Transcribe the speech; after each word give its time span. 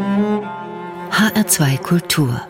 HR2 0.00 1.76
Kultur 1.82 2.40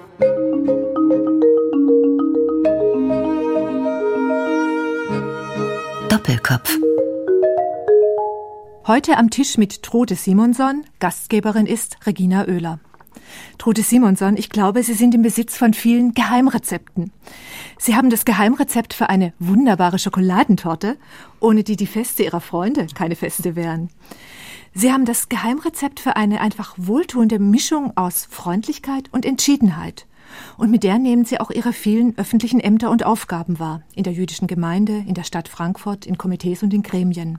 Doppelkopf 6.09 6.79
Heute 8.87 9.17
am 9.17 9.31
Tisch 9.31 9.59
mit 9.59 9.83
Trude 9.83 10.15
Simonson, 10.15 10.85
Gastgeberin 11.01 11.67
ist 11.67 11.97
Regina 12.07 12.47
Oehler. 12.47 12.79
Trude 13.59 13.83
Simonson, 13.83 14.37
ich 14.37 14.51
glaube, 14.51 14.85
Sie 14.85 14.95
sind 14.95 15.17
im 15.17 15.23
Besitz 15.23 15.57
von 15.57 15.75
vielen 15.75 16.15
Geheimrezepten. 16.15 17.11
Sie 17.83 17.97
haben 17.97 18.11
das 18.11 18.27
Geheimrezept 18.27 18.93
für 18.93 19.09
eine 19.09 19.33
wunderbare 19.39 19.99
Schokoladentorte, 19.99 20.99
ohne 21.41 21.65
die 21.65 21.77
die 21.77 21.87
Feste 21.87 22.23
Ihrer 22.23 22.43
Freunde 22.43 22.87
keine 22.95 23.17
Feste 23.17 23.57
wären. 23.57 23.89
Sie 24.75 24.93
haben 24.93 25.07
das 25.07 25.31
Geheimrezept 25.31 25.99
für 25.99 26.15
eine 26.15 26.43
einfach 26.43 26.75
wohltuende 26.77 27.39
Mischung 27.39 27.97
aus 27.97 28.29
Freundlichkeit 28.31 29.09
und 29.13 29.25
Entschiedenheit. 29.25 30.07
Und 30.59 30.71
mit 30.71 30.83
der 30.83 30.99
nehmen 30.99 31.25
Sie 31.25 31.41
auch 31.41 31.51
Ihre 31.51 31.73
vielen 31.73 32.19
öffentlichen 32.19 32.61
Ämter 32.61 32.91
und 32.91 33.07
Aufgaben 33.07 33.59
wahr. 33.59 33.81
In 33.95 34.03
der 34.03 34.13
jüdischen 34.13 34.47
Gemeinde, 34.47 35.03
in 35.09 35.15
der 35.15 35.25
Stadt 35.25 35.49
Frankfurt, 35.49 36.05
in 36.05 36.19
Komitees 36.19 36.63
und 36.63 36.75
in 36.75 36.83
Gremien. 36.83 37.39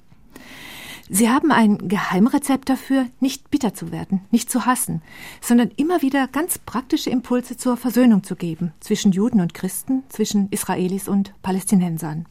Sie 1.13 1.29
haben 1.29 1.51
ein 1.51 1.89
Geheimrezept 1.89 2.69
dafür, 2.69 3.05
nicht 3.19 3.51
bitter 3.51 3.73
zu 3.73 3.91
werden, 3.91 4.21
nicht 4.31 4.49
zu 4.49 4.65
hassen, 4.65 5.01
sondern 5.41 5.69
immer 5.75 6.01
wieder 6.01 6.29
ganz 6.29 6.57
praktische 6.57 7.09
Impulse 7.09 7.57
zur 7.57 7.75
Versöhnung 7.75 8.23
zu 8.23 8.37
geben 8.37 8.71
zwischen 8.79 9.11
Juden 9.11 9.41
und 9.41 9.53
Christen, 9.53 10.03
zwischen 10.07 10.47
Israelis 10.51 11.09
und 11.09 11.33
Palästinensern. 11.41 12.27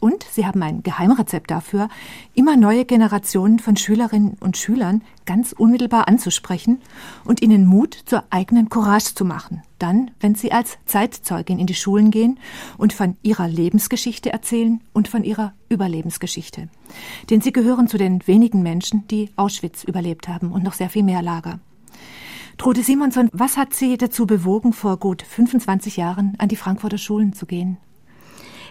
Und 0.00 0.24
sie 0.24 0.46
haben 0.46 0.62
ein 0.62 0.82
Geheimrezept 0.82 1.50
dafür, 1.50 1.88
immer 2.34 2.56
neue 2.56 2.86
Generationen 2.86 3.58
von 3.58 3.76
Schülerinnen 3.76 4.38
und 4.40 4.56
Schülern 4.56 5.02
ganz 5.26 5.52
unmittelbar 5.52 6.08
anzusprechen 6.08 6.80
und 7.24 7.42
ihnen 7.42 7.66
Mut 7.66 7.94
zur 8.06 8.24
eigenen 8.30 8.70
Courage 8.70 9.14
zu 9.14 9.26
machen. 9.26 9.62
Dann, 9.78 10.10
wenn 10.18 10.34
sie 10.34 10.52
als 10.52 10.78
Zeitzeugin 10.86 11.58
in 11.58 11.66
die 11.66 11.74
Schulen 11.74 12.10
gehen 12.10 12.38
und 12.78 12.94
von 12.94 13.18
ihrer 13.22 13.46
Lebensgeschichte 13.46 14.32
erzählen 14.32 14.80
und 14.94 15.08
von 15.08 15.22
ihrer 15.22 15.52
Überlebensgeschichte. 15.68 16.68
Denn 17.28 17.42
sie 17.42 17.52
gehören 17.52 17.86
zu 17.86 17.98
den 17.98 18.26
wenigen 18.26 18.62
Menschen, 18.62 19.06
die 19.08 19.30
Auschwitz 19.36 19.84
überlebt 19.84 20.28
haben 20.28 20.50
und 20.52 20.64
noch 20.64 20.74
sehr 20.74 20.88
viel 20.88 21.02
mehr 21.02 21.22
Lager. 21.22 21.60
Trude 22.56 22.82
Simonson, 22.82 23.30
was 23.32 23.56
hat 23.56 23.72
Sie 23.72 23.96
dazu 23.96 24.26
bewogen, 24.26 24.72
vor 24.74 24.98
gut 24.98 25.22
25 25.22 25.96
Jahren 25.96 26.34
an 26.38 26.48
die 26.48 26.56
Frankfurter 26.56 26.98
Schulen 26.98 27.32
zu 27.32 27.46
gehen? 27.46 27.78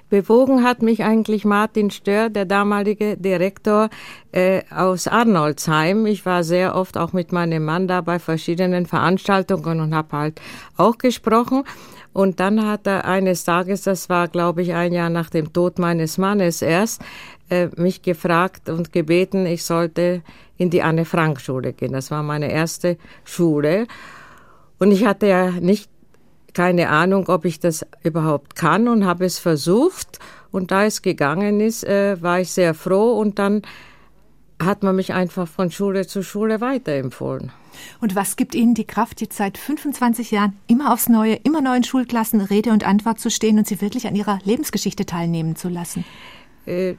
Bewogen 0.09 0.63
hat 0.63 0.81
mich 0.81 1.03
eigentlich 1.03 1.45
Martin 1.45 1.91
Stör, 1.91 2.29
der 2.29 2.45
damalige 2.45 3.15
Direktor 3.15 3.89
äh, 4.31 4.63
aus 4.71 5.07
Arnoldsheim. 5.07 6.05
Ich 6.07 6.25
war 6.25 6.43
sehr 6.43 6.75
oft 6.75 6.97
auch 6.97 7.13
mit 7.13 7.31
meinem 7.31 7.63
Mann 7.63 7.87
da 7.87 8.01
bei 8.01 8.17
verschiedenen 8.17 8.87
Veranstaltungen 8.87 9.79
und 9.79 9.93
habe 9.93 10.17
halt 10.17 10.41
auch 10.77 10.97
gesprochen. 10.97 11.63
Und 12.11 12.39
dann 12.39 12.65
hat 12.65 12.87
er 12.87 13.05
eines 13.05 13.43
Tages, 13.43 13.83
das 13.83 14.09
war 14.09 14.27
glaube 14.27 14.63
ich 14.63 14.73
ein 14.73 14.93
Jahr 14.93 15.11
nach 15.11 15.29
dem 15.29 15.53
Tod 15.53 15.77
meines 15.77 16.17
Mannes 16.17 16.63
erst, 16.63 17.03
äh, 17.49 17.67
mich 17.75 18.01
gefragt 18.01 18.67
und 18.69 18.91
gebeten, 18.91 19.45
ich 19.45 19.63
sollte 19.63 20.23
in 20.57 20.71
die 20.71 20.81
Anne-Frank-Schule 20.81 21.73
gehen. 21.73 21.93
Das 21.93 22.09
war 22.09 22.23
meine 22.23 22.51
erste 22.51 22.97
Schule. 23.23 23.85
Und 24.79 24.91
ich 24.91 25.05
hatte 25.05 25.27
ja 25.27 25.51
nicht 25.51 25.89
keine 26.53 26.89
Ahnung, 26.89 27.27
ob 27.27 27.45
ich 27.45 27.59
das 27.59 27.85
überhaupt 28.03 28.55
kann 28.55 28.87
und 28.87 29.05
habe 29.05 29.25
es 29.25 29.39
versucht. 29.39 30.19
Und 30.51 30.71
da 30.71 30.85
es 30.85 31.01
gegangen 31.01 31.59
ist, 31.59 31.83
äh, 31.83 32.21
war 32.21 32.39
ich 32.39 32.51
sehr 32.51 32.73
froh 32.73 33.19
und 33.19 33.39
dann 33.39 33.61
hat 34.61 34.83
man 34.83 34.95
mich 34.95 35.13
einfach 35.13 35.47
von 35.47 35.71
Schule 35.71 36.05
zu 36.05 36.21
Schule 36.21 36.59
weiterempfohlen. 36.59 37.51
Und 38.01 38.15
was 38.15 38.35
gibt 38.35 38.55
Ihnen 38.55 38.73
die 38.73 38.85
Kraft, 38.85 39.21
jetzt 39.21 39.37
seit 39.37 39.57
25 39.57 40.31
Jahren 40.31 40.57
immer 40.67 40.91
aufs 40.93 41.07
Neue, 41.07 41.35
immer 41.35 41.61
neuen 41.61 41.83
Schulklassen 41.83 42.41
Rede 42.41 42.71
und 42.71 42.85
Antwort 42.85 43.19
zu 43.19 43.29
stehen 43.29 43.57
und 43.57 43.67
sie 43.67 43.79
wirklich 43.79 44.07
an 44.07 44.15
ihrer 44.15 44.39
Lebensgeschichte 44.43 45.05
teilnehmen 45.05 45.55
zu 45.55 45.69
lassen? 45.69 46.03
Äh, 46.65 46.95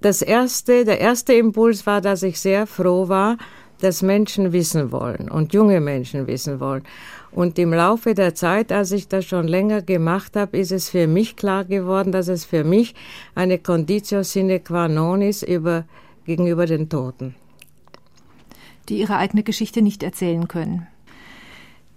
das 0.00 0.22
erste, 0.22 0.84
der 0.84 1.00
erste 1.00 1.32
Impuls 1.32 1.86
war, 1.86 2.00
dass 2.00 2.22
ich 2.22 2.38
sehr 2.38 2.66
froh 2.66 3.08
war, 3.08 3.38
dass 3.80 4.02
Menschen 4.02 4.52
wissen 4.52 4.92
wollen 4.92 5.30
und 5.30 5.52
junge 5.52 5.80
Menschen 5.80 6.26
wissen 6.26 6.60
wollen. 6.60 6.82
Und 7.30 7.58
im 7.58 7.72
Laufe 7.72 8.14
der 8.14 8.34
Zeit, 8.34 8.72
als 8.72 8.92
ich 8.92 9.08
das 9.08 9.24
schon 9.24 9.46
länger 9.46 9.82
gemacht 9.82 10.36
habe, 10.36 10.56
ist 10.56 10.72
es 10.72 10.88
für 10.88 11.06
mich 11.06 11.36
klar 11.36 11.64
geworden, 11.64 12.12
dass 12.12 12.28
es 12.28 12.44
für 12.44 12.64
mich 12.64 12.94
eine 13.34 13.58
Conditio 13.58 14.22
sine 14.22 14.60
qua 14.60 14.88
non 14.88 15.22
ist 15.22 15.42
über, 15.42 15.84
gegenüber 16.24 16.66
den 16.66 16.88
Toten. 16.88 17.34
Die 18.88 18.98
ihre 18.98 19.16
eigene 19.16 19.42
Geschichte 19.42 19.82
nicht 19.82 20.02
erzählen 20.02 20.48
können. 20.48 20.86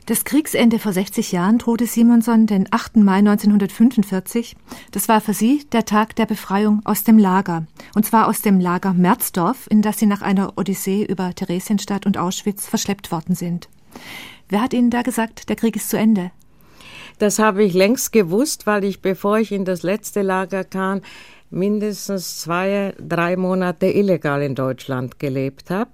Das 0.10 0.24
Kriegsende 0.24 0.80
vor 0.80 0.92
60 0.92 1.34
Jahren 1.34 1.60
drohte 1.60 1.86
Simonson 1.86 2.48
den 2.48 2.68
8. 2.72 2.96
Mai 2.96 3.18
1945. 3.18 4.56
Das 4.90 5.08
war 5.08 5.22
für 5.22 5.36
sie 5.36 5.68
der 5.72 5.86
Tag 5.86 6.16
der 6.16 6.26
Befreiung 6.26 6.82
aus 6.84 7.04
dem 7.04 7.20
Lager. 7.20 7.68
Und 7.94 8.08
zwar 8.08 8.28
aus 8.28 8.42
dem 8.42 8.60
Lager 8.60 8.94
Merzdorf, 8.94 9.68
in 9.70 9.84
das 9.84 10.00
sie 10.00 10.08
nach 10.08 10.24
einer 10.24 10.58
Odyssee 10.58 11.04
über 11.04 11.36
Theresienstadt 11.36 12.08
und 12.08 12.18
Auschwitz 12.18 12.66
verschleppt 12.66 13.12
worden 13.12 13.36
sind. 13.36 13.70
Wer 14.48 14.64
hat 14.64 14.74
Ihnen 14.74 14.90
da 14.90 15.04
gesagt, 15.04 15.48
der 15.48 15.56
Krieg 15.56 15.76
ist 15.76 15.92
zu 15.92 16.00
Ende? 16.00 16.32
Das 17.20 17.38
habe 17.38 17.64
ich 17.64 17.76
längst 17.76 18.12
gewusst, 18.12 18.66
weil 18.66 18.86
ich, 18.86 19.04
bevor 19.04 19.38
ich 19.38 19.52
in 19.52 19.64
das 19.64 19.84
letzte 19.84 20.24
Lager 20.24 20.64
kam, 20.64 21.02
mindestens 21.52 22.40
zwei, 22.40 22.96
drei 22.98 23.38
Monate 23.38 23.86
illegal 23.86 24.42
in 24.42 24.56
Deutschland 24.56 25.20
gelebt 25.20 25.70
habe 25.70 25.92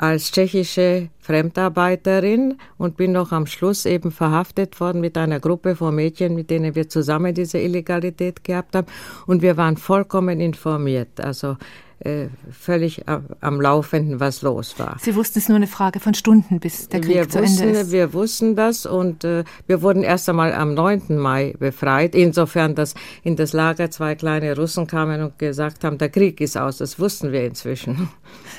als 0.00 0.32
tschechische 0.32 1.10
Fremdarbeiterin 1.18 2.56
und 2.78 2.96
bin 2.96 3.12
noch 3.12 3.32
am 3.32 3.46
Schluss 3.46 3.84
eben 3.84 4.10
verhaftet 4.10 4.80
worden 4.80 5.02
mit 5.02 5.18
einer 5.18 5.40
Gruppe 5.40 5.76
von 5.76 5.94
Mädchen, 5.94 6.34
mit 6.34 6.48
denen 6.48 6.74
wir 6.74 6.88
zusammen 6.88 7.34
diese 7.34 7.58
Illegalität 7.58 8.42
gehabt 8.42 8.74
haben. 8.74 8.86
Und 9.26 9.42
wir 9.42 9.58
waren 9.58 9.76
vollkommen 9.76 10.40
informiert. 10.40 11.20
Also 11.20 11.58
äh, 12.00 12.28
völlig 12.50 13.04
am 13.06 13.60
Laufenden, 13.60 14.20
was 14.20 14.42
los 14.42 14.78
war. 14.78 14.96
Sie 15.00 15.14
wussten 15.14 15.38
es 15.38 15.48
nur 15.48 15.56
eine 15.56 15.66
Frage 15.66 16.00
von 16.00 16.14
Stunden, 16.14 16.58
bis 16.58 16.88
der 16.88 17.00
Krieg 17.00 17.14
wir 17.14 17.28
zu 17.28 17.42
wussten, 17.42 17.62
Ende 17.62 17.80
ist. 17.80 17.92
Wir 17.92 18.12
wussten 18.12 18.56
das 18.56 18.86
und 18.86 19.24
äh, 19.24 19.44
wir 19.66 19.82
wurden 19.82 20.02
erst 20.02 20.28
einmal 20.28 20.52
am 20.54 20.74
9. 20.74 21.18
Mai 21.18 21.54
befreit. 21.58 22.14
Insofern, 22.14 22.74
dass 22.74 22.94
in 23.22 23.36
das 23.36 23.52
Lager 23.52 23.90
zwei 23.90 24.14
kleine 24.14 24.56
Russen 24.56 24.86
kamen 24.86 25.22
und 25.22 25.38
gesagt 25.38 25.84
haben, 25.84 25.98
der 25.98 26.08
Krieg 26.08 26.40
ist 26.40 26.56
aus. 26.56 26.78
Das 26.78 26.98
wussten 26.98 27.32
wir 27.32 27.44
inzwischen. 27.44 28.08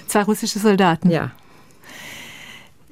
Zwei 0.07 0.23
russische 0.23 0.59
Soldaten. 0.59 1.09
Ja. 1.09 1.31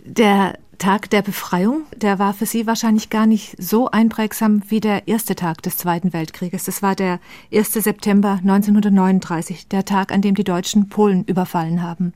Der 0.10 0.58
Tag 0.80 1.12
der 1.12 1.22
Befreiung, 1.22 1.84
der 1.96 2.18
war 2.18 2.34
für 2.34 2.48
Sie 2.48 2.66
wahrscheinlich 2.66 3.12
gar 3.12 3.28
nicht 3.28 3.56
so 3.62 3.92
einprägsam 3.92 4.64
wie 4.68 4.80
der 4.80 5.08
erste 5.08 5.36
Tag 5.36 5.62
des 5.62 5.78
Zweiten 5.78 6.14
Weltkrieges. 6.14 6.64
Das 6.64 6.82
war 6.82 6.96
der 6.96 7.20
1. 7.54 7.74
September 7.74 8.40
1939, 8.42 9.68
der 9.68 9.86
Tag, 9.86 10.12
an 10.12 10.24
dem 10.24 10.34
die 10.34 10.44
Deutschen 10.44 10.90
Polen 10.90 11.26
überfallen 11.26 11.84
haben. 11.84 12.14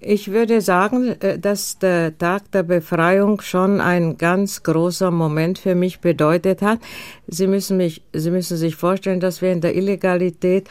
Ich 0.00 0.32
würde 0.32 0.60
sagen, 0.60 1.16
äh, 1.20 1.38
dass 1.38 1.78
der 1.78 2.18
Tag 2.18 2.50
der 2.52 2.62
Befreiung 2.62 3.40
schon 3.40 3.80
ein 3.80 4.18
ganz 4.18 4.62
großer 4.62 5.10
Moment 5.10 5.58
für 5.58 5.74
mich 5.74 6.00
bedeutet 6.00 6.60
hat. 6.60 6.78
Sie 7.26 7.46
müssen 7.46 7.78
mich, 7.78 8.02
Sie 8.12 8.30
müssen 8.30 8.58
sich 8.58 8.76
vorstellen, 8.76 9.20
dass 9.20 9.40
wir 9.40 9.50
in 9.50 9.62
der 9.62 9.74
Illegalität 9.74 10.68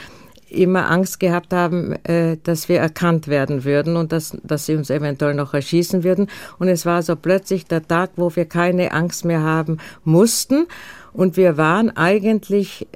immer 0.52 0.90
Angst 0.90 1.20
gehabt 1.20 1.54
haben, 1.54 1.94
äh, 2.04 2.38
dass 2.44 2.70
wir 2.70 2.80
erkannt 2.80 3.28
werden 3.28 3.64
würden 3.64 3.96
und 3.96 4.12
dass, 4.12 4.38
dass 4.44 4.66
sie 4.66 4.76
uns 4.76 4.90
eventuell 4.90 5.34
noch 5.34 5.54
erschießen 5.54 6.04
würden. 6.04 6.28
Und 6.60 6.68
es 6.68 6.86
war 6.86 7.02
so 7.02 7.16
plötzlich 7.16 7.66
der 7.66 7.88
Tag, 7.88 8.12
wo 8.16 8.36
wir 8.36 8.46
keine 8.46 8.92
Angst 8.92 9.26
mehr 9.26 9.42
haben 9.42 9.78
mussten. 10.04 10.68
Und 11.14 11.38
wir 11.38 11.58
waren 11.58 11.96
eigentlich 11.96 12.88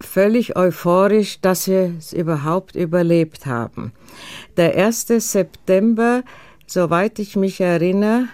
völlig 0.00 0.56
euphorisch, 0.56 1.40
dass 1.40 1.68
wir 1.68 1.92
es 1.98 2.12
überhaupt 2.12 2.74
überlebt 2.74 3.46
haben. 3.46 3.92
Der 4.56 4.76
1. 4.76 5.08
September, 5.18 6.22
soweit 6.66 7.18
ich 7.18 7.36
mich 7.36 7.60
erinnere, 7.60 8.28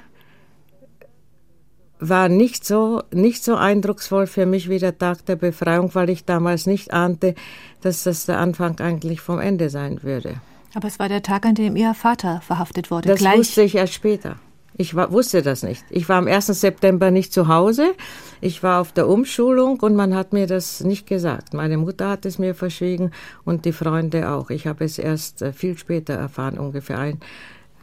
war 1.98 2.28
nicht 2.28 2.64
so, 2.64 3.02
nicht 3.12 3.42
so 3.42 3.56
eindrucksvoll 3.56 4.26
für 4.26 4.46
mich 4.46 4.68
wie 4.68 4.78
der 4.78 4.96
Tag 4.98 5.24
der 5.26 5.36
Befreiung, 5.36 5.94
weil 5.94 6.10
ich 6.10 6.24
damals 6.24 6.66
nicht 6.66 6.92
ahnte, 6.92 7.34
dass 7.80 8.04
das 8.04 8.26
der 8.26 8.38
Anfang 8.38 8.78
eigentlich 8.80 9.20
vom 9.20 9.40
Ende 9.40 9.70
sein 9.70 10.02
würde. 10.02 10.40
Aber 10.74 10.88
es 10.88 10.98
war 10.98 11.08
der 11.08 11.22
Tag, 11.22 11.46
an 11.46 11.54
dem 11.54 11.74
Ihr 11.74 11.94
Vater 11.94 12.42
verhaftet 12.42 12.90
wurde. 12.90 13.08
Das 13.08 13.18
Gleich 13.18 13.38
wusste 13.38 13.62
ich 13.62 13.76
erst 13.76 13.94
später. 13.94 14.36
Ich 14.78 14.94
war, 14.94 15.10
wusste 15.10 15.40
das 15.40 15.62
nicht. 15.62 15.82
Ich 15.88 16.06
war 16.10 16.16
am 16.18 16.26
1. 16.26 16.48
September 16.48 17.10
nicht 17.10 17.32
zu 17.32 17.48
Hause. 17.48 17.94
Ich 18.42 18.62
war 18.62 18.82
auf 18.82 18.92
der 18.92 19.08
Umschulung 19.08 19.80
und 19.80 19.96
man 19.96 20.14
hat 20.14 20.34
mir 20.34 20.46
das 20.46 20.82
nicht 20.82 21.06
gesagt. 21.06 21.54
Meine 21.54 21.78
Mutter 21.78 22.10
hat 22.10 22.26
es 22.26 22.38
mir 22.38 22.54
verschwiegen 22.54 23.12
und 23.46 23.64
die 23.64 23.72
Freunde 23.72 24.30
auch. 24.30 24.50
Ich 24.50 24.66
habe 24.66 24.84
es 24.84 24.98
erst 24.98 25.40
äh, 25.40 25.54
viel 25.54 25.78
später 25.78 26.12
erfahren, 26.12 26.58
ungefähr 26.58 26.98
ein, 26.98 27.20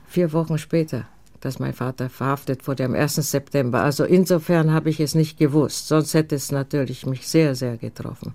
vier 0.06 0.34
Wochen 0.34 0.60
später 0.60 1.08
dass 1.46 1.60
mein 1.60 1.74
Vater 1.74 2.10
verhaftet 2.10 2.68
wurde 2.68 2.86
am 2.86 2.96
1. 2.96 3.16
September. 3.16 3.82
Also 3.82 4.04
insofern 4.04 4.72
habe 4.72 4.90
ich 4.90 5.00
es 5.00 5.16
nicht 5.16 5.38
gewusst, 5.38 5.88
sonst 5.88 6.14
hätte 6.14 6.36
es 6.36 6.52
natürlich 6.52 7.06
mich 7.06 7.28
sehr, 7.28 7.56
sehr 7.56 7.78
getroffen. 7.78 8.34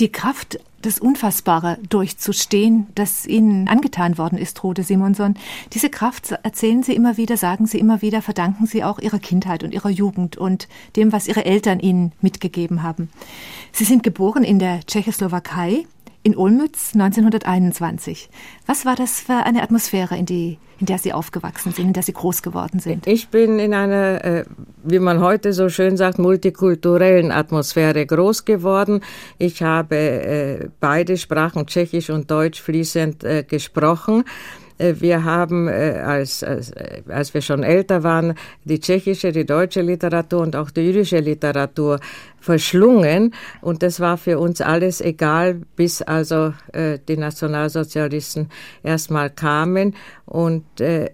Die 0.00 0.10
Kraft, 0.10 0.58
das 0.80 0.98
Unfassbare 0.98 1.76
durchzustehen, 1.90 2.86
das 2.94 3.26
Ihnen 3.26 3.68
angetan 3.68 4.16
worden 4.16 4.38
ist, 4.38 4.64
Rode 4.64 4.82
Simonson, 4.82 5.34
diese 5.74 5.90
Kraft 5.90 6.32
erzählen 6.42 6.82
Sie 6.82 6.94
immer 6.94 7.18
wieder, 7.18 7.36
sagen 7.36 7.66
Sie 7.66 7.78
immer 7.78 8.00
wieder, 8.00 8.22
verdanken 8.22 8.64
Sie 8.64 8.82
auch 8.82 8.98
Ihrer 8.98 9.18
Kindheit 9.18 9.62
und 9.62 9.74
Ihrer 9.74 9.90
Jugend 9.90 10.38
und 10.38 10.68
dem, 10.96 11.12
was 11.12 11.28
Ihre 11.28 11.44
Eltern 11.44 11.80
Ihnen 11.80 12.12
mitgegeben 12.22 12.82
haben. 12.82 13.10
Sie 13.72 13.84
sind 13.84 14.02
geboren 14.02 14.42
in 14.42 14.58
der 14.58 14.80
Tschechoslowakei, 14.86 15.84
in 16.22 16.36
Olmütz 16.36 16.94
1921. 16.94 18.28
Was 18.66 18.84
war 18.84 18.94
das 18.94 19.20
für 19.20 19.44
eine 19.44 19.62
Atmosphäre, 19.62 20.16
in, 20.16 20.26
die, 20.26 20.58
in 20.78 20.86
der 20.86 20.98
Sie 20.98 21.12
aufgewachsen 21.12 21.72
sind, 21.72 21.86
in 21.86 21.92
der 21.92 22.02
Sie 22.02 22.12
groß 22.12 22.42
geworden 22.42 22.78
sind? 22.80 23.06
Ich 23.06 23.28
bin 23.28 23.58
in 23.58 23.72
einer, 23.72 24.24
äh, 24.24 24.44
wie 24.82 24.98
man 24.98 25.20
heute 25.20 25.52
so 25.52 25.68
schön 25.68 25.96
sagt, 25.96 26.18
multikulturellen 26.18 27.32
Atmosphäre 27.32 28.04
groß 28.04 28.44
geworden. 28.44 29.00
Ich 29.38 29.62
habe 29.62 29.96
äh, 29.96 30.68
beide 30.78 31.16
Sprachen, 31.16 31.66
Tschechisch 31.66 32.10
und 32.10 32.30
Deutsch, 32.30 32.60
fließend 32.60 33.24
äh, 33.24 33.42
gesprochen. 33.42 34.24
Äh, 34.80 35.00
wir 35.00 35.24
haben, 35.24 35.68
äh, 35.68 36.00
als, 36.04 36.42
als, 36.42 36.70
äh, 36.70 37.02
als 37.08 37.34
wir 37.34 37.42
schon 37.42 37.62
älter 37.62 38.02
waren, 38.02 38.34
die 38.64 38.80
tschechische, 38.80 39.32
die 39.32 39.44
deutsche 39.44 39.82
Literatur 39.82 40.40
und 40.40 40.56
auch 40.56 40.70
die 40.70 40.80
jüdische 40.80 41.18
Literatur 41.18 42.00
verschlungen. 42.40 43.34
Und 43.60 43.82
das 43.82 44.00
war 44.00 44.16
für 44.16 44.38
uns 44.38 44.60
alles 44.60 45.00
egal, 45.00 45.60
bis 45.76 46.02
also 46.02 46.54
äh, 46.72 46.98
die 47.06 47.16
Nationalsozialisten 47.16 48.48
erstmal 48.82 49.30
kamen. 49.30 49.94
Und, 50.24 50.80
äh, 50.80 51.10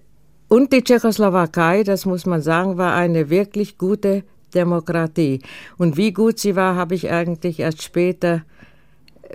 und 0.49 0.73
die 0.73 0.83
Tschechoslowakei, 0.83 1.83
das 1.83 2.07
muss 2.07 2.25
man 2.25 2.41
sagen, 2.41 2.79
war 2.79 2.95
eine 2.95 3.31
wirklich 3.31 3.79
gute 3.79 4.23
Demokratie. 4.55 5.43
Und 5.77 5.97
wie 5.97 6.13
gut 6.13 6.39
sie 6.39 6.55
war, 6.55 6.77
habe 6.77 6.95
ich 6.95 7.11
eigentlich 7.11 7.59
erst 7.59 7.83
später 7.83 8.43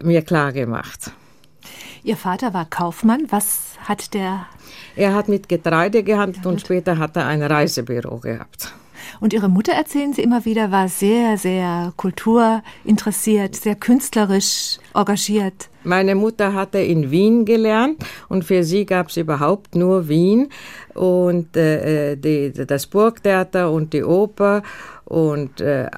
mir 0.01 0.21
klar 0.21 0.53
gemacht. 0.53 1.11
Ihr 2.03 2.17
Vater 2.17 2.53
war 2.53 2.65
Kaufmann. 2.65 3.27
Was 3.29 3.70
hat 3.87 4.13
der? 4.13 4.47
Er 4.95 5.13
hat 5.13 5.27
mit 5.27 5.49
Getreide 5.49 6.03
gehandelt 6.03 6.45
und 6.45 6.61
später 6.61 6.97
hat 6.97 7.15
er 7.15 7.27
ein 7.27 7.41
Reisebüro 7.41 8.17
gehabt. 8.19 8.73
Und 9.19 9.33
Ihre 9.33 9.49
Mutter, 9.49 9.73
erzählen 9.73 10.13
Sie 10.13 10.21
immer 10.21 10.45
wieder, 10.45 10.71
war 10.71 10.87
sehr, 10.87 11.37
sehr 11.37 11.93
kulturinteressiert, 11.95 13.55
sehr 13.55 13.75
künstlerisch 13.75 14.79
engagiert. 14.93 15.69
Meine 15.83 16.15
Mutter 16.15 16.53
hatte 16.53 16.79
in 16.79 17.09
Wien 17.11 17.45
gelernt 17.45 18.03
und 18.29 18.45
für 18.45 18.63
sie 18.63 18.85
gab 18.85 19.09
es 19.09 19.17
überhaupt 19.17 19.75
nur 19.75 20.07
Wien 20.07 20.49
und 20.93 21.57
äh, 21.57 22.15
die, 22.15 22.51
das 22.51 22.85
Burgtheater 22.85 23.71
und 23.71 23.93
die 23.93 24.03
Oper 24.03 24.61
und, 25.05 25.59
äh, 25.59 25.89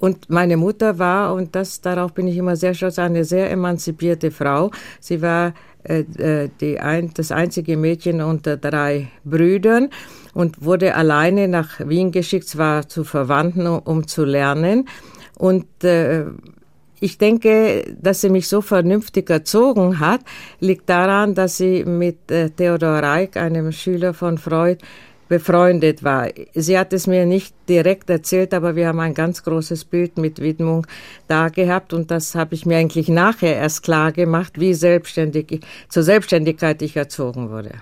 und 0.00 0.28
meine 0.28 0.56
Mutter 0.56 0.98
war, 0.98 1.32
und 1.34 1.54
das, 1.54 1.80
darauf 1.80 2.12
bin 2.12 2.26
ich 2.26 2.36
immer 2.36 2.56
sehr 2.56 2.74
stolz, 2.74 2.98
eine 2.98 3.24
sehr 3.24 3.50
emanzipierte 3.50 4.30
Frau. 4.30 4.70
Sie 5.00 5.22
war 5.22 5.48
äh, 5.48 5.50
äh, 5.50 5.52
ein, 5.84 7.10
das 7.14 7.32
einzige 7.32 7.76
Mädchen 7.76 8.20
unter 8.20 8.56
drei 8.56 9.08
Brüdern 9.24 9.88
und 10.34 10.64
wurde 10.64 10.94
alleine 10.94 11.48
nach 11.48 11.80
Wien 11.80 12.10
geschickt, 12.12 12.48
zwar 12.48 12.88
zu 12.88 13.04
Verwandten, 13.04 13.66
um, 13.66 13.78
um 13.78 14.06
zu 14.06 14.24
lernen. 14.24 14.88
Und 15.36 15.84
äh, 15.84 16.24
ich 17.00 17.16
denke, 17.16 17.96
dass 18.00 18.20
sie 18.20 18.28
mich 18.28 18.46
so 18.46 18.60
vernünftig 18.60 19.30
erzogen 19.30 20.00
hat, 20.00 20.20
liegt 20.60 20.88
daran, 20.88 21.34
dass 21.34 21.56
sie 21.56 21.84
mit 21.84 22.30
äh, 22.30 22.50
Theodor 22.50 22.98
Reich, 22.98 23.36
einem 23.36 23.72
Schüler 23.72 24.12
von 24.12 24.36
Freud, 24.36 24.84
befreundet 25.30 26.02
war. 26.02 26.28
Sie 26.54 26.76
hat 26.76 26.92
es 26.92 27.06
mir 27.06 27.24
nicht 27.24 27.54
direkt 27.68 28.10
erzählt, 28.10 28.52
aber 28.52 28.74
wir 28.74 28.88
haben 28.88 28.98
ein 28.98 29.14
ganz 29.14 29.44
großes 29.44 29.84
Bild 29.84 30.18
mit 30.18 30.40
Widmung 30.40 30.88
da 31.28 31.50
gehabt 31.50 31.92
und 31.92 32.10
das 32.10 32.34
habe 32.34 32.56
ich 32.56 32.66
mir 32.66 32.78
eigentlich 32.78 33.08
nachher 33.08 33.54
erst 33.54 33.84
klar 33.84 34.10
gemacht, 34.10 34.58
wie 34.58 34.74
selbstständig 34.74 35.60
zur 35.88 36.02
Selbstständigkeit 36.02 36.82
ich 36.82 36.96
erzogen 36.96 37.48
wurde. 37.48 37.74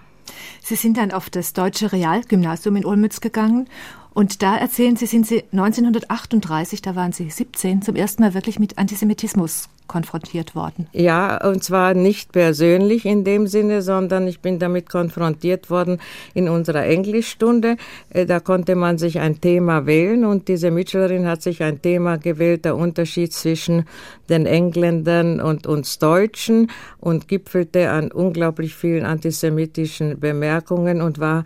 Sie 0.63 0.75
sind 0.75 0.99
dann 0.99 1.11
auf 1.11 1.31
das 1.31 1.55
Deutsche 1.55 1.91
Realgymnasium 1.91 2.77
in 2.77 2.85
Olmütz 2.85 3.23
gegangen 3.23 3.67
und 4.13 4.43
da 4.43 4.55
erzählen 4.55 4.97
Sie, 4.97 5.07
sind 5.07 5.27
Sie 5.27 5.43
1938, 5.51 6.83
da 6.83 6.95
waren 6.97 7.13
Sie 7.13 7.31
17, 7.31 7.81
zum 7.81 7.97
ersten 7.97 8.23
Mal 8.23 8.35
wirklich 8.35 8.59
mit 8.59 8.77
Antisemitismus 8.77 9.71
konfrontiert 9.89 10.55
worden. 10.55 10.87
Ja, 10.93 11.45
und 11.45 11.65
zwar 11.65 11.95
nicht 11.95 12.33
persönlich 12.33 13.05
in 13.05 13.25
dem 13.25 13.47
Sinne, 13.47 13.83
sondern 13.83 14.29
ich 14.29 14.41
bin 14.41 14.59
damit 14.59 14.89
konfrontiert 14.89 15.71
worden 15.71 15.99
in 16.35 16.49
unserer 16.49 16.85
Englischstunde. 16.85 17.77
Äh, 18.11 18.27
da 18.27 18.39
konnte 18.41 18.77
man 18.77 18.99
sich 18.99 19.19
ein 19.19 19.41
Thema 19.41 19.87
wählen 19.87 20.25
und 20.25 20.49
diese 20.49 20.71
Mitschülerin 20.71 21.27
hat 21.27 21.43
sich 21.43 21.63
ein 21.63 21.83
Thema 21.83 22.19
gewählt, 22.19 22.65
der 22.65 22.77
Unterschied 22.77 23.33
zwischen 23.33 23.87
den 24.29 24.47
Engländern 24.47 25.41
und 25.41 25.67
uns 25.67 25.99
Deutschen 25.99 26.71
und 27.01 27.27
gipfelte 27.27 27.91
an 27.91 28.13
unglaublich 28.13 28.75
vielen 28.75 29.05
antisemitischen 29.05 30.21
Bemerkungen 30.21 31.01
und 31.03 31.19
war, 31.19 31.45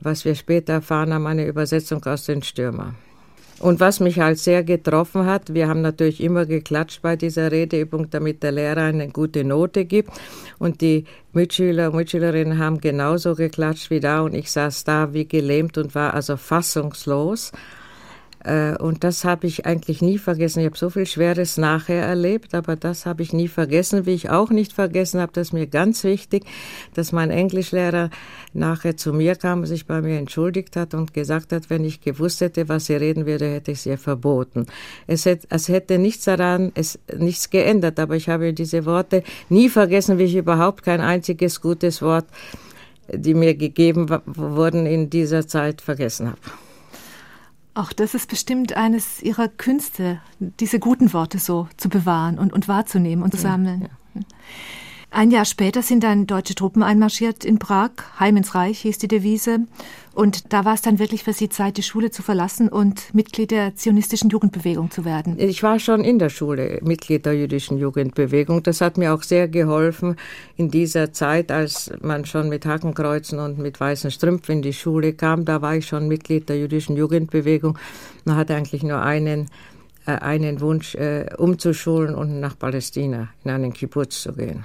was 0.00 0.24
wir 0.24 0.34
später 0.34 0.74
erfahren 0.74 1.14
haben, 1.14 1.26
eine 1.26 1.46
Übersetzung 1.46 2.04
aus 2.04 2.26
den 2.26 2.42
Stürmer. 2.42 2.94
Und 3.60 3.80
was 3.80 4.00
mich 4.00 4.18
halt 4.18 4.38
sehr 4.38 4.64
getroffen 4.64 5.26
hat, 5.26 5.54
wir 5.54 5.68
haben 5.68 5.80
natürlich 5.80 6.22
immer 6.22 6.44
geklatscht 6.44 7.02
bei 7.02 7.16
dieser 7.16 7.52
Redeübung, 7.52 8.10
damit 8.10 8.42
der 8.42 8.52
Lehrer 8.52 8.82
eine 8.82 9.08
gute 9.08 9.44
Note 9.44 9.84
gibt. 9.84 10.10
Und 10.58 10.80
die 10.80 11.04
Mitschüler 11.32 11.90
und 11.90 11.96
Mitschülerinnen 11.96 12.58
haben 12.58 12.80
genauso 12.80 13.34
geklatscht 13.34 13.90
wie 13.90 14.00
da. 14.00 14.20
Und 14.20 14.34
ich 14.34 14.50
saß 14.50 14.84
da 14.84 15.12
wie 15.14 15.26
gelähmt 15.26 15.78
und 15.78 15.94
war 15.94 16.14
also 16.14 16.36
fassungslos. 16.36 17.52
Äh, 18.44 18.76
und 18.76 19.04
das 19.04 19.24
habe 19.24 19.46
ich 19.46 19.66
eigentlich 19.66 20.02
nie 20.02 20.18
vergessen. 20.18 20.60
Ich 20.60 20.66
habe 20.66 20.76
so 20.76 20.90
viel 20.90 21.06
Schweres 21.06 21.56
nachher 21.56 22.04
erlebt, 22.04 22.54
aber 22.54 22.76
das 22.76 23.06
habe 23.06 23.22
ich 23.22 23.32
nie 23.32 23.48
vergessen. 23.48 24.06
Wie 24.06 24.12
ich 24.12 24.30
auch 24.30 24.50
nicht 24.50 24.72
vergessen 24.72 25.20
habe, 25.20 25.32
das 25.32 25.48
ist 25.48 25.52
mir 25.52 25.66
ganz 25.66 26.04
wichtig, 26.04 26.44
dass 26.94 27.12
mein 27.12 27.30
Englischlehrer 27.30 28.10
nachher 28.52 28.96
zu 28.96 29.12
mir 29.12 29.34
kam, 29.34 29.64
sich 29.66 29.86
bei 29.86 30.00
mir 30.00 30.18
entschuldigt 30.18 30.76
hat 30.76 30.94
und 30.94 31.14
gesagt 31.14 31.52
hat, 31.52 31.70
wenn 31.70 31.84
ich 31.84 32.02
gewusst 32.02 32.40
hätte, 32.40 32.68
was 32.68 32.86
sie 32.86 32.94
reden 32.94 33.26
würde, 33.26 33.50
hätte 33.50 33.72
ich 33.72 33.78
es 33.78 33.86
ihr 33.86 33.98
verboten. 33.98 34.66
Es 35.06 35.24
hätte, 35.24 35.46
es 35.50 35.68
hätte 35.68 35.98
nichts 35.98 36.24
daran, 36.24 36.70
es 36.74 36.98
nichts 37.16 37.50
geändert, 37.50 37.98
aber 37.98 38.16
ich 38.16 38.28
habe 38.28 38.52
diese 38.52 38.84
Worte 38.84 39.22
nie 39.48 39.68
vergessen, 39.68 40.18
wie 40.18 40.24
ich 40.24 40.36
überhaupt 40.36 40.84
kein 40.84 41.00
einziges 41.00 41.60
gutes 41.60 42.02
Wort, 42.02 42.26
die 43.12 43.34
mir 43.34 43.54
gegeben 43.54 44.06
wurden 44.26 44.86
in 44.86 45.10
dieser 45.10 45.46
Zeit, 45.46 45.80
vergessen 45.80 46.28
habe. 46.28 46.63
Auch 47.74 47.92
das 47.92 48.14
ist 48.14 48.28
bestimmt 48.28 48.76
eines 48.76 49.20
Ihrer 49.20 49.48
Künste, 49.48 50.20
diese 50.38 50.78
guten 50.78 51.12
Worte 51.12 51.38
so 51.38 51.68
zu 51.76 51.88
bewahren 51.88 52.38
und, 52.38 52.52
und 52.52 52.68
wahrzunehmen 52.68 53.24
und 53.24 53.32
zu 53.32 53.38
sammeln. 53.38 53.82
Ja, 53.82 53.88
ja. 54.14 54.20
Ein 55.16 55.30
Jahr 55.30 55.44
später 55.44 55.80
sind 55.80 56.02
dann 56.02 56.26
deutsche 56.26 56.56
Truppen 56.56 56.82
einmarschiert 56.82 57.44
in 57.44 57.60
Prag. 57.60 57.90
Heim 58.18 58.36
ins 58.36 58.56
Reich 58.56 58.80
hieß 58.80 58.98
die 58.98 59.06
Devise. 59.06 59.60
Und 60.12 60.52
da 60.52 60.64
war 60.64 60.74
es 60.74 60.82
dann 60.82 60.98
wirklich 60.98 61.22
für 61.22 61.32
Sie 61.32 61.48
Zeit, 61.48 61.76
die 61.76 61.84
Schule 61.84 62.10
zu 62.10 62.22
verlassen 62.22 62.68
und 62.68 63.14
Mitglied 63.14 63.52
der 63.52 63.76
zionistischen 63.76 64.28
Jugendbewegung 64.28 64.90
zu 64.90 65.04
werden. 65.04 65.36
Ich 65.38 65.62
war 65.62 65.78
schon 65.78 66.02
in 66.02 66.18
der 66.18 66.30
Schule 66.30 66.80
Mitglied 66.82 67.26
der 67.26 67.34
jüdischen 67.34 67.78
Jugendbewegung. 67.78 68.64
Das 68.64 68.80
hat 68.80 68.98
mir 68.98 69.14
auch 69.14 69.22
sehr 69.22 69.46
geholfen 69.46 70.16
in 70.56 70.72
dieser 70.72 71.12
Zeit, 71.12 71.52
als 71.52 71.92
man 72.02 72.24
schon 72.24 72.48
mit 72.48 72.66
Hakenkreuzen 72.66 73.38
und 73.38 73.56
mit 73.58 73.78
weißen 73.78 74.10
Strümpfen 74.10 74.56
in 74.56 74.62
die 74.62 74.72
Schule 74.72 75.12
kam. 75.12 75.44
Da 75.44 75.62
war 75.62 75.76
ich 75.76 75.86
schon 75.86 76.08
Mitglied 76.08 76.48
der 76.48 76.58
jüdischen 76.58 76.96
Jugendbewegung. 76.96 77.78
Man 78.24 78.34
hatte 78.34 78.56
eigentlich 78.56 78.82
nur 78.82 79.00
einen 79.00 79.48
äh, 80.06 80.10
einen 80.16 80.60
Wunsch, 80.60 80.96
äh, 80.96 81.26
umzuschulen 81.38 82.16
und 82.16 82.40
nach 82.40 82.58
Palästina 82.58 83.28
in 83.44 83.52
einen 83.52 83.72
Kibbutz 83.72 84.22
zu 84.22 84.32
gehen. 84.32 84.64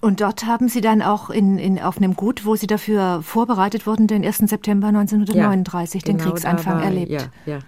Und 0.00 0.20
dort 0.20 0.46
haben 0.46 0.68
Sie 0.68 0.80
dann 0.80 1.02
auch 1.02 1.28
in, 1.28 1.58
in, 1.58 1.80
auf 1.80 1.96
einem 1.96 2.14
Gut, 2.14 2.46
wo 2.46 2.54
Sie 2.54 2.68
dafür 2.68 3.20
vorbereitet 3.22 3.86
wurden, 3.86 4.06
den 4.06 4.24
1. 4.24 4.38
September 4.38 4.88
1939, 4.88 6.02
ja, 6.02 6.06
den 6.06 6.18
genau 6.18 6.30
Kriegsanfang 6.30 6.80
erlebt. 6.80 7.10
Ja, 7.10 7.22
ja. 7.46 7.58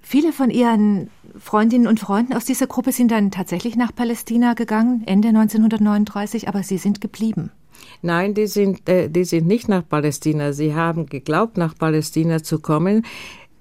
Viele 0.00 0.32
von 0.32 0.50
Ihren 0.50 1.08
Freundinnen 1.38 1.86
und 1.86 2.00
Freunden 2.00 2.34
aus 2.34 2.44
dieser 2.44 2.66
Gruppe 2.66 2.92
sind 2.92 3.10
dann 3.10 3.30
tatsächlich 3.30 3.76
nach 3.76 3.94
Palästina 3.94 4.54
gegangen, 4.54 5.02
Ende 5.06 5.28
1939, 5.28 6.48
aber 6.48 6.62
Sie 6.62 6.78
sind 6.78 7.00
geblieben. 7.00 7.50
Nein, 8.02 8.34
die 8.34 8.46
sind, 8.46 8.88
äh, 8.88 9.08
die 9.08 9.24
sind 9.24 9.46
nicht 9.46 9.68
nach 9.68 9.86
Palästina. 9.88 10.52
Sie 10.52 10.74
haben 10.74 11.06
geglaubt, 11.06 11.56
nach 11.56 11.76
Palästina 11.76 12.42
zu 12.42 12.58
kommen. 12.60 13.04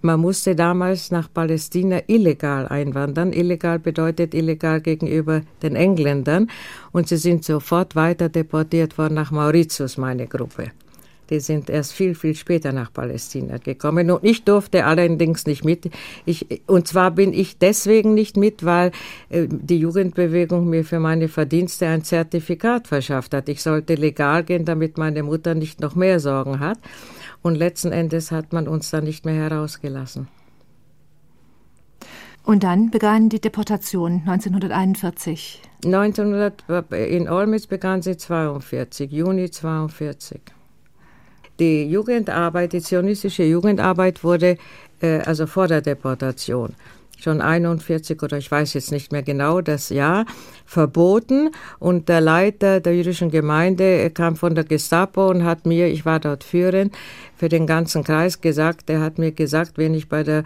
Man 0.06 0.20
musste 0.20 0.54
damals 0.54 1.12
nach 1.12 1.34
Palästina 1.34 2.02
illegal 2.08 2.68
einwandern. 2.68 3.32
Illegal 3.32 3.80
bedeutet 3.80 4.34
illegal 4.34 4.82
gegenüber 4.82 5.44
den 5.62 5.78
Engländern. 5.78 6.50
Und 6.92 7.08
sie 7.08 7.16
sind 7.16 7.46
sofort 7.46 7.96
weiter 7.96 8.28
deportiert 8.28 8.98
worden 8.98 9.14
nach 9.14 9.32
Mauritius, 9.32 9.98
meine 9.98 10.28
Gruppe. 10.28 10.72
Die 11.30 11.40
sind 11.40 11.70
erst 11.70 11.94
viel, 11.94 12.16
viel 12.16 12.36
später 12.36 12.74
nach 12.74 12.92
Palästina 12.92 13.60
gekommen. 13.60 14.12
Und 14.12 14.26
ich 14.26 14.44
durfte 14.44 14.84
allerdings 14.84 15.46
nicht 15.46 15.64
mit. 15.64 15.90
Ich, 16.26 16.48
und 16.68 16.86
zwar 16.86 17.12
bin 17.12 17.32
ich 17.32 17.58
deswegen 17.58 18.14
nicht 18.14 18.36
mit, 18.36 18.66
weil 18.66 18.92
äh, 19.30 19.48
die 19.50 19.80
Jugendbewegung 19.80 20.70
mir 20.70 20.84
für 20.84 21.00
meine 21.00 21.30
Verdienste 21.30 21.88
ein 21.88 22.04
Zertifikat 22.04 22.90
verschafft 22.90 23.34
hat. 23.34 23.48
Ich 23.48 23.64
sollte 23.64 23.96
legal 23.96 24.44
gehen, 24.44 24.66
damit 24.66 24.98
meine 24.98 25.24
Mutter 25.24 25.56
nicht 25.56 25.80
noch 25.80 25.96
mehr 25.96 26.20
Sorgen 26.20 26.60
hat. 26.60 26.78
Und 27.44 27.56
letzten 27.56 27.92
Endes 27.92 28.32
hat 28.32 28.54
man 28.54 28.68
uns 28.68 28.90
dann 28.90 29.04
nicht 29.04 29.26
mehr 29.26 29.36
herausgelassen. 29.36 30.28
Und 32.44 32.64
dann 32.64 32.90
begann 32.90 33.30
die 33.30 33.40
Deportation 33.40 34.24
1941. 34.26 35.62
1900, 35.86 36.64
in 36.92 37.30
Olmütz 37.30 37.68
begann 37.68 38.02
sie 38.02 38.18
42, 38.18 39.12
Juni 39.12 39.50
42. 39.52 40.42
Die 41.60 41.86
Jugendarbeit, 41.86 42.74
die 42.74 42.82
zionistische 42.82 43.44
Jugendarbeit 43.44 44.24
wurde 44.24 44.58
äh, 45.02 45.20
also 45.20 45.46
vor 45.46 45.68
der 45.68 45.82
Deportation 45.82 46.74
schon 47.24 47.42
41 47.42 48.22
oder 48.22 48.38
ich 48.38 48.52
weiß 48.52 48.74
jetzt 48.74 48.92
nicht 48.92 49.12
mehr 49.12 49.24
genau 49.24 49.62
das 49.62 49.90
Jahr, 49.90 50.26
verboten. 50.66 51.52
Und 51.80 52.10
der 52.10 52.22
Leiter 52.22 52.80
der 52.80 52.96
jüdischen 52.96 53.32
Gemeinde 53.32 54.10
kam 54.12 54.36
von 54.36 54.56
der 54.56 54.64
Gestapo 54.64 55.30
und 55.30 55.44
hat 55.44 55.66
mir, 55.66 55.88
ich 55.88 56.06
war 56.06 56.20
dort 56.20 56.44
führend, 56.44 56.94
für 57.36 57.50
den 57.50 57.66
ganzen 57.66 58.04
Kreis 58.04 58.42
gesagt, 58.42 58.90
er 58.90 59.02
hat 59.02 59.18
mir 59.18 59.32
gesagt, 59.32 59.78
wenn 59.78 59.94
ich 59.94 60.10
bei 60.10 60.24
der 60.24 60.44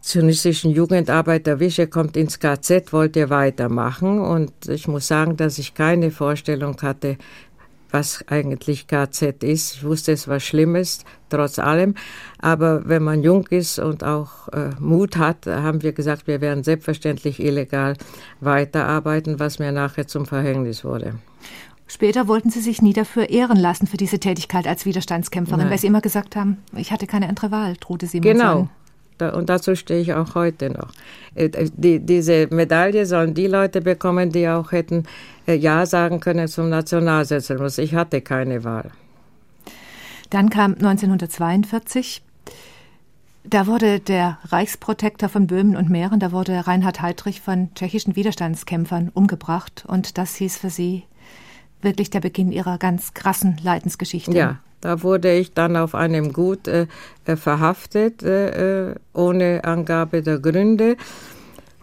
zionistischen 0.00 0.70
Jugendarbeit 0.70 1.46
erwische, 1.46 1.86
kommt 1.86 2.16
ins 2.16 2.38
KZ, 2.38 2.92
wollte 2.92 3.30
weitermachen. 3.30 4.18
Und 4.20 4.52
ich 4.68 4.88
muss 4.88 5.06
sagen, 5.06 5.36
dass 5.36 5.58
ich 5.58 5.74
keine 5.74 6.10
Vorstellung 6.10 6.80
hatte, 6.80 7.18
was 7.92 8.24
eigentlich 8.28 8.86
KZ 8.86 9.42
ist. 9.42 9.76
Ich 9.76 9.84
wusste, 9.84 10.12
es 10.12 10.28
war 10.28 10.40
Schlimmes, 10.40 11.04
trotz 11.28 11.58
allem. 11.58 11.94
Aber 12.38 12.88
wenn 12.88 13.02
man 13.02 13.22
jung 13.22 13.46
ist 13.48 13.78
und 13.78 14.04
auch 14.04 14.48
äh, 14.48 14.70
Mut 14.78 15.16
hat, 15.16 15.46
haben 15.46 15.82
wir 15.82 15.92
gesagt, 15.92 16.26
wir 16.26 16.40
werden 16.40 16.64
selbstverständlich 16.64 17.40
illegal 17.40 17.96
weiterarbeiten, 18.40 19.38
was 19.38 19.58
mir 19.58 19.72
nachher 19.72 20.06
zum 20.06 20.26
Verhängnis 20.26 20.84
wurde. 20.84 21.14
Später 21.86 22.28
wollten 22.28 22.50
Sie 22.50 22.60
sich 22.60 22.82
nie 22.82 22.92
dafür 22.92 23.30
ehren 23.30 23.56
lassen 23.56 23.88
für 23.88 23.96
diese 23.96 24.20
Tätigkeit 24.20 24.68
als 24.68 24.86
Widerstandskämpferin, 24.86 25.62
Nein. 25.62 25.70
weil 25.70 25.78
Sie 25.78 25.88
immer 25.88 26.00
gesagt 26.00 26.36
haben, 26.36 26.58
ich 26.76 26.92
hatte 26.92 27.08
keine 27.08 27.28
andere 27.28 27.50
Wahl, 27.50 27.74
drohte 27.80 28.06
Sie 28.06 28.20
mir 28.20 28.32
Genau. 28.32 28.68
Und 29.28 29.48
dazu 29.48 29.76
stehe 29.76 30.00
ich 30.00 30.14
auch 30.14 30.34
heute 30.34 30.70
noch. 30.70 30.92
Äh, 31.34 31.50
die, 31.76 32.00
diese 32.00 32.48
Medaille 32.50 33.06
sollen 33.06 33.34
die 33.34 33.46
Leute 33.46 33.80
bekommen, 33.80 34.30
die 34.30 34.48
auch 34.48 34.72
hätten 34.72 35.04
äh, 35.46 35.54
Ja 35.54 35.86
sagen 35.86 36.20
können 36.20 36.48
zum 36.48 36.68
Nationalsozialismus. 36.68 37.78
Ich 37.78 37.94
hatte 37.94 38.20
keine 38.20 38.64
Wahl. 38.64 38.90
Dann 40.30 40.48
kam 40.48 40.74
1942. 40.74 42.22
Da 43.44 43.66
wurde 43.66 44.00
der 44.00 44.38
Reichsprotektor 44.44 45.28
von 45.28 45.46
Böhmen 45.46 45.74
und 45.74 45.88
Mähren, 45.88 46.20
da 46.20 46.30
wurde 46.30 46.66
Reinhard 46.66 47.00
Heydrich 47.00 47.40
von 47.40 47.74
tschechischen 47.74 48.14
Widerstandskämpfern 48.14 49.10
umgebracht. 49.12 49.84
Und 49.86 50.18
das 50.18 50.36
hieß 50.36 50.58
für 50.58 50.70
Sie 50.70 51.04
wirklich 51.80 52.10
der 52.10 52.20
Beginn 52.20 52.52
Ihrer 52.52 52.76
ganz 52.78 53.14
krassen 53.14 53.56
Leidensgeschichte. 53.62 54.32
Ja, 54.32 54.58
da 54.80 55.02
wurde 55.02 55.32
ich 55.32 55.52
dann 55.52 55.76
auf 55.76 55.94
einem 55.94 56.32
Gut 56.32 56.68
äh, 56.68 56.86
äh 57.26 57.36
verhaftet, 57.36 58.22
äh, 58.22 58.90
äh, 58.90 58.94
ohne 59.12 59.64
Angabe 59.64 60.22
der 60.22 60.38
Gründe 60.38 60.96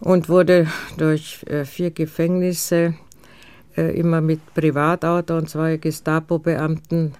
und 0.00 0.28
wurde 0.28 0.66
durch 0.96 1.44
äh, 1.46 1.64
vier 1.64 1.90
Gefängnisse 1.90 2.94
äh, 3.76 3.98
immer 3.98 4.20
mit 4.20 4.40
Privatauto 4.54 5.36
und 5.36 5.48
zwei 5.48 5.76
Gestapo-Beamten 5.76 7.14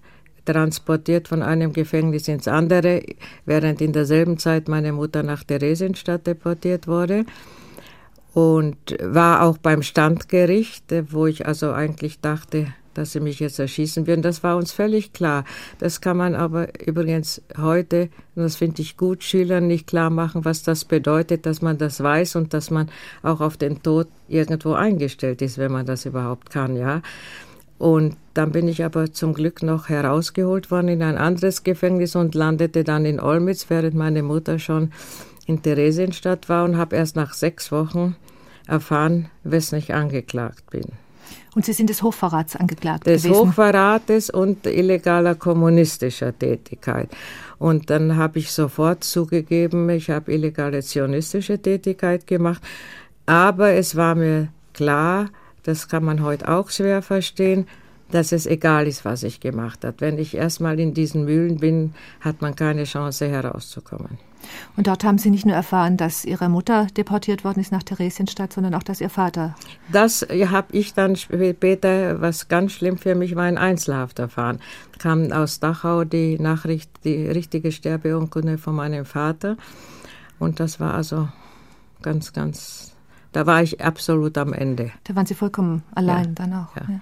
transportiert 0.44 1.28
von 1.28 1.42
einem 1.42 1.72
Gefängnis 1.72 2.26
ins 2.26 2.48
andere, 2.48 3.02
während 3.44 3.80
in 3.80 3.92
derselben 3.92 4.38
Zeit 4.38 4.66
meine 4.66 4.92
Mutter 4.92 5.22
nach 5.22 5.44
Theresienstadt 5.44 6.26
deportiert 6.26 6.86
wurde. 6.86 7.26
Und 8.32 8.96
war 9.02 9.42
auch 9.42 9.58
beim 9.58 9.82
Standgericht, 9.82 10.84
wo 11.10 11.26
ich 11.26 11.46
also 11.46 11.72
eigentlich 11.72 12.20
dachte, 12.20 12.68
dass 12.98 13.12
sie 13.12 13.20
mich 13.20 13.40
jetzt 13.40 13.58
erschießen 13.58 14.06
würden. 14.06 14.22
Das 14.22 14.42
war 14.42 14.56
uns 14.56 14.72
völlig 14.72 15.12
klar. 15.12 15.44
Das 15.78 16.00
kann 16.00 16.16
man 16.16 16.34
aber 16.34 16.68
übrigens 16.84 17.40
heute, 17.56 18.10
und 18.34 18.42
das 18.42 18.56
finde 18.56 18.82
ich 18.82 18.96
gut, 18.96 19.22
Schülern 19.22 19.66
nicht 19.66 19.86
klar 19.86 20.10
machen, 20.10 20.44
was 20.44 20.62
das 20.62 20.84
bedeutet, 20.84 21.46
dass 21.46 21.62
man 21.62 21.78
das 21.78 22.02
weiß 22.02 22.36
und 22.36 22.52
dass 22.52 22.70
man 22.70 22.90
auch 23.22 23.40
auf 23.40 23.56
den 23.56 23.82
Tod 23.82 24.08
irgendwo 24.28 24.72
eingestellt 24.72 25.42
ist, 25.42 25.58
wenn 25.58 25.72
man 25.72 25.86
das 25.86 26.04
überhaupt 26.04 26.50
kann, 26.50 26.76
ja. 26.76 27.02
Und 27.78 28.16
dann 28.34 28.50
bin 28.50 28.66
ich 28.66 28.84
aber 28.84 29.12
zum 29.12 29.34
Glück 29.34 29.62
noch 29.62 29.88
herausgeholt 29.88 30.70
worden 30.72 30.88
in 30.88 31.02
ein 31.02 31.16
anderes 31.16 31.62
Gefängnis 31.62 32.16
und 32.16 32.34
landete 32.34 32.82
dann 32.82 33.04
in 33.04 33.20
Olmütz, 33.20 33.70
während 33.70 33.94
meine 33.94 34.24
Mutter 34.24 34.58
schon 34.58 34.90
in 35.46 35.62
Theresienstadt 35.62 36.48
war 36.48 36.64
und 36.64 36.76
habe 36.76 36.96
erst 36.96 37.14
nach 37.14 37.32
sechs 37.32 37.70
Wochen 37.70 38.16
erfahren, 38.66 39.30
weswegen 39.44 39.78
ich 39.78 39.94
angeklagt 39.94 40.70
bin. 40.70 40.84
Und 41.54 41.64
Sie 41.64 41.72
sind 41.72 41.90
des 41.90 42.02
Hochverrats 42.02 42.56
angeklagt 42.56 43.06
des 43.06 43.22
gewesen. 43.22 43.32
Des 43.32 43.48
Hochverrates 43.48 44.30
und 44.30 44.66
illegaler 44.66 45.34
kommunistischer 45.34 46.36
Tätigkeit. 46.38 47.08
Und 47.58 47.90
dann 47.90 48.16
habe 48.16 48.38
ich 48.38 48.52
sofort 48.52 49.04
zugegeben, 49.04 49.88
ich 49.90 50.10
habe 50.10 50.32
illegale 50.32 50.82
zionistische 50.82 51.60
Tätigkeit 51.60 52.26
gemacht. 52.26 52.62
Aber 53.26 53.72
es 53.72 53.96
war 53.96 54.14
mir 54.14 54.48
klar, 54.72 55.26
das 55.64 55.88
kann 55.88 56.04
man 56.04 56.22
heute 56.22 56.48
auch 56.48 56.70
schwer 56.70 57.02
verstehen, 57.02 57.66
dass 58.10 58.32
es 58.32 58.46
egal 58.46 58.86
ist, 58.86 59.04
was 59.04 59.22
ich 59.22 59.40
gemacht 59.40 59.84
habe. 59.84 59.96
Wenn 59.98 60.18
ich 60.18 60.34
erstmal 60.34 60.80
in 60.80 60.94
diesen 60.94 61.24
Mühlen 61.24 61.58
bin, 61.58 61.94
hat 62.20 62.40
man 62.40 62.56
keine 62.56 62.84
Chance 62.84 63.28
herauszukommen. 63.28 64.18
Und 64.76 64.86
dort 64.86 65.04
haben 65.04 65.18
Sie 65.18 65.30
nicht 65.30 65.46
nur 65.46 65.54
erfahren, 65.54 65.96
dass 65.96 66.24
Ihre 66.24 66.48
Mutter 66.48 66.86
deportiert 66.96 67.44
worden 67.44 67.60
ist 67.60 67.72
nach 67.72 67.82
Theresienstadt, 67.82 68.52
sondern 68.52 68.74
auch, 68.74 68.82
dass 68.82 69.00
Ihr 69.00 69.10
Vater. 69.10 69.54
Das 69.90 70.22
habe 70.22 70.68
ich 70.72 70.94
dann 70.94 71.16
später, 71.16 72.20
was 72.20 72.48
ganz 72.48 72.72
schlimm 72.72 72.98
für 72.98 73.14
mich 73.14 73.36
war, 73.36 73.48
in 73.48 73.58
Einzelhaft 73.58 74.18
erfahren. 74.18 74.60
Kam 74.98 75.32
aus 75.32 75.60
Dachau 75.60 76.04
die 76.04 76.38
Nachricht, 76.38 76.90
die 77.04 77.26
richtige 77.26 77.72
Sterbeurkunde 77.72 78.58
von 78.58 78.74
meinem 78.74 79.04
Vater. 79.04 79.56
Und 80.38 80.60
das 80.60 80.80
war 80.80 80.94
also 80.94 81.28
ganz, 82.02 82.32
ganz, 82.32 82.92
da 83.32 83.46
war 83.46 83.62
ich 83.62 83.82
absolut 83.82 84.38
am 84.38 84.52
Ende. 84.52 84.92
Da 85.04 85.16
waren 85.16 85.26
Sie 85.26 85.34
vollkommen 85.34 85.82
allein 85.94 86.26
ja. 86.26 86.32
dann 86.32 86.52
auch. 86.54 86.76
Ja. 86.76 86.82
Ja. 86.88 87.00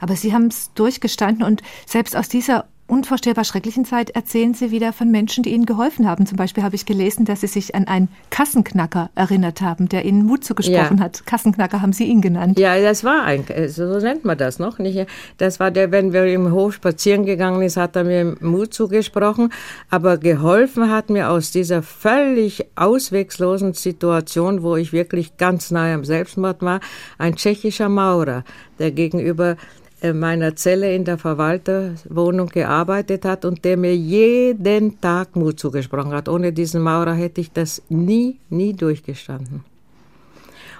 Aber 0.00 0.16
Sie 0.16 0.32
haben 0.32 0.46
es 0.46 0.72
durchgestanden 0.74 1.44
und 1.44 1.62
selbst 1.86 2.16
aus 2.16 2.28
dieser 2.28 2.66
unvorstellbar 2.90 3.44
schrecklichen 3.44 3.84
Zeit 3.84 4.10
erzählen 4.10 4.52
Sie 4.52 4.70
wieder 4.70 4.92
von 4.92 5.10
Menschen, 5.10 5.44
die 5.44 5.54
Ihnen 5.54 5.64
geholfen 5.64 6.08
haben. 6.08 6.26
Zum 6.26 6.36
Beispiel 6.36 6.62
habe 6.64 6.74
ich 6.74 6.84
gelesen, 6.84 7.24
dass 7.24 7.40
Sie 7.40 7.46
sich 7.46 7.74
an 7.74 7.86
einen 7.86 8.08
Kassenknacker 8.30 9.10
erinnert 9.14 9.60
haben, 9.60 9.88
der 9.88 10.04
Ihnen 10.04 10.26
Mut 10.26 10.44
zugesprochen 10.44 10.98
ja. 10.98 11.04
hat. 11.04 11.24
Kassenknacker 11.24 11.80
haben 11.80 11.92
Sie 11.92 12.04
ihn 12.04 12.20
genannt. 12.20 12.58
Ja, 12.58 12.78
das 12.80 13.04
war 13.04 13.22
ein, 13.22 13.44
so 13.68 13.98
nennt 13.98 14.24
man 14.24 14.36
das 14.36 14.58
noch. 14.58 14.78
Nicht? 14.78 15.06
Das 15.38 15.60
war 15.60 15.70
der, 15.70 15.92
wenn 15.92 16.12
wir 16.12 16.26
im 16.26 16.52
Hof 16.52 16.74
spazieren 16.74 17.24
gegangen 17.24 17.62
ist, 17.62 17.76
hat 17.76 17.96
er 17.96 18.04
mir 18.04 18.36
Mut 18.40 18.74
zugesprochen. 18.74 19.52
Aber 19.88 20.18
geholfen 20.18 20.90
hat 20.90 21.10
mir 21.10 21.30
aus 21.30 21.52
dieser 21.52 21.82
völlig 21.82 22.66
auswegslosen 22.74 23.74
Situation, 23.74 24.62
wo 24.62 24.76
ich 24.76 24.92
wirklich 24.92 25.36
ganz 25.36 25.70
nahe 25.70 25.94
am 25.94 26.04
Selbstmord 26.04 26.62
war, 26.62 26.80
ein 27.18 27.36
tschechischer 27.36 27.88
Maurer, 27.88 28.44
der 28.78 28.90
gegenüber 28.90 29.52
äh, 29.52 29.56
meiner 30.02 30.56
Zelle 30.56 30.94
in 30.94 31.04
der 31.04 31.18
Verwalterwohnung 31.18 32.48
gearbeitet 32.48 33.24
hat 33.24 33.44
und 33.44 33.64
der 33.64 33.76
mir 33.76 33.94
jeden 33.94 35.00
Tag 35.00 35.36
Mut 35.36 35.60
zugesprochen 35.60 36.12
hat. 36.12 36.28
Ohne 36.28 36.52
diesen 36.52 36.82
Maurer 36.82 37.14
hätte 37.14 37.40
ich 37.40 37.52
das 37.52 37.82
nie, 37.88 38.38
nie 38.48 38.72
durchgestanden. 38.72 39.64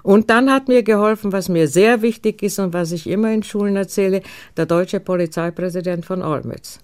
Und 0.02 0.30
dann 0.30 0.50
hat 0.50 0.68
mir 0.68 0.82
geholfen, 0.82 1.32
was 1.32 1.48
mir 1.48 1.68
sehr 1.68 2.00
wichtig 2.00 2.42
ist 2.42 2.58
und 2.58 2.72
was 2.72 2.92
ich 2.92 3.06
immer 3.06 3.32
in 3.32 3.42
Schulen 3.42 3.76
erzähle, 3.76 4.22
der 4.56 4.66
deutsche 4.66 5.00
Polizeipräsident 5.00 6.06
von 6.06 6.22
Olmütz. 6.22 6.78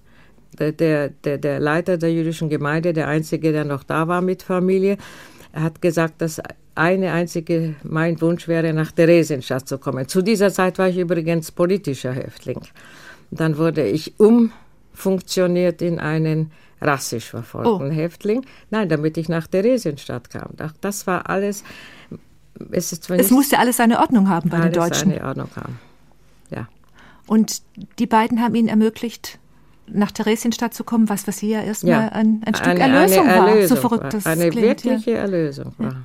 Der, 0.59 0.73
der, 0.73 1.39
der 1.39 1.61
Leiter 1.61 1.99
der 1.99 2.13
jüdischen 2.13 2.49
Gemeinde, 2.49 2.93
der 2.93 3.09
einzige, 3.09 3.53
der 3.53 3.65
noch 3.65 3.83
da 3.83 4.09
war 4.09 4.23
mit 4.23 4.43
Familie, 4.43 4.97
hat 5.53 5.81
gesagt, 5.83 6.21
dass 6.21 6.41
eine 6.77 7.13
einzige, 7.13 7.75
mein 7.83 8.21
Wunsch 8.21 8.49
wäre, 8.49 8.73
nach 8.73 8.93
Theresienstadt 8.93 9.69
zu 9.69 9.79
kommen. 9.79 10.09
Zu 10.09 10.23
dieser 10.23 10.53
Zeit 10.53 10.79
war 10.79 10.89
ich 10.89 10.99
übrigens 10.99 11.51
politischer 11.53 12.13
Häftling. 12.13 12.61
Dann 13.31 13.59
wurde 13.59 13.87
ich 13.87 14.15
umfunktioniert 14.19 15.83
in 15.83 15.99
einen 15.99 16.53
rassisch 16.81 17.31
verfolgten 17.31 17.91
oh. 17.91 17.95
Häftling. 17.95 18.45
Nein, 18.71 18.89
damit 18.89 19.17
ich 19.17 19.29
nach 19.29 19.47
Theresienstadt 19.47 20.31
kam. 20.31 20.51
Das 20.81 21.07
war 21.07 21.29
alles. 21.29 21.65
Es, 22.71 22.93
ist 22.93 23.11
es 23.11 23.31
musste 23.31 23.59
alles 23.59 23.79
seine 23.79 23.99
Ordnung 23.99 24.29
haben 24.29 24.49
bei 24.49 24.61
den 24.61 24.73
Deutschen. 24.73 25.11
Seine 25.11 25.25
Ordnung 25.25 25.49
haben. 25.57 25.79
Ja. 26.51 26.69
Und 27.27 27.63
die 27.99 28.07
beiden 28.07 28.41
haben 28.41 28.55
Ihnen 28.55 28.69
ermöglicht, 28.69 29.39
nach 29.89 30.11
Theresienstadt 30.11 30.75
zu 30.75 30.85
kommen, 30.85 31.09
was, 31.09 31.27
was 31.27 31.39
hier 31.39 31.63
erstmal 31.63 31.93
ja. 31.93 32.09
ein, 32.09 32.43
ein 32.45 32.55
Stück 32.55 32.69
eine, 32.69 32.81
Erlösung, 32.81 33.27
eine 33.27 33.51
Erlösung 33.51 33.61
war. 33.61 33.69
So 33.69 33.77
verrückt 33.77 34.15
das 34.15 34.27
Eine 34.27 34.51
klingt, 34.51 34.85
wirkliche 34.85 35.11
ja. 35.13 35.19
Erlösung 35.19 35.73
war. 35.79 36.05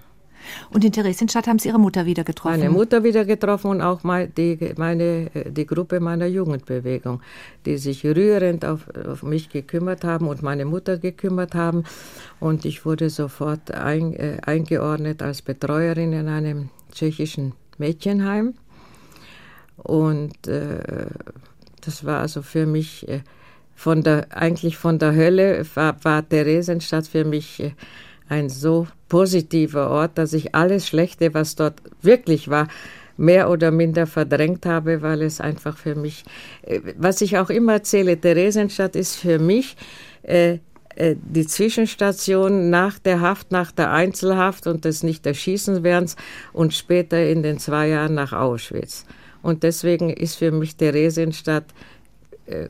Und 0.70 0.84
in 0.84 0.92
Theresienstadt 0.92 1.48
haben 1.48 1.60
Sie 1.60 1.70
Ihre 1.70 1.80
Mutter 1.80 2.06
wieder 2.06 2.24
getroffen? 2.24 2.60
Meine 2.60 2.72
Mutter 2.72 3.04
wieder 3.04 3.26
getroffen 3.26 3.72
und 3.72 3.82
auch 3.82 4.02
die, 4.38 4.74
meine, 4.78 5.30
die 5.46 5.66
Gruppe 5.66 6.00
meiner 6.00 6.26
Jugendbewegung, 6.26 7.22
die 7.66 7.78
sich 7.78 8.06
rührend 8.06 8.66
auf, 8.66 8.88
auf 9.08 9.24
mich 9.24 9.50
gekümmert 9.50 10.04
haben 10.04 10.28
und 10.28 10.42
meine 10.42 10.66
Mutter 10.66 10.98
gekümmert 10.98 11.56
haben. 11.56 11.84
Und 12.40 12.66
ich 12.66 12.86
wurde 12.86 13.10
sofort 13.10 13.72
ein, 13.72 14.14
äh, 14.14 14.38
eingeordnet 14.46 15.22
als 15.22 15.42
Betreuerin 15.42 16.14
in 16.14 16.28
einem 16.28 16.70
tschechischen 16.94 17.54
Mädchenheim. 17.78 18.54
Und 19.78 20.48
äh, 20.48 21.08
das 21.82 22.06
war 22.06 22.20
also 22.20 22.42
für 22.42 22.66
mich 22.66 23.08
äh, 23.08 23.22
von 23.76 24.04
der, 24.04 24.28
eigentlich 24.30 24.78
von 24.78 25.00
der 25.00 25.16
Hölle, 25.16 25.66
war, 25.74 26.04
war 26.04 26.28
Theresienstadt 26.28 27.08
für 27.08 27.26
mich 27.26 27.60
äh, 27.62 27.72
ein 28.32 28.50
so 28.50 28.88
positiver 29.10 29.90
Ort, 29.90 30.18
dass 30.18 30.34
ich 30.34 30.56
alles 30.56 30.88
Schlechte, 30.88 31.34
was 31.34 31.56
dort 31.56 31.82
wirklich 32.02 32.50
war, 32.50 32.68
mehr 33.18 33.50
oder 33.50 33.72
minder 33.72 34.08
verdrängt 34.08 34.66
habe, 34.66 35.02
weil 35.02 35.22
es 35.22 35.42
einfach 35.42 35.78
für 35.78 35.96
mich, 35.96 36.24
äh, 36.64 36.80
was 36.98 37.22
ich 37.22 37.38
auch 37.38 37.50
immer 37.50 37.74
erzähle, 37.74 38.18
Theresienstadt 38.18 38.96
ist 38.96 39.18
für 39.18 39.38
mich 39.38 39.76
äh, 40.24 40.60
äh, 40.96 41.16
die 41.22 41.46
Zwischenstation 41.46 42.70
nach 42.70 43.00
der 43.00 43.20
Haft, 43.20 43.52
nach 43.52 43.72
der 43.72 43.92
Einzelhaft 43.92 44.66
und 44.66 44.86
des 44.86 45.04
Nicht-Erschießenwerdens 45.04 46.16
und 46.54 46.74
später 46.74 47.24
in 47.28 47.44
den 47.44 47.60
zwei 47.60 47.90
Jahren 47.90 48.14
nach 48.16 48.32
Auschwitz. 48.32 49.06
Und 49.42 49.64
deswegen 49.64 50.10
ist 50.10 50.36
für 50.36 50.52
mich 50.52 50.78
Theresienstadt 50.78 51.66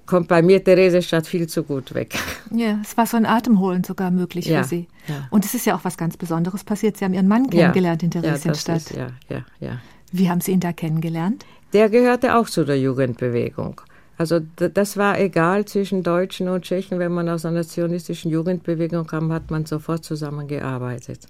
kommt 0.05 0.27
bei 0.27 0.41
mir 0.41 0.63
Theresienstadt 0.63 1.27
viel 1.27 1.47
zu 1.47 1.63
gut 1.63 1.93
weg. 1.93 2.15
Ja, 2.53 2.79
es 2.83 2.97
war 2.97 3.05
so 3.05 3.15
ein 3.15 3.25
Atemholen 3.25 3.85
sogar 3.85 4.11
möglich 4.11 4.45
ja, 4.45 4.61
für 4.61 4.67
Sie. 4.67 4.87
Ja. 5.07 5.25
Und 5.29 5.45
es 5.45 5.53
ist 5.53 5.65
ja 5.65 5.73
auch 5.73 5.85
was 5.85 5.95
ganz 5.95 6.17
Besonderes 6.17 6.65
passiert. 6.65 6.97
Sie 6.97 7.05
haben 7.05 7.13
Ihren 7.13 7.29
Mann 7.29 7.49
kennengelernt 7.49 8.01
ja, 8.01 8.07
in 8.07 8.11
Theresienstadt. 8.11 8.91
Ja, 8.91 9.07
ja, 9.29 9.45
ja, 9.61 9.79
Wie 10.11 10.29
haben 10.29 10.41
Sie 10.41 10.51
ihn 10.51 10.59
da 10.59 10.73
kennengelernt? 10.73 11.45
Der 11.71 11.89
gehörte 11.89 12.35
auch 12.35 12.49
zu 12.49 12.65
der 12.65 12.77
Jugendbewegung. 12.77 13.79
Also 14.17 14.39
das 14.55 14.97
war 14.97 15.17
egal 15.17 15.65
zwischen 15.65 16.03
Deutschen 16.03 16.49
und 16.49 16.63
Tschechen. 16.63 16.99
Wenn 16.99 17.13
man 17.13 17.29
aus 17.29 17.45
einer 17.45 17.63
zionistischen 17.63 18.29
Jugendbewegung 18.31 19.07
kam, 19.07 19.31
hat 19.31 19.49
man 19.49 19.65
sofort 19.65 20.03
zusammengearbeitet. 20.03 21.21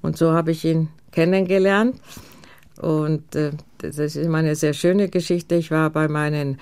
Und 0.00 0.16
so 0.16 0.32
habe 0.32 0.52
ich 0.52 0.64
ihn 0.64 0.88
kennengelernt. 1.10 2.00
Und 2.80 3.34
äh, 3.34 3.50
das 3.78 3.98
ist 3.98 4.16
immer 4.16 4.38
eine 4.38 4.54
sehr 4.54 4.72
schöne 4.72 5.08
Geschichte. 5.08 5.56
Ich 5.56 5.70
war 5.70 5.90
bei 5.90 6.08
meinen 6.08 6.54
äh, 6.54 6.58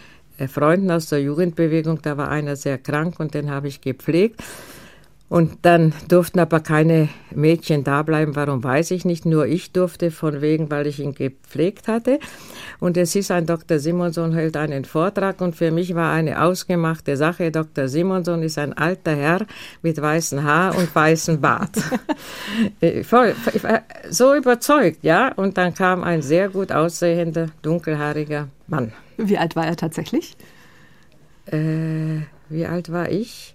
Freunden 0.49 0.91
aus 0.91 1.09
der 1.09 1.21
Jugendbewegung, 1.21 2.01
da 2.03 2.17
war 2.17 2.31
einer 2.31 2.57
sehr 2.57 2.79
krank 2.79 3.21
und 3.21 3.35
den 3.35 3.51
habe 3.51 3.69
ich 3.69 3.81
gepflegt. 3.81 4.43
Und 5.31 5.59
dann 5.63 5.95
durften 6.09 6.41
aber 6.41 6.59
keine 6.59 7.09
Mädchen 7.33 7.85
da 7.85 8.03
bleiben. 8.03 8.35
Warum 8.35 8.65
weiß 8.65 8.91
ich 8.91 9.05
nicht. 9.05 9.25
Nur 9.25 9.47
ich 9.47 9.71
durfte 9.71 10.11
von 10.11 10.41
wegen, 10.41 10.73
weil 10.73 10.89
ich 10.89 10.99
ihn 10.99 11.15
gepflegt 11.15 11.87
hatte. 11.87 12.19
Und 12.81 12.97
es 12.97 13.15
ist 13.15 13.31
ein 13.31 13.47
Dr. 13.47 13.79
Simonson 13.79 14.35
hält 14.35 14.57
einen 14.57 14.85
Vortrag 14.85 15.41
und 15.41 15.55
für 15.55 15.71
mich 15.71 15.95
war 15.95 16.13
eine 16.13 16.43
ausgemachte 16.43 17.17
Sache. 17.17 17.53
Dr. 17.53 17.87
Simonson 17.87 18.43
ist 18.43 18.59
ein 18.59 18.73
alter 18.73 19.15
Herr 19.15 19.47
mit 19.83 20.03
weißem 20.03 20.43
Haar 20.43 20.77
und 20.77 20.93
weißem 20.93 21.41
Bart. 21.41 21.77
Voll, 23.05 23.37
ich 23.55 23.63
war 23.63 23.83
so 24.11 24.35
überzeugt, 24.35 25.05
ja. 25.05 25.33
Und 25.35 25.57
dann 25.57 25.75
kam 25.75 26.03
ein 26.03 26.23
sehr 26.23 26.49
gut 26.49 26.73
aussehender, 26.73 27.51
dunkelhaariger 27.63 28.49
Mann. 28.67 28.93
Wie 29.17 29.39
alt 29.39 29.55
war 29.55 29.67
er 29.67 29.77
tatsächlich? 29.77 30.37
Äh, 31.47 32.23
wie 32.49 32.67
alt 32.67 32.91
war 32.91 33.09
ich? 33.09 33.55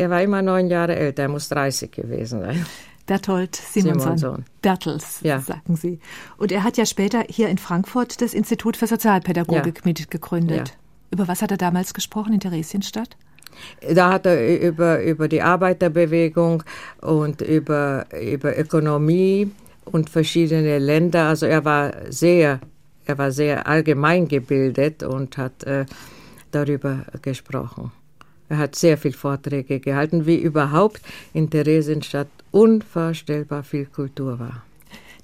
Er 0.00 0.08
war 0.08 0.22
immer 0.22 0.40
neun 0.40 0.68
Jahre 0.68 0.96
älter, 0.96 1.24
er 1.24 1.28
muss 1.28 1.50
30 1.50 1.92
gewesen 1.92 2.40
sein. 2.40 2.64
Berthold 3.04 3.54
Simonson. 3.54 4.16
Simonson. 4.16 4.44
Bertels, 4.62 5.20
ja. 5.22 5.40
sagen 5.40 5.76
Sie. 5.76 5.98
Und 6.38 6.52
er 6.52 6.64
hat 6.64 6.78
ja 6.78 6.86
später 6.86 7.22
hier 7.28 7.50
in 7.50 7.58
Frankfurt 7.58 8.22
das 8.22 8.32
Institut 8.32 8.78
für 8.78 8.86
Sozialpädagogik 8.86 9.76
ja. 9.76 9.82
mitgegründet. 9.84 10.68
Ja. 10.68 10.74
Über 11.10 11.28
was 11.28 11.42
hat 11.42 11.50
er 11.50 11.58
damals 11.58 11.92
gesprochen 11.92 12.32
in 12.32 12.40
Theresienstadt? 12.40 13.18
Da 13.92 14.12
hat 14.14 14.24
er 14.24 14.62
über, 14.62 15.02
über 15.02 15.28
die 15.28 15.42
Arbeiterbewegung 15.42 16.62
und 17.02 17.42
über, 17.42 18.06
über 18.18 18.58
Ökonomie 18.58 19.50
und 19.84 20.08
verschiedene 20.08 20.78
Länder. 20.78 21.28
Also 21.28 21.44
er 21.44 21.66
war 21.66 21.92
sehr, 22.08 22.60
er 23.04 23.18
war 23.18 23.32
sehr 23.32 23.66
allgemein 23.66 24.28
gebildet 24.28 25.02
und 25.02 25.36
hat 25.36 25.62
äh, 25.64 25.84
darüber 26.52 27.04
gesprochen. 27.20 27.92
Er 28.50 28.58
hat 28.58 28.74
sehr 28.74 28.98
viele 28.98 29.14
Vorträge 29.14 29.78
gehalten, 29.78 30.26
wie 30.26 30.34
überhaupt 30.34 31.00
in 31.32 31.48
Theresienstadt 31.48 32.26
unvorstellbar 32.50 33.62
viel 33.62 33.86
Kultur 33.86 34.40
war. 34.40 34.64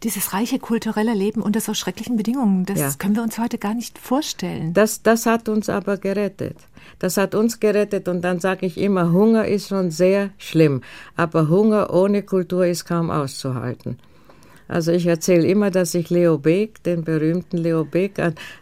Dieses 0.04 0.32
reiche 0.32 0.60
kulturelle 0.60 1.12
Leben 1.12 1.42
unter 1.42 1.60
so 1.60 1.74
schrecklichen 1.74 2.16
Bedingungen, 2.16 2.66
das 2.66 2.78
ja. 2.78 2.90
können 2.96 3.16
wir 3.16 3.24
uns 3.24 3.38
heute 3.38 3.58
gar 3.58 3.74
nicht 3.74 3.98
vorstellen. 3.98 4.74
Das, 4.74 5.02
das 5.02 5.26
hat 5.26 5.48
uns 5.48 5.68
aber 5.68 5.96
gerettet. 5.96 6.56
Das 7.00 7.16
hat 7.16 7.34
uns 7.34 7.58
gerettet 7.58 8.06
und 8.06 8.22
dann 8.22 8.38
sage 8.38 8.64
ich 8.64 8.78
immer, 8.78 9.10
Hunger 9.10 9.48
ist 9.48 9.68
schon 9.68 9.90
sehr 9.90 10.30
schlimm, 10.38 10.82
aber 11.16 11.48
Hunger 11.48 11.92
ohne 11.92 12.22
Kultur 12.22 12.64
ist 12.64 12.84
kaum 12.84 13.10
auszuhalten. 13.10 13.98
Also 14.68 14.92
ich 14.92 15.06
erzähle 15.06 15.46
immer, 15.46 15.70
dass 15.70 15.94
ich 15.94 16.10
Leo 16.10 16.38
Beck, 16.38 16.82
den 16.82 17.04
berühmten 17.04 17.56
Leo 17.56 17.84
Beck, 17.84 18.14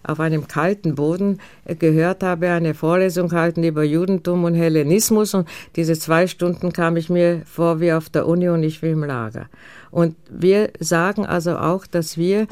auf 0.02 0.20
einem 0.20 0.46
kalten 0.48 0.94
Boden 0.94 1.38
äh, 1.64 1.74
gehört 1.74 2.22
habe, 2.22 2.50
eine 2.50 2.74
Vorlesung 2.74 3.32
halten 3.32 3.64
über 3.64 3.84
Judentum 3.84 4.44
und 4.44 4.54
Hellenismus. 4.54 5.34
Und 5.34 5.48
diese 5.76 5.98
zwei 5.98 6.26
Stunden 6.26 6.72
kam 6.72 6.96
ich 6.96 7.10
mir 7.10 7.42
vor 7.46 7.80
wie 7.80 7.92
auf 7.92 8.10
der 8.10 8.26
Uni 8.26 8.48
und 8.48 8.62
ich 8.62 8.82
wie 8.82 8.90
im 8.90 9.04
Lager. 9.04 9.48
Und 9.90 10.16
wir 10.28 10.70
sagen 10.80 11.24
also 11.24 11.56
auch, 11.56 11.86
dass 11.86 12.18
wir 12.18 12.46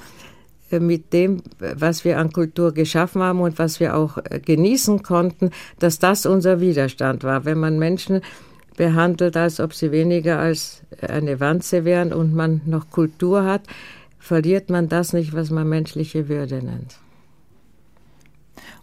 äh, 0.70 0.80
mit 0.80 1.12
dem, 1.12 1.42
was 1.58 2.04
wir 2.04 2.18
an 2.18 2.32
Kultur 2.32 2.72
geschaffen 2.72 3.22
haben 3.22 3.40
und 3.40 3.58
was 3.58 3.80
wir 3.80 3.96
auch 3.96 4.18
äh, 4.18 4.40
genießen 4.40 5.02
konnten, 5.02 5.50
dass 5.78 5.98
das 5.98 6.26
unser 6.26 6.60
Widerstand 6.60 7.24
war. 7.24 7.44
Wenn 7.44 7.58
man 7.58 7.78
Menschen 7.78 8.22
behandelt, 8.76 9.36
als 9.36 9.60
ob 9.60 9.74
sie 9.74 9.92
weniger 9.92 10.38
als 10.38 10.82
eine 11.00 11.40
Wanze 11.40 11.84
wären 11.84 12.12
und 12.12 12.34
man 12.34 12.60
noch 12.64 12.90
Kultur 12.90 13.44
hat, 13.44 13.62
verliert 14.18 14.70
man 14.70 14.88
das 14.88 15.12
nicht, 15.12 15.34
was 15.34 15.50
man 15.50 15.68
menschliche 15.68 16.28
Würde 16.28 16.64
nennt. 16.64 16.96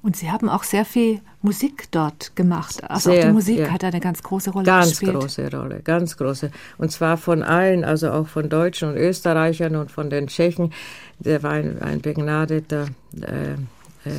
Und 0.02 0.16
Sie 0.16 0.32
haben 0.32 0.48
auch 0.48 0.64
sehr 0.64 0.86
viel 0.86 1.20
Musik 1.42 1.92
dort 1.92 2.36
gemacht. 2.36 2.90
Also 2.90 3.12
sehr, 3.12 3.20
auch 3.20 3.28
die 3.28 3.34
Musik 3.34 3.60
ja. 3.60 3.70
hat 3.72 3.84
eine 3.84 4.00
ganz 4.00 4.24
große 4.24 4.52
Rolle 4.52 4.66
ganz 4.66 4.92
gespielt. 4.92 5.14
Ganz 5.14 5.36
große 5.36 5.58
Rolle, 5.58 5.82
ganz 5.82 6.18
große. 6.18 6.52
Und 6.78 6.92
zwar 6.92 7.18
von 7.18 7.44
allen, 7.44 7.84
also 7.84 8.12
auch 8.12 8.28
von 8.28 8.48
Deutschen 8.48 8.90
und 8.90 8.96
Österreichern 8.96 9.76
und 9.76 9.92
von 9.92 10.10
den 10.10 10.28
Tschechen. 10.28 10.72
Der 11.20 11.44
war 11.44 11.52
ein, 11.52 11.82
ein 11.82 12.00
begnadeter 12.00 12.88
äh, 13.22 13.54
äh, 14.10 14.14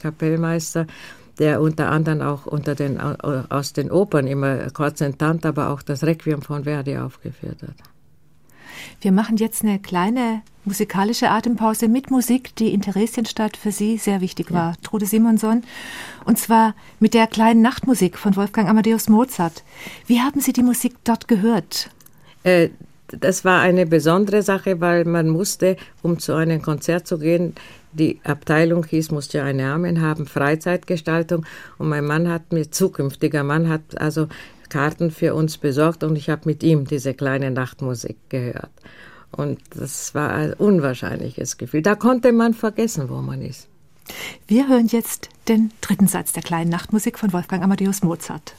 Kapellmeister 0.00 0.86
der 1.38 1.60
unter 1.60 1.90
anderem 1.90 2.20
auch 2.20 2.46
unter 2.46 2.74
den, 2.74 3.00
aus 3.00 3.72
den 3.72 3.90
Opern 3.90 4.26
immer 4.26 4.70
Korzentant, 4.70 5.46
aber 5.46 5.70
auch 5.70 5.82
das 5.82 6.04
Requiem 6.04 6.42
von 6.42 6.64
Verdi 6.64 6.96
aufgeführt 6.96 7.62
hat. 7.62 7.76
Wir 9.00 9.12
machen 9.12 9.36
jetzt 9.36 9.62
eine 9.62 9.78
kleine 9.78 10.42
musikalische 10.64 11.30
Atempause 11.30 11.88
mit 11.88 12.10
Musik, 12.10 12.54
die 12.56 12.72
in 12.72 12.82
Theresienstadt 12.82 13.56
für 13.56 13.72
Sie 13.72 13.96
sehr 13.96 14.20
wichtig 14.20 14.50
ja. 14.50 14.56
war, 14.56 14.74
Trude 14.82 15.06
Simonson. 15.06 15.62
Und 16.24 16.38
zwar 16.38 16.74
mit 17.00 17.14
der 17.14 17.26
kleinen 17.26 17.62
Nachtmusik 17.62 18.18
von 18.18 18.36
Wolfgang 18.36 18.68
Amadeus 18.68 19.08
Mozart. 19.08 19.64
Wie 20.06 20.20
haben 20.20 20.40
Sie 20.40 20.52
die 20.52 20.62
Musik 20.62 20.94
dort 21.04 21.26
gehört? 21.26 21.90
Äh, 22.44 22.70
das 23.08 23.44
war 23.44 23.60
eine 23.60 23.86
besondere 23.86 24.42
Sache, 24.42 24.80
weil 24.80 25.04
man 25.04 25.28
musste, 25.28 25.76
um 26.02 26.18
zu 26.18 26.34
einem 26.34 26.62
Konzert 26.62 27.06
zu 27.06 27.18
gehen, 27.18 27.54
die 27.92 28.20
Abteilung 28.24 28.84
hieß, 28.84 29.10
musste 29.10 29.38
ja 29.38 29.44
einen 29.44 29.58
Namen 29.58 30.00
haben, 30.00 30.26
Freizeitgestaltung. 30.26 31.44
Und 31.78 31.88
mein 31.88 32.04
Mann 32.04 32.28
hat 32.28 32.52
mir, 32.52 32.70
zukünftiger 32.70 33.44
Mann 33.44 33.68
hat 33.68 34.00
also 34.00 34.28
Karten 34.68 35.10
für 35.10 35.34
uns 35.34 35.58
besorgt 35.58 36.02
und 36.02 36.16
ich 36.16 36.30
habe 36.30 36.42
mit 36.46 36.62
ihm 36.62 36.86
diese 36.86 37.12
kleine 37.14 37.50
Nachtmusik 37.50 38.16
gehört. 38.30 38.70
Und 39.30 39.60
das 39.70 40.14
war 40.14 40.30
ein 40.32 40.54
unwahrscheinliches 40.54 41.58
Gefühl. 41.58 41.82
Da 41.82 41.94
konnte 41.94 42.32
man 42.32 42.54
vergessen, 42.54 43.08
wo 43.08 43.16
man 43.16 43.42
ist. 43.42 43.68
Wir 44.46 44.68
hören 44.68 44.88
jetzt 44.88 45.28
den 45.48 45.70
dritten 45.80 46.06
Satz 46.08 46.32
der 46.32 46.42
kleinen 46.42 46.70
Nachtmusik 46.70 47.18
von 47.18 47.32
Wolfgang 47.32 47.62
Amadeus 47.62 48.02
Mozart. 48.02 48.54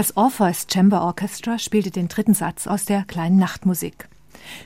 Das 0.00 0.16
Orpheus 0.16 0.66
Chamber 0.72 1.02
Orchestra 1.02 1.58
spielte 1.58 1.90
den 1.90 2.08
dritten 2.08 2.32
Satz 2.32 2.66
aus 2.66 2.86
der 2.86 3.02
kleinen 3.02 3.36
Nachtmusik. 3.36 4.08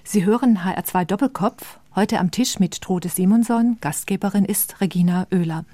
Sie 0.05 0.25
hören 0.25 0.59
HR2 0.59 1.05
Doppelkopf, 1.07 1.81
heute 1.97 2.21
am 2.21 2.31
Tisch 2.31 2.61
mit 2.61 2.81
Trude 2.81 3.09
Simonson, 3.09 3.77
Gastgeberin 3.81 4.45
ist 4.45 4.81
Regina 4.81 5.27
Oehler. 5.33 5.65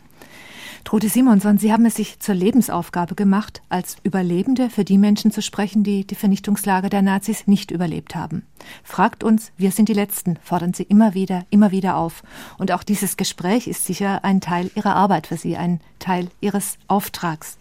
Trude 0.85 1.11
Simonson, 1.11 1.59
Sie 1.59 1.75
haben 1.75 1.85
es 1.85 1.97
sich 1.97 2.21
zur 2.21 2.37
Lebensaufgabe 2.37 3.15
gemacht, 3.15 3.61
als 3.69 3.99
Überlebende 4.03 4.71
für 4.71 4.85
die 4.85 4.97
Menschen 4.97 5.31
zu 5.31 5.43
sprechen, 5.43 5.85
die 5.85 6.07
die 6.07 6.15
Vernichtungslager 6.15 6.89
der 6.89 7.03
Nazis 7.03 7.47
nicht 7.47 7.71
überlebt 7.71 8.15
haben. 8.15 8.47
Fragt 8.83 9.23
uns, 9.23 9.53
wir 9.59 9.73
sind 9.73 9.91
die 9.91 9.95
Letzten, 9.95 10.39
fordern 10.43 10.73
Sie 10.73 10.85
immer 10.85 11.13
wieder, 11.13 11.45
immer 11.51 11.71
wieder 11.71 11.97
auf. 11.97 12.23
Und 12.57 12.73
auch 12.73 12.83
dieses 12.83 13.19
Gespräch 13.19 13.67
ist 13.67 13.85
sicher 13.85 14.25
ein 14.25 14.41
Teil 14.41 14.71
Ihrer 14.75 14.97
Arbeit 14.97 15.27
für 15.27 15.37
Sie, 15.37 15.59
ein 15.59 15.81
Teil 15.99 16.31
Ihres 16.41 16.79
Auftrags. 16.89 17.59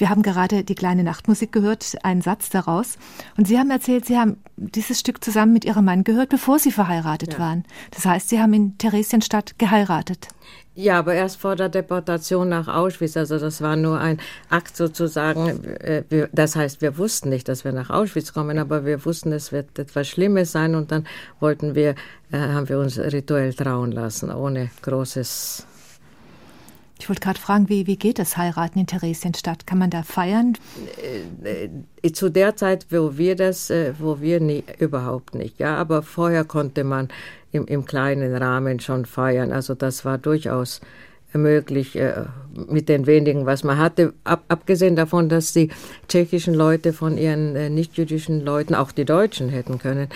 Wir 0.00 0.08
haben 0.08 0.22
gerade 0.22 0.64
die 0.64 0.74
kleine 0.74 1.04
Nachtmusik 1.04 1.52
gehört, 1.52 1.94
einen 2.02 2.22
Satz 2.22 2.48
daraus. 2.48 2.96
Und 3.36 3.46
Sie 3.46 3.58
haben 3.58 3.70
erzählt, 3.70 4.06
Sie 4.06 4.16
haben 4.16 4.38
dieses 4.56 4.98
Stück 4.98 5.22
zusammen 5.22 5.52
mit 5.52 5.66
Ihrem 5.66 5.84
Mann 5.84 6.04
gehört, 6.04 6.30
bevor 6.30 6.58
Sie 6.58 6.72
verheiratet 6.72 7.34
ja. 7.34 7.38
waren. 7.38 7.64
Das 7.90 8.06
heißt, 8.06 8.30
Sie 8.30 8.40
haben 8.40 8.54
in 8.54 8.78
Theresienstadt 8.78 9.58
geheiratet. 9.58 10.28
Ja, 10.74 10.98
aber 10.98 11.12
erst 11.12 11.36
vor 11.38 11.54
der 11.54 11.68
Deportation 11.68 12.48
nach 12.48 12.66
Auschwitz. 12.66 13.14
Also 13.18 13.38
das 13.38 13.60
war 13.60 13.76
nur 13.76 14.00
ein 14.00 14.18
Akt 14.48 14.74
sozusagen. 14.74 15.64
Äh, 15.64 16.28
das 16.32 16.56
heißt, 16.56 16.80
wir 16.80 16.96
wussten 16.96 17.28
nicht, 17.28 17.48
dass 17.48 17.64
wir 17.64 17.72
nach 17.72 17.90
Auschwitz 17.90 18.32
kommen, 18.32 18.58
aber 18.58 18.86
wir 18.86 19.04
wussten, 19.04 19.32
es 19.32 19.52
wird 19.52 19.78
etwas 19.78 20.08
Schlimmes 20.08 20.50
sein 20.52 20.76
und 20.76 20.92
dann 20.92 21.06
wollten 21.40 21.74
wir, 21.74 21.90
äh, 22.32 22.38
haben 22.38 22.70
wir 22.70 22.78
uns 22.78 22.98
rituell 22.98 23.52
trauen 23.52 23.92
lassen, 23.92 24.30
ohne 24.32 24.70
großes 24.80 25.66
ich 27.00 27.08
wollte 27.08 27.22
gerade 27.22 27.40
fragen, 27.40 27.68
wie, 27.70 27.86
wie 27.86 27.96
geht 27.96 28.18
das 28.18 28.36
Heiraten 28.36 28.78
in 28.78 28.86
Theresienstadt? 28.86 29.66
Kann 29.66 29.78
man 29.78 29.88
da 29.88 30.02
feiern? 30.02 30.52
Äh, 31.42 31.70
äh, 32.02 32.12
zu 32.12 32.28
der 32.28 32.56
Zeit, 32.56 32.86
wo 32.90 33.16
wir 33.16 33.36
das, 33.36 33.70
äh, 33.70 33.94
wo 33.98 34.20
wir 34.20 34.38
nie, 34.38 34.64
überhaupt 34.78 35.34
nicht, 35.34 35.58
ja, 35.58 35.76
aber 35.76 36.02
vorher 36.02 36.44
konnte 36.44 36.84
man 36.84 37.08
im, 37.52 37.66
im 37.66 37.86
kleinen 37.86 38.36
Rahmen 38.36 38.80
schon 38.80 39.06
feiern. 39.06 39.50
Also 39.50 39.74
das 39.74 40.04
war 40.04 40.18
durchaus 40.18 40.82
möglich 41.32 41.96
äh, 41.96 42.24
mit 42.68 42.88
den 42.88 43.06
wenigen, 43.06 43.46
was 43.46 43.64
man 43.64 43.78
hatte. 43.78 44.12
Ab, 44.24 44.44
abgesehen 44.48 44.96
davon, 44.96 45.28
dass 45.28 45.52
die 45.52 45.70
tschechischen 46.08 46.54
Leute 46.54 46.92
von 46.92 47.16
ihren 47.16 47.56
äh, 47.56 47.70
nichtjüdischen 47.70 48.44
Leuten, 48.44 48.74
auch 48.74 48.92
die 48.92 49.04
Deutschen 49.04 49.48
hätten 49.48 49.78
können, 49.78 50.08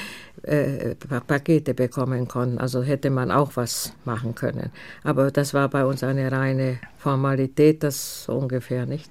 äh, 0.47 0.95
Pakete 1.27 1.75
bekommen 1.75 2.29
konnten. 2.29 2.59
Also 2.59 2.83
hätte 2.83 3.11
man 3.11 3.31
auch 3.31 3.53
was 3.55 3.93
machen 4.05 4.35
können. 4.35 4.71
Aber 5.03 5.31
das 5.31 5.55
war 5.55 5.69
bei 5.69 5.85
uns 5.85 6.03
eine 6.03 6.31
reine 6.31 6.79
Formalität, 6.99 7.83
das 7.83 8.25
so 8.25 8.35
ungefähr 8.35 8.87
nicht. 8.87 9.11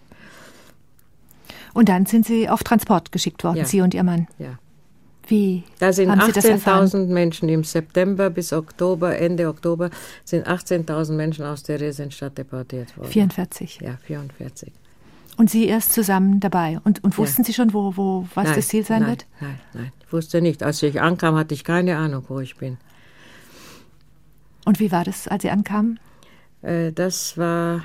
Und 1.74 1.90
dann 1.90 2.06
sind 2.06 2.26
Sie 2.26 2.50
auf 2.50 2.64
Transport 2.64 3.12
geschickt 3.12 3.44
worden, 3.44 3.58
ja. 3.58 3.66
Sie 3.66 3.82
und 3.82 3.94
Ihr 3.94 4.04
Mann? 4.04 4.28
Ja. 4.38 4.60
Wie? 5.28 5.64
Da 5.80 5.94
sind 5.94 6.12
18.000 6.12 7.08
Menschen 7.08 7.48
im 7.50 7.64
September 7.64 8.30
bis 8.30 8.52
Oktober, 8.52 9.18
Ende 9.18 9.48
Oktober, 9.48 9.90
sind 10.26 10.48
18.000 10.48 11.14
Menschen 11.14 11.46
aus 11.46 11.64
der 11.64 11.80
Residenstadt 11.80 12.38
deportiert 12.38 12.98
worden. 12.98 13.10
44. 13.10 13.80
Ja, 13.82 13.98
44. 14.04 14.72
Und 15.38 15.50
Sie 15.50 15.66
erst 15.66 15.94
zusammen 15.94 16.40
dabei. 16.40 16.80
Und, 16.84 17.04
und 17.04 17.18
wussten 17.18 17.42
ja. 17.42 17.48
Sie 17.48 17.54
schon, 17.54 17.74
wo, 17.74 17.98
wo 17.98 18.28
was 18.36 18.46
nein, 18.46 18.56
das 18.56 18.68
Ziel 18.68 18.86
sein 18.86 19.02
nein, 19.02 19.10
wird? 19.10 19.26
Nein, 19.40 19.60
nein, 19.74 19.92
ich 20.06 20.14
wusste 20.14 20.42
nicht. 20.42 20.64
Als 20.64 20.82
ich 20.84 21.02
ankam, 21.02 21.36
hatte 21.36 21.54
ich 21.54 21.64
keine 21.64 21.98
Ahnung, 21.98 22.26
wo 22.28 22.40
ich 22.40 22.56
bin. 22.58 22.78
Und 24.66 24.80
wie 24.80 24.92
war 24.92 25.04
das, 25.04 25.28
als 25.28 25.42
Sie 25.44 25.50
ankamen? 25.50 26.00
Äh, 26.62 26.92
das 26.92 27.38
war 27.38 27.84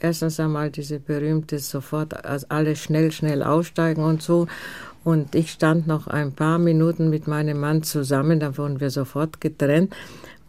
erstens 0.00 0.40
einmal 0.40 0.70
diese 0.70 0.98
berühmte 0.98 1.58
sofort, 1.58 2.24
also 2.24 2.46
alle 2.48 2.76
schnell, 2.76 3.12
schnell 3.12 3.42
aussteigen 3.42 4.02
und 4.02 4.22
so. 4.22 4.48
Und 5.04 5.34
ich 5.34 5.50
stand 5.50 5.86
noch 5.86 6.06
ein 6.06 6.32
paar 6.32 6.58
Minuten 6.58 7.10
mit 7.10 7.26
meinem 7.26 7.60
Mann 7.60 7.82
zusammen, 7.82 8.40
dann 8.40 8.56
wurden 8.56 8.80
wir 8.80 8.90
sofort 8.90 9.40
getrennt. 9.40 9.94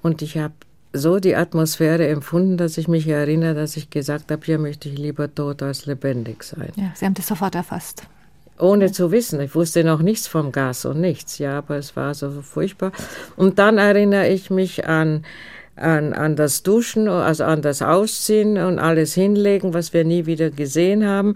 Und 0.02 0.22
ich 0.22 0.38
habe 0.38 0.54
so 0.94 1.20
die 1.20 1.36
Atmosphäre 1.36 2.08
empfunden, 2.08 2.56
dass 2.56 2.78
ich 2.78 2.88
mich 2.88 3.08
erinnere, 3.08 3.56
dass 3.56 3.76
ich 3.76 3.90
gesagt 3.90 4.32
habe, 4.32 4.46
hier 4.46 4.60
möchte 4.60 4.90
ich 4.90 4.98
lieber 4.98 5.34
tot 5.34 5.64
als 5.64 5.86
lebendig 5.88 6.44
sein. 6.44 6.72
Ja, 6.76 6.92
Sie 6.96 7.06
haben 7.06 7.16
das 7.16 7.28
sofort 7.28 7.56
erfasst. 7.56 8.04
Ohne 8.60 8.86
ja. 8.86 8.92
zu 8.92 9.12
wissen. 9.12 9.42
Ich 9.42 9.56
wusste 9.56 9.84
noch 9.84 10.02
nichts 10.02 10.28
vom 10.28 10.52
Gas 10.52 10.86
und 10.86 11.02
nichts, 11.02 11.40
ja, 11.40 11.58
aber 11.58 11.78
es 11.78 11.96
war 11.96 12.14
so 12.14 12.30
furchtbar. 12.44 12.92
Und 13.36 13.58
dann 13.58 13.80
erinnere 13.80 14.30
ich 14.30 14.52
mich 14.52 14.88
an, 14.88 15.26
an, 15.76 16.14
an 16.14 16.36
das 16.36 16.62
Duschen, 16.62 17.08
also 17.08 17.44
an 17.46 17.64
das 17.64 17.82
Ausziehen 17.82 18.58
und 18.58 18.78
alles 18.78 19.16
hinlegen, 19.16 19.74
was 19.74 19.94
wir 19.94 20.06
nie 20.06 20.28
wieder 20.28 20.52
gesehen 20.52 21.06
haben 21.06 21.34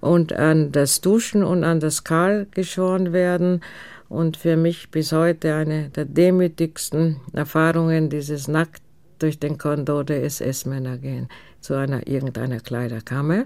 und 0.00 0.32
an 0.32 0.72
das 0.72 1.00
Duschen 1.00 1.44
und 1.44 1.62
an 1.62 1.78
das 1.78 2.02
Kahl 2.02 2.48
geschoren 2.50 3.12
werden. 3.12 3.60
Und 4.08 4.36
für 4.36 4.56
mich 4.56 4.90
bis 4.90 5.12
heute 5.12 5.54
eine 5.54 5.88
der 5.90 6.04
demütigsten 6.04 7.16
Erfahrungen, 7.32 8.08
dieses 8.08 8.46
nackt 8.46 8.82
durch 9.18 9.38
den 9.38 9.58
Kondor 9.58 10.04
der 10.04 10.24
SS-Männer 10.24 10.98
gehen, 10.98 11.28
zu 11.60 11.74
einer 11.74 12.06
irgendeiner 12.06 12.60
Kleiderkammer. 12.60 13.44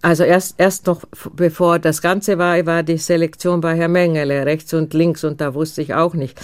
Also 0.00 0.22
erst, 0.22 0.60
erst 0.60 0.86
noch 0.86 1.02
bevor 1.34 1.78
das 1.78 2.02
Ganze 2.02 2.38
war, 2.38 2.64
war 2.66 2.82
die 2.82 2.98
Selektion 2.98 3.60
bei 3.60 3.76
Herr 3.76 3.88
Mengele 3.88 4.46
rechts 4.46 4.72
und 4.72 4.94
links 4.94 5.24
und 5.24 5.40
da 5.40 5.54
wusste 5.54 5.82
ich 5.82 5.94
auch 5.94 6.14
nicht, 6.14 6.40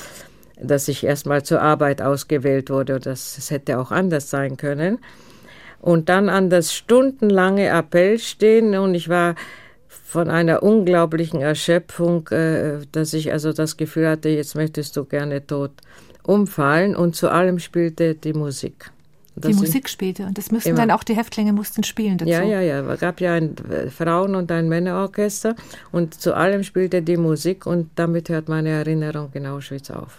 dass 0.60 0.88
ich 0.88 1.04
erstmal 1.04 1.44
zur 1.44 1.62
Arbeit 1.62 2.02
ausgewählt 2.02 2.70
wurde 2.70 2.96
und 2.96 3.06
das, 3.06 3.36
das 3.36 3.50
hätte 3.50 3.78
auch 3.78 3.92
anders 3.92 4.28
sein 4.28 4.56
können 4.56 4.98
und 5.80 6.08
dann 6.08 6.28
an 6.28 6.50
das 6.50 6.74
stundenlange 6.74 7.68
Appell 7.68 8.18
stehen 8.18 8.74
und 8.74 8.94
ich 8.94 9.08
war 9.08 9.36
von 9.86 10.30
einer 10.30 10.62
unglaublichen 10.62 11.40
Erschöpfung, 11.40 12.28
äh, 12.28 12.78
dass 12.92 13.12
ich 13.12 13.32
also 13.32 13.52
das 13.52 13.76
Gefühl 13.76 14.08
hatte, 14.08 14.30
jetzt 14.30 14.54
möchtest 14.54 14.96
du 14.96 15.04
gerne 15.04 15.46
tot 15.46 15.72
umfallen 16.24 16.96
und 16.96 17.14
zu 17.14 17.30
allem 17.30 17.58
spielte 17.58 18.14
die 18.14 18.32
Musik. 18.32 18.90
Das 19.36 19.50
die 19.50 19.56
Musik 19.56 19.88
spielte 19.88 20.26
und 20.26 20.38
das 20.38 20.52
müssten 20.52 20.70
immer. 20.70 20.78
dann 20.78 20.90
auch 20.92 21.02
die 21.02 21.16
Häftlinge 21.16 21.52
mussten 21.52 21.82
spielen 21.82 22.18
dazu. 22.18 22.30
Ja, 22.30 22.42
ja, 22.42 22.60
ja. 22.60 22.80
Es 22.92 23.00
gab 23.00 23.20
ja 23.20 23.34
ein 23.34 23.56
äh, 23.68 23.90
Frauen- 23.90 24.36
und 24.36 24.50
ein 24.52 24.68
Männerorchester 24.68 25.56
und 25.90 26.14
zu 26.14 26.34
allem 26.34 26.62
spielte 26.62 27.02
die 27.02 27.16
Musik 27.16 27.66
und 27.66 27.90
damit 27.96 28.28
hört 28.28 28.48
meine 28.48 28.68
Erinnerung 28.68 29.30
in 29.32 29.46
Auschwitz 29.46 29.90
auf. 29.90 30.18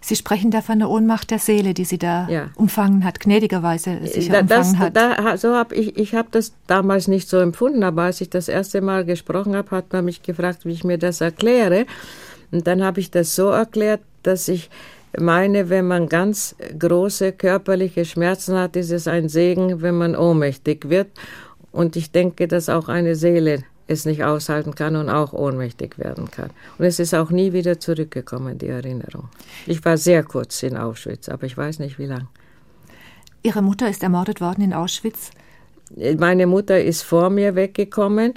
Sie 0.00 0.16
sprechen 0.16 0.50
da 0.50 0.62
von 0.62 0.80
der 0.80 0.90
Ohnmacht 0.90 1.30
der 1.30 1.38
Seele, 1.38 1.74
die 1.74 1.84
Sie 1.84 1.98
da 1.98 2.28
ja. 2.28 2.50
umfangen 2.56 3.04
hat, 3.04 3.20
gnädigerweise 3.20 4.00
sicher 4.04 4.42
da, 4.42 4.56
umfangen 4.56 4.78
hat. 4.80 4.96
Da, 4.96 5.36
so 5.36 5.54
hab 5.54 5.70
ich 5.70 5.96
ich 5.96 6.16
habe 6.16 6.26
das 6.32 6.54
damals 6.66 7.06
nicht 7.06 7.28
so 7.28 7.38
empfunden, 7.38 7.84
aber 7.84 8.02
als 8.02 8.20
ich 8.20 8.28
das 8.28 8.48
erste 8.48 8.80
Mal 8.80 9.04
gesprochen 9.04 9.54
habe, 9.54 9.70
hat 9.70 9.92
man 9.92 10.04
mich 10.04 10.24
gefragt, 10.24 10.64
wie 10.64 10.72
ich 10.72 10.82
mir 10.82 10.98
das 10.98 11.20
erkläre. 11.20 11.86
Und 12.50 12.66
dann 12.66 12.82
habe 12.82 12.98
ich 12.98 13.12
das 13.12 13.36
so 13.36 13.50
erklärt, 13.50 14.00
dass 14.22 14.48
ich 14.48 14.70
meine, 15.18 15.68
wenn 15.68 15.86
man 15.86 16.08
ganz 16.08 16.54
große 16.78 17.32
körperliche 17.32 18.04
Schmerzen 18.04 18.56
hat, 18.56 18.76
ist 18.76 18.90
es 18.90 19.06
ein 19.06 19.28
Segen, 19.28 19.82
wenn 19.82 19.96
man 19.96 20.16
ohnmächtig 20.16 20.88
wird. 20.88 21.08
Und 21.70 21.96
ich 21.96 22.10
denke, 22.10 22.48
dass 22.48 22.68
auch 22.68 22.88
eine 22.88 23.14
Seele 23.14 23.64
es 23.86 24.04
nicht 24.04 24.24
aushalten 24.24 24.74
kann 24.74 24.96
und 24.96 25.08
auch 25.08 25.32
ohnmächtig 25.32 25.98
werden 25.98 26.30
kann. 26.30 26.50
Und 26.78 26.86
es 26.86 26.98
ist 26.98 27.14
auch 27.14 27.30
nie 27.30 27.52
wieder 27.52 27.78
zurückgekommen, 27.80 28.58
die 28.58 28.68
Erinnerung. 28.68 29.28
Ich 29.66 29.84
war 29.84 29.96
sehr 29.98 30.22
kurz 30.22 30.62
in 30.62 30.76
Auschwitz, 30.76 31.28
aber 31.28 31.44
ich 31.44 31.56
weiß 31.56 31.78
nicht 31.78 31.98
wie 31.98 32.06
lang. 32.06 32.28
Ihre 33.42 33.62
Mutter 33.62 33.88
ist 33.88 34.02
ermordet 34.02 34.40
worden 34.40 34.62
in 34.62 34.72
Auschwitz? 34.72 35.30
Meine 36.18 36.46
Mutter 36.46 36.82
ist 36.82 37.02
vor 37.02 37.28
mir 37.28 37.54
weggekommen 37.54 38.34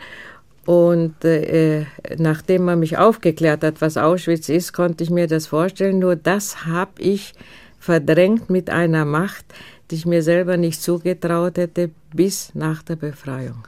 und 0.65 1.23
äh, 1.23 1.85
nachdem 2.17 2.65
man 2.65 2.79
mich 2.79 2.97
aufgeklärt 2.97 3.63
hat, 3.63 3.81
was 3.81 3.97
Auschwitz 3.97 4.49
ist, 4.49 4.73
konnte 4.73 5.03
ich 5.03 5.09
mir 5.09 5.27
das 5.27 5.47
vorstellen. 5.47 5.99
Nur 5.99 6.15
das 6.15 6.65
habe 6.65 7.01
ich 7.01 7.33
verdrängt 7.79 8.49
mit 8.49 8.69
einer 8.69 9.05
Macht, 9.05 9.45
die 9.91 9.95
ich 9.95 10.05
mir 10.05 10.23
selber 10.23 10.57
nicht 10.57 10.81
zugetraut 10.81 11.57
hätte, 11.57 11.91
bis 12.13 12.53
nach 12.55 12.81
der 12.81 12.95
Befreiung 12.95 13.67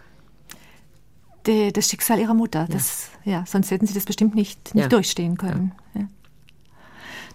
die, 1.47 1.73
das 1.73 1.89
Schicksal 1.89 2.19
ihrer 2.19 2.33
Mutter. 2.33 2.67
Das, 2.69 3.09
ja. 3.23 3.31
ja. 3.31 3.43
sonst 3.47 3.71
hätten 3.71 3.87
sie 3.87 3.93
das 3.93 4.05
bestimmt 4.05 4.35
nicht, 4.35 4.75
nicht 4.75 4.83
ja. 4.83 4.89
durchstehen 4.89 5.37
können. 5.37 5.71
Ja. 5.95 6.01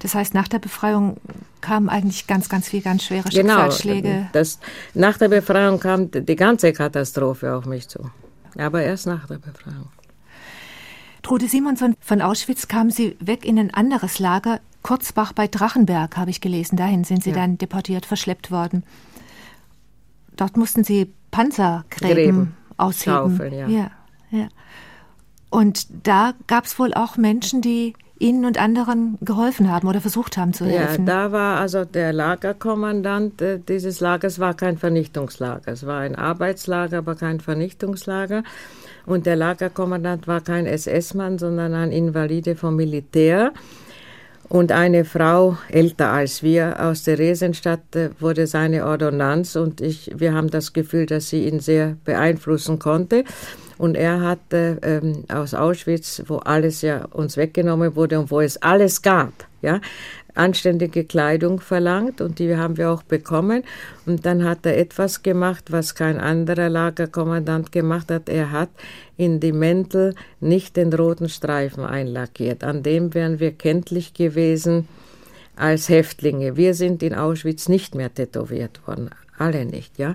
Das 0.01 0.15
heißt, 0.15 0.35
nach 0.35 0.49
der 0.49 0.59
Befreiung 0.59 1.17
kamen 1.61 1.89
eigentlich 1.89 2.27
ganz, 2.27 2.49
ganz 2.49 2.69
viele 2.69 2.83
ganz 2.83 3.05
schwere 3.05 3.29
genau, 3.29 3.71
Schicksalsschläge. 3.71 4.29
Das, 4.33 4.59
nach 4.95 5.17
der 5.17 5.29
Befreiung 5.29 5.79
kam 5.79 6.11
die 6.11 6.37
ganze 6.37 6.73
Katastrophe 6.73 7.55
auf 7.55 7.67
mich 7.67 7.89
zu. 7.89 8.11
Aber 8.59 8.83
erst 8.83 9.07
nach 9.07 9.27
der 9.27 9.39
Befreiung. 9.39 9.89
Trude 11.23 11.49
Simonson, 11.49 11.95
von 12.01 12.21
Auschwitz 12.21 12.69
kamen 12.69 12.91
Sie 12.91 13.17
weg 13.21 13.45
in 13.45 13.59
ein 13.59 13.73
anderes 13.73 14.19
Lager, 14.19 14.61
Kurzbach 14.83 15.33
bei 15.33 15.47
Drachenberg, 15.47 16.17
habe 16.17 16.31
ich 16.31 16.41
gelesen. 16.41 16.77
Dahin 16.77 17.05
sind 17.05 17.23
Sie 17.23 17.31
ja. 17.31 17.37
dann 17.37 17.59
deportiert, 17.59 18.05
verschleppt 18.05 18.51
worden. 18.51 18.83
Dort 20.37 20.57
mussten 20.57 20.83
Sie 20.83 21.13
Panzergräben 21.31 22.15
Gräben. 22.15 22.57
ausheben. 22.77 23.17
Schaufeln, 23.17 23.55
ja. 23.55 23.69
ja. 23.69 23.91
Ja. 24.31 24.49
Und 25.51 25.87
da 26.07 26.33
gab 26.47 26.65
es 26.65 26.79
wohl 26.79 26.95
auch 26.95 27.17
Menschen, 27.17 27.61
die 27.61 27.95
Ihnen 28.23 28.45
und 28.45 28.59
anderen 28.59 29.19
geholfen 29.21 29.71
haben 29.71 29.89
oder 29.89 30.01
versucht 30.01 30.37
haben 30.37 30.53
zu 30.53 30.65
helfen. 30.65 31.07
Ja, 31.07 31.27
da 31.27 31.33
war 31.33 31.59
also 31.59 31.85
der 31.85 32.13
Lagerkommandant 32.13 33.43
äh, 33.43 33.59
dieses 33.59 34.01
Lagers 34.01 34.39
war 34.39 34.55
kein 34.55 34.79
Vernichtungslager. 34.79 35.73
Es 35.73 35.87
war 35.87 36.01
ein 36.01 36.15
Arbeitslager, 36.15 36.99
aber 36.99 37.17
kein 37.17 37.41
Vernichtungslager. 37.41 38.45
Und 39.05 39.27
der 39.27 39.37
Lagerkommandant 39.37 40.29
war 40.29 40.41
kein 40.41 40.67
SS-Mann, 40.67 41.39
sondern 41.39 41.75
ein 41.75 41.91
Invalide 41.91 42.55
vom 42.55 42.77
Militär. 42.77 43.53
Und 44.49 44.71
eine 44.71 45.07
Frau, 45.07 45.57
älter 45.69 46.11
als 46.11 46.43
wir, 46.43 46.79
aus 46.79 47.05
Theresienstadt, 47.05 47.97
äh, 47.97 48.11
wurde 48.21 48.47
seine 48.47 48.87
Ordonnanz 48.87 49.57
und 49.57 49.81
ich, 49.81 50.13
wir 50.15 50.35
haben 50.35 50.51
das 50.51 50.73
Gefühl, 50.73 51.07
dass 51.07 51.31
sie 51.31 51.47
ihn 51.49 51.61
sehr 51.61 51.97
beeinflussen 52.05 52.79
konnte. 52.79 53.25
Und 53.79 53.97
er 53.97 54.21
hatte 54.21 54.79
ähm, 54.83 55.25
aus 55.29 55.55
Auschwitz, 55.55 56.23
wo 56.27 56.37
alles 56.37 56.83
ja 56.83 57.05
uns 57.07 57.37
weggenommen 57.37 57.97
wurde 57.97 58.19
und 58.19 58.31
wo 58.31 58.41
es 58.41 58.61
alles 58.63 59.03
gab, 59.03 59.33
ja, 59.61 59.81
anständige 60.35 61.05
Kleidung 61.05 61.61
verlangt 61.61 62.21
und 62.21 62.39
die 62.39 62.57
haben 62.57 62.77
wir 62.77 62.91
auch 62.91 63.03
bekommen. 63.03 63.65
Und 64.07 64.25
dann 64.27 64.45
hat 64.45 64.65
er 64.65 64.79
etwas 64.79 65.23
gemacht, 65.23 65.71
was 65.71 65.95
kein 65.95 66.19
anderer 66.19 66.69
Lagerkommandant 66.69 67.73
gemacht 67.73 68.11
hat. 68.11 68.29
Er 68.29 68.51
hat 68.51 68.71
in 69.17 69.41
die 69.41 69.53
Mäntel 69.53 70.15
nicht 70.41 70.77
den 70.77 70.93
roten 70.93 71.29
Streifen 71.29 71.85
einlackiert. 71.85 72.65
An 72.65 72.83
dem 72.83 73.15
wären 73.15 73.41
wir 73.41 73.53
kenntlich 73.53 74.15
gewesen 74.15 74.89
als 75.57 75.89
Häftlinge. 75.89 76.57
Wir 76.57 76.75
sind 76.75 77.03
in 77.03 77.15
Auschwitz 77.15 77.69
nicht 77.69 77.95
mehr 77.95 78.13
tätowiert 78.13 78.87
worden. 78.87 79.11
Alle 79.39 79.65
nicht, 79.65 79.99
ja. 79.99 80.15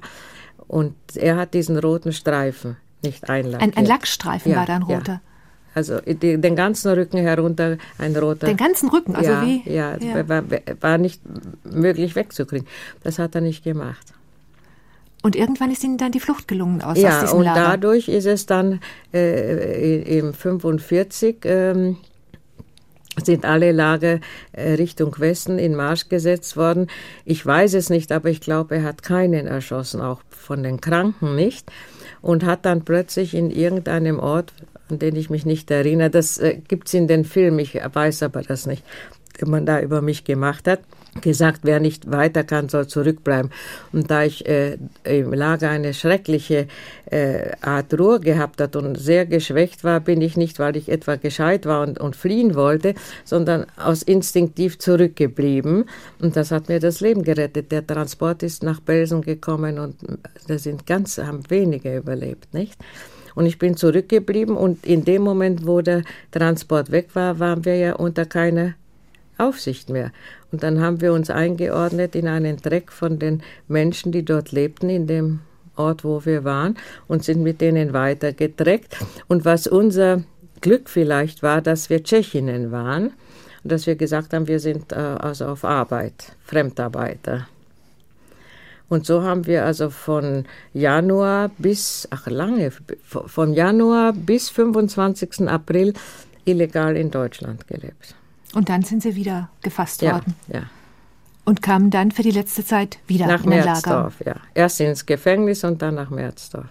Und 0.67 0.96
er 1.15 1.38
hat 1.38 1.54
diesen 1.54 1.78
roten 1.78 2.12
Streifen 2.12 2.76
nicht 3.08 3.30
einlackiert. 3.30 3.62
Ein, 3.62 3.78
ein 3.78 3.86
Lackstreifen 3.86 4.52
ja, 4.52 4.58
war 4.60 4.65
da 4.65 4.76
ein 4.76 4.84
roter. 4.84 5.13
Ja. 5.13 5.22
Also 5.74 6.00
die, 6.02 6.41
den 6.41 6.56
ganzen 6.56 6.91
Rücken 6.91 7.20
herunter 7.20 7.78
ein 8.00 8.15
roter. 8.15 8.48
Den 8.48 8.58
ganzen 8.58 8.89
Rücken, 8.89 9.15
also 9.15 9.30
ja, 9.30 9.46
wie? 9.46 9.62
Ja, 9.65 9.96
ja. 9.98 10.28
War, 10.28 10.43
war 10.82 10.98
nicht 10.98 11.22
möglich 11.63 12.15
wegzukriegen. 12.15 12.67
Das 13.04 13.20
hat 13.20 13.36
er 13.36 13.41
nicht 13.41 13.63
gemacht. 13.63 14.13
Und 15.22 15.36
irgendwann 15.36 15.72
ist 15.72 15.84
ihnen 15.84 15.98
dann 15.98 16.12
die 16.12 16.20
Flucht 16.20 16.48
gelungen 16.48 16.82
aus, 16.82 16.98
ja, 16.98 17.17
aus 17.17 17.22
diesem 17.26 17.39
und 17.39 17.46
Lager. 17.46 17.62
dadurch 17.62 18.08
ist 18.08 18.26
es 18.26 18.46
dann 18.46 18.80
äh, 19.13 20.17
im 20.17 20.34
45 20.34 21.38
ähm, 21.43 21.98
sind 23.23 23.45
alle 23.45 23.71
Lager 23.71 24.19
äh, 24.51 24.73
Richtung 24.73 25.17
Westen 25.19 25.60
in 25.60 25.75
Marsch 25.75 26.10
gesetzt 26.10 26.58
worden. 26.58 26.88
Ich 27.25 27.45
weiß 27.45 27.73
es 27.73 27.89
nicht, 27.89 28.12
aber 28.12 28.30
ich 28.30 28.41
glaube, 28.41 28.75
er 28.75 28.84
hat 28.84 29.03
keinen 29.03 29.47
erschossen, 29.47 30.01
auch 30.01 30.21
von 30.30 30.63
den 30.63 30.82
Kranken 30.82 31.36
nicht. 31.36 31.71
Und 32.21 32.43
hat 32.43 32.65
dann 32.65 32.84
plötzlich 32.84 33.34
in 33.34 33.51
irgendeinem 33.51 34.19
Ort, 34.19 34.53
an 34.89 34.99
den 34.99 35.15
ich 35.15 35.30
mich 35.30 35.45
nicht 35.45 35.69
erinnere. 35.71 36.10
Das 36.10 36.38
äh, 36.38 36.60
gibt 36.67 36.88
es 36.88 36.93
in 36.93 37.08
den 37.08 37.25
Film, 37.25 37.60
ich 37.60 37.75
weiß 37.75 38.23
aber 38.23 38.41
das 38.41 38.65
nicht, 38.65 38.84
den 39.39 39.49
man 39.49 39.65
da 39.65 39.80
über 39.82 40.01
mich 40.01 40.23
gemacht 40.23 40.67
hat 40.67 40.80
gesagt, 41.21 41.62
wer 41.63 41.80
nicht 41.80 42.12
weiter 42.12 42.43
kann, 42.43 42.69
soll 42.69 42.88
zurückbleiben. 42.88 43.51
Und 43.91 44.10
da 44.12 44.23
ich 44.23 44.47
äh, 44.47 44.77
im 45.03 45.34
Lager 45.34 45.69
eine 45.69 45.93
schreckliche 45.93 46.67
äh, 47.10 47.51
Art 47.62 47.97
Ruhe 47.97 48.19
gehabt 48.19 48.62
hat 48.62 48.75
und 48.75 48.97
sehr 48.97 49.25
geschwächt 49.25 49.84
war, 49.84 49.99
bin 49.99 50.21
ich 50.21 50.38
nicht, 50.38 50.60
weil 50.60 50.75
ich 50.75 50.89
etwa 50.89 51.15
gescheit 51.15 51.65
war 51.65 51.82
und, 51.82 51.99
und 51.99 52.15
fliehen 52.15 52.56
wollte, 52.56 52.95
sondern 53.23 53.65
aus 53.77 54.03
instinktiv 54.03 54.80
zurückgeblieben. 54.80 55.86
Und 56.19 56.36
das 56.36 56.51
hat 56.51 56.69
mir 56.69 56.80
das 56.80 57.01
Leben 57.01 57.23
gerettet. 57.23 57.71
Der 57.71 57.86
Transport 57.86 58.43
ist 58.43 58.63
nach 58.63 58.80
Belsen 58.80 59.21
gekommen 59.21 59.80
und 59.80 59.95
da 60.47 60.58
sind 60.58 60.86
ganz, 60.86 61.17
haben 61.17 61.43
wenige 61.49 61.97
überlebt, 61.97 62.53
nicht? 62.53 62.77
Und 63.36 63.45
ich 63.45 63.60
bin 63.60 63.77
zurückgeblieben 63.77 64.58
und 64.58 64.84
in 64.84 65.06
dem 65.06 65.21
Moment, 65.21 65.67
wo 65.67 65.82
der 65.82 66.01
Transport 66.32 66.91
weg 66.91 67.10
war, 67.13 67.38
waren 67.38 67.65
wir 67.65 67.75
ja 67.75 67.93
unter 67.93 68.25
keiner 68.25 68.73
Aufsicht 69.38 69.89
mehr. 69.89 70.12
Und 70.51 70.63
dann 70.63 70.81
haben 70.81 71.01
wir 71.01 71.13
uns 71.13 71.29
eingeordnet 71.29 72.15
in 72.15 72.27
einen 72.27 72.57
Dreck 72.57 72.91
von 72.91 73.19
den 73.19 73.43
Menschen, 73.67 74.12
die 74.12 74.23
dort 74.23 74.51
lebten, 74.51 74.89
in 74.89 75.07
dem 75.07 75.39
Ort, 75.75 76.03
wo 76.03 76.25
wir 76.25 76.43
waren, 76.43 76.77
und 77.07 77.23
sind 77.23 77.43
mit 77.43 77.62
denen 77.62 77.93
weitergedreckt. 77.93 78.97
Und 79.27 79.45
was 79.45 79.67
unser 79.67 80.23
Glück 80.62 80.89
vielleicht 80.89 81.43
war, 81.43 81.62
dass 81.62 81.89
wir 81.89 82.03
Tschechinnen 82.03 82.71
waren 82.71 83.12
und 83.63 83.71
dass 83.71 83.86
wir 83.88 83.95
gesagt 83.95 84.33
haben, 84.33 84.47
wir 84.47 84.60
sind 84.60 84.91
äh, 84.91 84.95
also 84.95 85.45
auf 85.45 85.63
Arbeit, 85.65 86.33
Fremdarbeiter. 86.43 87.47
Und 88.89 89.05
so 89.05 89.21
haben 89.21 89.45
wir 89.45 89.65
also 89.65 89.89
von 89.89 90.45
Januar 90.73 91.51
bis, 91.57 92.07
ach 92.10 92.27
lange, 92.27 92.71
von 93.03 93.53
Januar 93.53 94.13
bis 94.13 94.49
25. 94.49 95.49
April 95.49 95.93
illegal 96.45 96.95
in 96.95 97.12
Deutschland 97.12 97.67
gelebt. 97.67 98.15
Und 98.53 98.69
dann 98.69 98.83
sind 98.83 99.03
Sie 99.03 99.15
wieder 99.15 99.49
gefasst 99.62 100.01
ja, 100.01 100.13
worden. 100.13 100.36
Ja. 100.47 100.63
Und 101.45 101.62
kamen 101.62 101.89
dann 101.89 102.12
für 102.12 102.23
die 102.23 102.31
letzte 102.31 102.65
Zeit 102.65 102.99
wieder 103.07 103.27
nach 103.27 103.43
in 103.43 103.53
ein 103.53 103.63
Merzdorf, 103.63 104.19
Lager. 104.19 104.39
ja. 104.39 104.47
Erst 104.53 104.81
ins 104.81 105.05
Gefängnis 105.05 105.63
und 105.63 105.81
dann 105.81 105.95
nach 105.95 106.10
Merzdorf. 106.10 106.67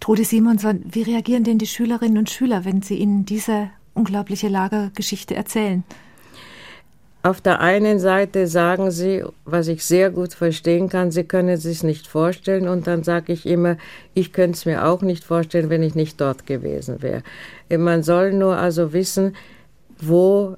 Trude 0.00 0.24
Simonson, 0.24 0.82
wie 0.90 1.02
reagieren 1.02 1.44
denn 1.44 1.58
die 1.58 1.66
Schülerinnen 1.66 2.18
und 2.18 2.30
Schüler, 2.30 2.64
wenn 2.64 2.82
Sie 2.82 2.96
ihnen 2.96 3.24
diese 3.24 3.70
unglaubliche 3.94 4.48
Lagergeschichte 4.48 5.34
erzählen? 5.34 5.84
Auf 7.24 7.40
der 7.40 7.60
einen 7.60 7.98
Seite 7.98 8.46
sagen 8.46 8.92
sie, 8.92 9.24
was 9.44 9.66
ich 9.66 9.84
sehr 9.84 10.10
gut 10.10 10.34
verstehen 10.34 10.88
kann, 10.88 11.10
sie 11.10 11.24
können 11.24 11.48
es 11.48 11.64
sich 11.64 11.82
nicht 11.82 12.06
vorstellen. 12.06 12.68
Und 12.68 12.86
dann 12.86 13.02
sage 13.02 13.32
ich 13.32 13.44
immer, 13.44 13.76
ich 14.14 14.32
könnte 14.32 14.56
es 14.56 14.66
mir 14.66 14.86
auch 14.86 15.02
nicht 15.02 15.24
vorstellen, 15.24 15.68
wenn 15.68 15.82
ich 15.82 15.96
nicht 15.96 16.20
dort 16.20 16.46
gewesen 16.46 17.02
wäre. 17.02 17.24
Man 17.76 18.04
soll 18.04 18.32
nur 18.32 18.56
also 18.56 18.92
wissen, 18.92 19.34
wo 20.00 20.56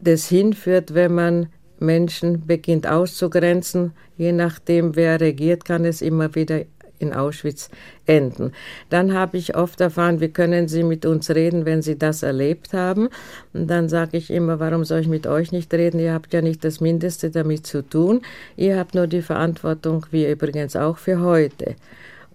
das 0.00 0.28
hinführt, 0.28 0.94
wenn 0.94 1.14
man 1.14 1.48
Menschen 1.80 2.46
beginnt 2.46 2.86
auszugrenzen. 2.86 3.92
Je 4.16 4.32
nachdem, 4.32 4.96
wer 4.96 5.20
regiert, 5.20 5.64
kann 5.64 5.84
es 5.84 6.02
immer 6.02 6.34
wieder 6.34 6.62
in 6.98 7.12
Auschwitz 7.12 7.70
enden. 8.06 8.52
Dann 8.90 9.14
habe 9.14 9.36
ich 9.36 9.56
oft 9.56 9.80
erfahren, 9.80 10.20
wie 10.20 10.30
können 10.30 10.66
Sie 10.66 10.82
mit 10.82 11.06
uns 11.06 11.30
reden, 11.30 11.64
wenn 11.64 11.80
Sie 11.80 11.96
das 11.96 12.22
erlebt 12.22 12.72
haben? 12.72 13.08
Und 13.52 13.68
dann 13.68 13.88
sage 13.88 14.16
ich 14.16 14.30
immer, 14.30 14.58
warum 14.58 14.84
soll 14.84 15.00
ich 15.00 15.08
mit 15.08 15.26
euch 15.26 15.52
nicht 15.52 15.72
reden? 15.72 16.00
Ihr 16.00 16.12
habt 16.12 16.32
ja 16.32 16.42
nicht 16.42 16.64
das 16.64 16.80
Mindeste 16.80 17.30
damit 17.30 17.66
zu 17.66 17.82
tun. 17.82 18.22
Ihr 18.56 18.76
habt 18.78 18.94
nur 18.94 19.06
die 19.06 19.22
Verantwortung, 19.22 20.06
wie 20.10 20.28
übrigens 20.28 20.74
auch 20.74 20.98
für 20.98 21.20
heute 21.20 21.76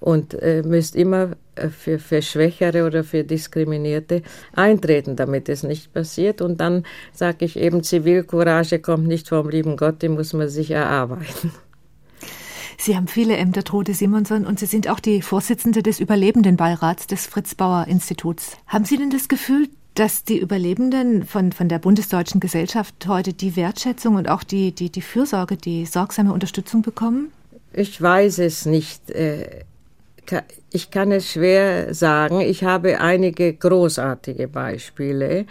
und 0.04 0.34
äh, 0.42 0.64
müsst 0.64 0.98
immer 0.98 1.30
äh, 1.56 1.70
für, 1.70 1.98
für 1.98 2.22
Schwächere 2.22 2.86
oder 2.86 3.06
für 3.06 3.24
Diskriminierte 3.24 4.22
eintreten, 4.52 5.16
damit 5.16 5.48
es 5.48 5.64
nicht 5.64 5.94
passiert. 5.94 6.42
Und 6.42 6.60
dann 6.60 6.84
sage 7.14 7.46
ich 7.46 7.58
eben, 7.58 7.84
Zivilcourage 7.84 8.80
kommt 8.80 9.08
nicht 9.08 9.30
vom 9.30 9.50
lieben 9.50 9.78
Gott, 9.78 10.02
die 10.02 10.10
muss 10.10 10.34
man 10.34 10.50
sich 10.50 10.72
erarbeiten. 10.72 11.54
Sie 12.78 12.98
haben 12.98 13.08
viele 13.08 13.38
Ämter, 13.38 13.64
Trude 13.64 13.94
Simonson, 13.94 14.46
und 14.46 14.60
Sie 14.60 14.66
sind 14.66 14.90
auch 14.90 15.00
die 15.00 15.22
Vorsitzende 15.22 15.82
des 15.82 16.02
Überlebendenbeirats 16.02 17.08
des 17.08 17.26
Fritz-Bauer-Instituts. 17.28 18.58
Haben 18.68 18.84
Sie 18.84 18.98
denn 18.98 19.10
das 19.10 19.30
Gefühl, 19.30 19.70
dass 19.94 20.26
die 20.26 20.38
Überlebenden 20.38 21.24
von, 21.26 21.54
von 21.54 21.70
der 21.70 21.80
Bundesdeutschen 21.80 22.42
Gesellschaft 22.42 23.08
heute 23.08 23.32
die 23.32 23.56
Wertschätzung 23.56 24.16
und 24.16 24.28
auch 24.28 24.44
die, 24.44 24.74
die, 24.74 24.90
die 24.90 25.02
Fürsorge, 25.02 25.56
die 25.56 25.86
sorgsame 25.86 26.34
Unterstützung 26.34 26.82
bekommen? 26.82 27.32
Ich 27.72 28.02
weiß 28.02 28.40
es 28.40 28.66
nicht. 28.66 29.10
Äh, 30.32 30.42
ich 30.72 30.90
kann 30.92 31.12
es 31.12 31.32
schwer 31.32 31.94
sagen. 31.94 32.42
Ich 32.42 32.64
habe 32.64 33.00
einige 33.00 33.54
großartige 33.54 34.48
Beispiele 34.48 35.46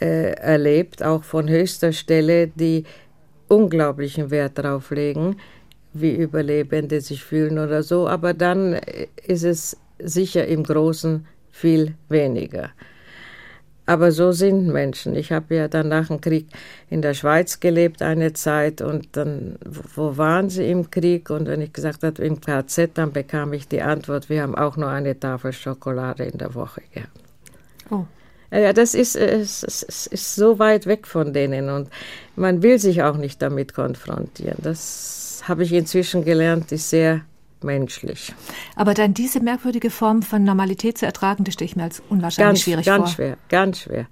äh, 0.00 0.32
erlebt, 0.32 1.02
auch 1.02 1.24
von 1.24 1.48
höchster 1.48 1.92
Stelle, 1.92 2.48
die 2.48 2.84
unglaublichen 3.48 4.30
Wert 4.30 4.58
darauf 4.58 4.90
legen, 4.90 5.36
wie 5.92 6.14
Überlebende 6.14 7.00
sich 7.00 7.22
fühlen 7.22 7.58
oder 7.58 7.82
so. 7.82 8.08
Aber 8.08 8.34
dann 8.34 8.80
ist 9.26 9.44
es 9.44 9.76
sicher 9.98 10.46
im 10.46 10.64
Großen 10.64 11.26
viel 11.50 11.94
weniger. 12.08 12.70
Aber 13.84 14.12
so 14.12 14.30
sind 14.30 14.68
Menschen. 14.68 15.16
Ich 15.16 15.32
habe 15.32 15.56
ja 15.56 15.66
dann 15.66 15.88
nach 15.88 16.06
dem 16.06 16.20
Krieg 16.20 16.46
in 16.88 17.02
der 17.02 17.14
Schweiz 17.14 17.58
gelebt 17.58 18.00
eine 18.00 18.32
Zeit 18.32 18.80
und 18.80 19.08
dann, 19.16 19.56
wo 19.64 20.16
waren 20.16 20.50
Sie 20.50 20.70
im 20.70 20.90
Krieg? 20.90 21.30
Und 21.30 21.48
wenn 21.48 21.60
ich 21.60 21.72
gesagt 21.72 22.04
habe, 22.04 22.22
im 22.22 22.40
KZ, 22.40 22.90
dann 22.94 23.12
bekam 23.12 23.52
ich 23.52 23.66
die 23.66 23.82
Antwort, 23.82 24.28
wir 24.28 24.42
haben 24.42 24.54
auch 24.54 24.76
nur 24.76 24.88
eine 24.88 25.18
Tafel 25.18 25.52
Schokolade 25.52 26.24
in 26.24 26.38
der 26.38 26.54
Woche 26.54 26.82
gehabt. 26.92 27.10
Oh. 27.90 28.04
Ja, 28.52 28.74
das 28.74 28.94
ist, 28.94 29.16
es, 29.16 29.62
es 29.62 30.06
ist 30.06 30.34
so 30.34 30.58
weit 30.58 30.86
weg 30.86 31.06
von 31.06 31.32
denen 31.32 31.70
und 31.70 31.88
man 32.36 32.62
will 32.62 32.78
sich 32.78 33.02
auch 33.02 33.16
nicht 33.16 33.40
damit 33.40 33.72
konfrontieren. 33.72 34.58
Das 34.62 35.42
habe 35.48 35.62
ich 35.62 35.72
inzwischen 35.72 36.22
gelernt, 36.22 36.70
ist 36.70 36.90
sehr 36.90 37.22
menschlich. 37.64 38.34
Aber 38.76 38.94
dann 38.94 39.14
diese 39.14 39.40
merkwürdige 39.40 39.90
Form 39.90 40.22
von 40.22 40.44
Normalität 40.44 40.98
zu 40.98 41.06
ertragen, 41.06 41.44
das 41.44 41.54
stelle 41.54 41.66
ich 41.66 41.76
mir 41.76 41.84
als 41.84 42.02
unwahrscheinlich 42.08 42.48
ganz, 42.48 42.60
schwierig 42.62 42.86
ganz 42.86 42.96
vor. 42.96 43.04
Ganz 43.04 43.14
schwer, 43.14 43.36
ganz 43.48 43.78
schwer. 43.80 44.06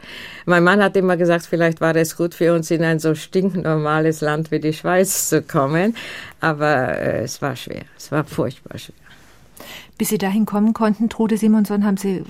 Mein 0.46 0.64
Mann 0.64 0.82
hat 0.82 0.96
immer 0.96 1.16
gesagt, 1.16 1.46
vielleicht 1.46 1.80
war 1.80 1.94
es 1.96 2.16
gut 2.16 2.34
für 2.34 2.54
uns, 2.54 2.70
in 2.70 2.82
ein 2.84 2.98
so 2.98 3.14
stinknormales 3.14 4.20
Land 4.20 4.50
wie 4.50 4.60
die 4.60 4.72
Schweiz 4.72 5.28
zu 5.28 5.42
kommen. 5.42 5.94
Aber 6.40 6.98
äh, 6.98 7.22
es 7.22 7.40
war 7.42 7.56
schwer, 7.56 7.82
es 7.96 8.10
war 8.12 8.24
furchtbar 8.24 8.78
schwer. 8.78 8.94
Bis 9.98 10.08
Sie 10.08 10.18
dahin 10.18 10.46
kommen 10.46 10.72
konnten, 10.72 11.08
Trude 11.10 11.36
Simonson, 11.36 11.84
haben 11.84 11.96
Sie 11.98 12.24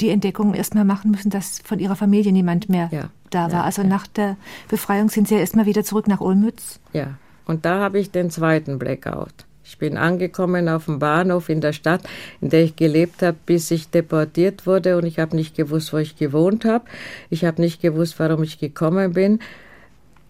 die 0.00 0.10
Entdeckung 0.10 0.54
erstmal 0.54 0.84
machen 0.84 1.10
müssen, 1.10 1.30
dass 1.30 1.60
von 1.64 1.78
ihrer 1.78 1.96
Familie 1.96 2.32
niemand 2.32 2.68
mehr 2.68 2.88
Ja. 2.92 3.10
da 3.30 3.44
war. 3.44 3.50
Ja, 3.50 3.62
also 3.64 3.82
ja. 3.82 3.88
nach 3.88 4.06
der 4.06 4.36
Befreiung 4.68 5.08
sind 5.08 5.28
sie 5.28 5.34
ja 5.34 5.40
erstmal 5.40 5.66
wieder 5.66 5.84
zurück 5.84 6.08
nach 6.08 6.20
Olmütz. 6.20 6.78
Ja, 6.92 7.14
und 7.46 7.64
da 7.64 7.80
habe 7.80 7.98
ich 7.98 8.10
den 8.10 8.30
zweiten 8.30 8.78
Blackout. 8.78 9.32
Ich 9.68 9.76
bin 9.76 9.98
angekommen 9.98 10.66
auf 10.66 10.86
dem 10.86 10.98
Bahnhof 10.98 11.50
in 11.50 11.60
der 11.60 11.74
Stadt, 11.74 12.00
in 12.40 12.48
der 12.48 12.64
ich 12.64 12.74
gelebt 12.74 13.20
habe, 13.20 13.36
bis 13.44 13.70
ich 13.70 13.90
deportiert 13.90 14.66
wurde 14.66 14.96
und 14.96 15.04
ich 15.04 15.18
habe 15.18 15.36
nicht 15.36 15.54
gewusst, 15.54 15.92
wo 15.92 15.98
ich 15.98 16.16
gewohnt 16.16 16.64
habe. 16.64 16.86
Ich 17.28 17.44
habe 17.44 17.60
nicht 17.60 17.82
gewusst, 17.82 18.18
warum 18.18 18.42
ich 18.42 18.58
gekommen 18.58 19.12
bin. 19.12 19.40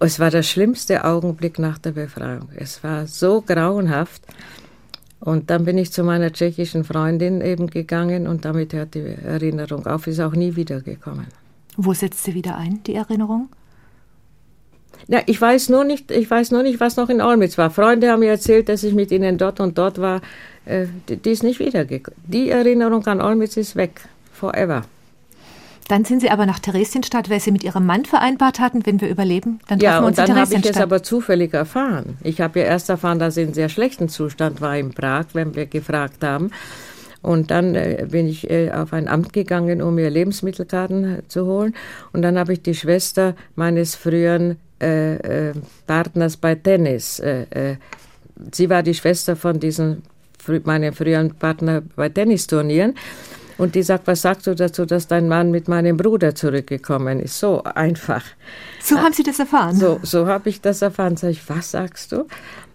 Es 0.01 0.19
war 0.19 0.33
der 0.33 0.43
schlimmste 0.43 1.05
Augenblick 1.05 1.61
nach 1.61 1.79
der 1.79 1.93
Befreiung. 1.93 2.49
Es 2.57 2.83
war 2.83 3.07
so 3.07 3.41
grauenhaft. 3.41 4.23
Und 5.21 5.51
dann 5.51 5.65
bin 5.65 5.79
ich 5.79 5.93
zu 5.93 6.03
meiner 6.03 6.33
tschechischen 6.33 6.83
Freundin 6.83 7.41
eben 7.41 7.69
gegangen 7.69 8.27
und 8.27 8.45
damit 8.45 8.73
hört 8.73 8.95
die 8.95 9.05
Erinnerung 9.25 9.87
auf, 9.87 10.09
ist 10.09 10.19
auch 10.21 10.35
nie 10.35 10.57
wiedergekommen. 10.57 11.29
Wo 11.77 11.93
setzt 11.93 12.25
sie 12.25 12.35
wieder 12.35 12.57
ein, 12.57 12.83
die 12.83 12.97
Erinnerung? 12.97 13.49
Ja, 15.07 15.21
ich 15.27 15.41
weiß 15.41 15.69
nur 15.71 15.85
nicht, 15.85 16.11
ich 16.11 16.31
weiß 16.31 16.51
nur 16.51 16.63
nicht, 16.63 16.81
was 16.81 16.97
noch 16.97 17.09
in 17.09 17.21
Olmütz 17.23 17.57
war. 17.57 17.71
Freunde 17.71 18.11
haben 18.11 18.21
mir 18.21 18.31
erzählt, 18.31 18.69
dass 18.69 18.83
ich 18.83 18.93
mit 18.95 19.11
ihnen 19.11 19.39
dort 19.39 19.61
und 19.61 19.79
dort 19.79 20.01
war. 20.01 20.21
Äh, 20.67 20.87
die, 21.09 21.17
die 21.17 21.31
ist 21.31 21.43
nicht 21.43 21.61
wiedergekommen. 21.61 22.21
Die 22.27 22.51
Erinnerung 22.51 23.07
an 23.07 23.21
Olmütz 23.21 23.57
ist 23.57 23.77
weg. 23.77 24.01
Forever. 24.33 24.83
Dann 25.89 26.05
sind 26.05 26.21
sie 26.21 26.31
aber 26.31 26.45
nach 26.45 26.59
Theresienstadt, 26.59 27.31
weil 27.31 27.41
sie 27.41 27.51
mit 27.51 27.65
ihrem 27.65 27.87
Mann 27.87 28.05
vereinbart 28.05 28.61
hatten, 28.61 28.85
wenn 28.85 29.01
wir 29.01 29.09
überleben, 29.09 29.59
dann 29.69 29.79
treffen 29.79 29.85
Ja, 29.95 30.01
wir 30.01 30.07
und 30.07 30.09
uns 30.09 30.19
in 30.19 30.27
dann 30.27 30.37
habe 30.37 30.41
ich 30.41 30.45
es 30.45 30.51
Theresienstadt. 30.51 30.83
aber 30.83 31.03
zufällig 31.03 31.55
erfahren. 31.55 32.19
Ich 32.23 32.43
habe 32.43 32.61
ja 32.61 32.67
erst 32.67 32.91
erfahren, 32.91 33.19
dass 33.19 33.37
sie 33.37 33.43
in 33.43 33.55
sehr 33.55 33.71
schlechten 33.71 34.11
Zustand 34.11 34.61
war 34.61 34.77
in 34.77 34.93
Prag, 34.93 35.25
wenn 35.33 35.55
wir 35.55 35.65
gefragt 35.65 36.23
haben. 36.23 36.51
Und 37.23 37.51
dann 37.51 37.75
äh, 37.75 38.07
bin 38.09 38.29
ich 38.29 38.49
äh, 38.51 38.71
auf 38.71 38.93
ein 38.93 39.09
Amt 39.09 39.33
gegangen, 39.33 39.81
um 39.81 39.95
mir 39.95 40.11
Lebensmittelkarten 40.11 41.23
zu 41.29 41.47
holen. 41.47 41.75
Und 42.13 42.21
dann 42.23 42.39
habe 42.39 42.53
ich 42.53 42.63
die 42.63 42.75
Schwester 42.75 43.35
meines 43.57 43.95
früheren 43.97 44.57
äh, 44.81 45.49
äh, 45.49 45.53
Partners 45.87 46.37
bei 46.37 46.55
Tennis. 46.55 47.19
Äh, 47.21 47.47
äh, 47.51 47.77
sie 48.53 48.71
war 48.71 48.83
die 48.83 48.95
Schwester 48.95 49.37
von 49.37 49.59
diesem 49.59 50.03
meinem 50.65 50.95
früheren 50.95 51.35
Partner 51.35 51.83
bei 51.97 52.09
Tennisturnieren. 52.09 52.95
Und 53.59 53.75
die 53.75 53.83
sagt, 53.83 54.07
was 54.07 54.23
sagst 54.23 54.47
du 54.47 54.55
dazu, 54.55 54.87
dass 54.87 55.09
dein 55.09 55.29
Mann 55.29 55.51
mit 55.51 55.67
meinem 55.67 55.97
Bruder 55.97 56.35
zurückgekommen 56.35 57.19
ist? 57.19 57.39
So 57.39 57.65
einfach. 57.65 58.25
so 58.81 58.97
haben 58.99 59.13
Sie 59.13 59.25
das 59.25 59.41
erfahren. 59.41 59.75
So, 59.75 59.99
so 60.03 60.27
habe 60.29 60.49
ich 60.49 60.61
das 60.61 60.81
erfahren. 60.81 61.17
Sag 61.17 61.31
ich, 61.31 61.49
was 61.49 61.73
sagst 61.73 62.13
du? 62.13 62.27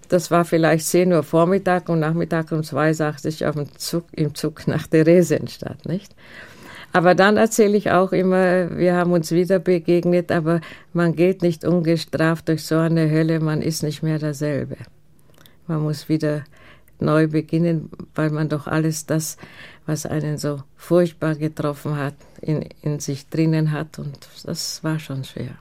Das 0.09 0.29
war 0.29 0.43
vielleicht 0.43 0.85
10 0.85 1.13
Uhr 1.13 1.23
Vormittag 1.23 1.87
und 1.87 1.99
Nachmittag 1.99 2.51
um 2.51 2.63
zwei 2.63 2.93
sagte 2.93 3.29
ich 3.29 3.45
auf 3.45 3.55
dem 3.55 3.67
Zug, 3.77 4.05
im 4.11 4.35
Zug 4.35 4.67
nach 4.67 4.85
Theresienstadt, 4.85 5.85
nicht? 5.85 6.13
Aber 6.93 7.15
dann 7.15 7.37
erzähle 7.37 7.75
ich 7.75 7.89
auch 7.89 8.11
immer, 8.11 8.77
wir 8.77 8.95
haben 8.95 9.11
uns 9.11 9.31
wieder 9.31 9.57
begegnet, 9.57 10.31
aber 10.31 10.61
man 10.93 11.15
geht 11.15 11.41
nicht 11.41 11.65
ungestraft 11.65 12.47
durch 12.47 12.63
so 12.65 12.77
eine 12.77 13.09
Hölle, 13.09 13.39
man 13.39 13.63
ist 13.63 13.81
nicht 13.81 14.03
mehr 14.03 14.19
derselbe. 14.19 14.77
Man 15.67 15.81
muss 15.81 16.07
wieder 16.07 16.43
neu 16.99 17.27
beginnen, 17.27 17.89
weil 18.13 18.29
man 18.29 18.47
doch 18.47 18.67
alles 18.67 19.07
das, 19.07 19.37
was 19.87 20.05
einen 20.05 20.37
so 20.37 20.61
furchtbar 20.77 21.35
getroffen 21.35 21.97
hat, 21.97 22.13
in, 22.41 22.63
in 22.83 22.99
sich 22.99 23.27
drinnen 23.27 23.71
hat 23.71 23.97
und 23.97 24.19
das 24.45 24.83
war 24.83 24.99
schon 24.99 25.23
schwer. 25.23 25.55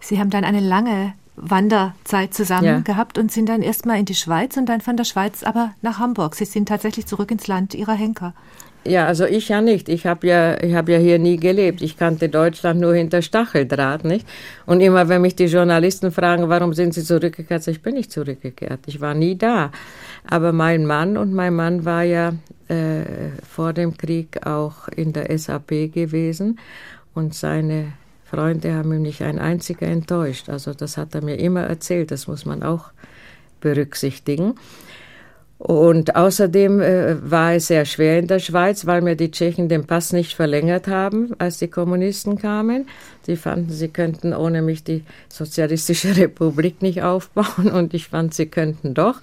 Sie 0.00 0.18
haben 0.18 0.30
dann 0.30 0.44
eine 0.44 0.60
lange 0.60 1.14
Wanderzeit 1.36 2.34
zusammen 2.34 2.64
Ja. 2.64 2.78
gehabt 2.80 3.16
und 3.16 3.32
sind 3.32 3.48
dann 3.48 3.62
erstmal 3.62 3.98
in 3.98 4.04
die 4.04 4.14
Schweiz 4.14 4.56
und 4.58 4.66
dann 4.66 4.82
von 4.82 4.98
der 4.98 5.04
Schweiz 5.04 5.42
aber 5.42 5.72
nach 5.80 5.98
Hamburg. 5.98 6.34
Sie 6.34 6.44
sind 6.44 6.68
tatsächlich 6.68 7.06
zurück 7.06 7.30
ins 7.30 7.46
Land 7.46 7.74
Ihrer 7.74 7.94
Henker. 7.94 8.34
Ja, 8.86 9.06
also 9.06 9.24
ich 9.24 9.48
ja 9.48 9.62
nicht. 9.62 9.88
Ich 9.88 10.06
habe 10.06 10.26
ja, 10.26 10.56
habe 10.74 10.92
ja 10.92 10.98
hier 10.98 11.18
nie 11.18 11.38
gelebt. 11.38 11.80
Ich 11.80 11.96
kannte 11.96 12.28
Deutschland 12.28 12.80
nur 12.80 12.94
hinter 12.94 13.22
Stacheldraht, 13.22 14.04
nicht? 14.04 14.26
Und 14.66 14.80
immer, 14.80 15.08
wenn 15.08 15.22
mich 15.22 15.34
die 15.36 15.46
Journalisten 15.46 16.12
fragen, 16.12 16.50
warum 16.50 16.74
sind 16.74 16.92
Sie 16.92 17.02
zurückgekehrt, 17.02 17.62
sag 17.62 17.72
ich, 17.72 17.82
bin 17.82 17.94
nicht 17.94 18.12
zurückgekehrt. 18.12 18.80
Ich 18.86 19.00
war 19.00 19.14
nie 19.14 19.36
da. 19.36 19.70
Aber 20.28 20.52
mein 20.52 20.84
Mann 20.84 21.16
und 21.16 21.32
mein 21.32 21.54
Mann 21.54 21.86
war 21.86 22.02
ja 22.02 22.34
äh, 22.68 23.04
vor 23.48 23.72
dem 23.72 23.96
Krieg 23.96 24.46
auch 24.46 24.88
in 24.88 25.14
der 25.14 25.36
SAP 25.38 25.92
gewesen 25.92 26.58
und 27.14 27.34
seine 27.34 27.92
Freunde 28.24 28.74
haben 28.74 28.92
ihn 28.92 29.02
nicht 29.02 29.22
ein 29.22 29.38
einziger 29.38 29.86
enttäuscht. 29.86 30.48
Also 30.48 30.74
das 30.74 30.96
hat 30.96 31.14
er 31.14 31.22
mir 31.22 31.36
immer 31.36 31.62
erzählt. 31.62 32.10
Das 32.10 32.26
muss 32.26 32.44
man 32.44 32.62
auch 32.62 32.90
berücksichtigen. 33.60 34.54
Und 35.58 36.16
außerdem 36.16 36.80
äh, 36.80 37.30
war 37.30 37.54
es 37.54 37.68
sehr 37.68 37.84
schwer 37.84 38.18
in 38.18 38.26
der 38.26 38.40
Schweiz, 38.40 38.86
weil 38.86 39.02
mir 39.02 39.16
die 39.16 39.30
Tschechen 39.30 39.68
den 39.68 39.86
Pass 39.86 40.12
nicht 40.12 40.34
verlängert 40.34 40.88
haben, 40.88 41.32
als 41.38 41.58
die 41.58 41.68
Kommunisten 41.68 42.36
kamen. 42.38 42.88
Sie 43.22 43.36
fanden, 43.36 43.70
sie 43.70 43.88
könnten 43.88 44.34
ohne 44.34 44.62
mich 44.62 44.84
die 44.84 45.04
Sozialistische 45.28 46.16
Republik 46.16 46.82
nicht 46.82 47.02
aufbauen 47.02 47.70
und 47.72 47.94
ich 47.94 48.08
fand, 48.08 48.34
sie 48.34 48.46
könnten 48.46 48.94
doch. 48.94 49.20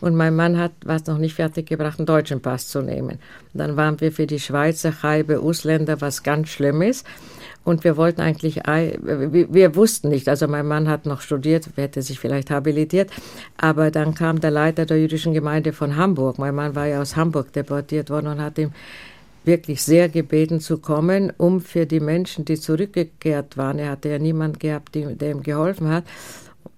Und 0.00 0.16
mein 0.16 0.34
Mann 0.36 0.58
hat 0.58 0.72
was 0.84 1.06
noch 1.06 1.18
nicht 1.18 1.34
fertiggebracht, 1.34 2.00
einen 2.00 2.06
deutschen 2.06 2.42
Pass 2.42 2.68
zu 2.68 2.82
nehmen. 2.82 3.18
Dann 3.54 3.76
waren 3.76 4.00
wir 4.00 4.12
für 4.12 4.26
die 4.26 4.40
Schweizer 4.40 4.92
Scheibe 4.92 5.40
Ausländer, 5.40 6.00
was 6.00 6.22
ganz 6.22 6.48
schlimm 6.48 6.82
ist. 6.82 7.06
Und 7.68 7.84
wir 7.84 7.98
wollten 7.98 8.22
eigentlich, 8.22 8.66
ei- 8.66 8.96
wir, 9.02 9.76
wussten 9.76 10.08
nicht, 10.08 10.26
also 10.26 10.48
mein 10.48 10.66
Mann 10.66 10.88
hat 10.88 11.04
noch 11.04 11.20
studiert, 11.20 11.68
hätte 11.76 12.00
sich 12.00 12.18
vielleicht 12.18 12.50
habilitiert, 12.50 13.10
aber 13.58 13.90
dann 13.90 14.14
kam 14.14 14.40
der 14.40 14.50
Leiter 14.50 14.86
der 14.86 14.98
jüdischen 14.98 15.34
Gemeinde 15.34 15.74
von 15.74 15.96
Hamburg. 15.96 16.38
Mein 16.38 16.54
Mann 16.54 16.74
war 16.74 16.86
ja 16.86 17.02
aus 17.02 17.14
Hamburg 17.14 17.52
deportiert 17.52 18.08
worden 18.08 18.28
und 18.28 18.40
hat 18.40 18.56
ihm 18.56 18.70
wirklich 19.44 19.82
sehr 19.82 20.08
gebeten 20.08 20.60
zu 20.60 20.78
kommen, 20.78 21.30
um 21.36 21.60
für 21.60 21.84
die 21.84 22.00
Menschen, 22.00 22.46
die 22.46 22.58
zurückgekehrt 22.58 23.58
waren, 23.58 23.78
er 23.78 23.90
hatte 23.90 24.08
ja 24.08 24.18
niemand 24.18 24.60
gehabt, 24.60 24.94
der 24.94 25.30
ihm 25.30 25.42
geholfen 25.42 25.90
hat, 25.90 26.04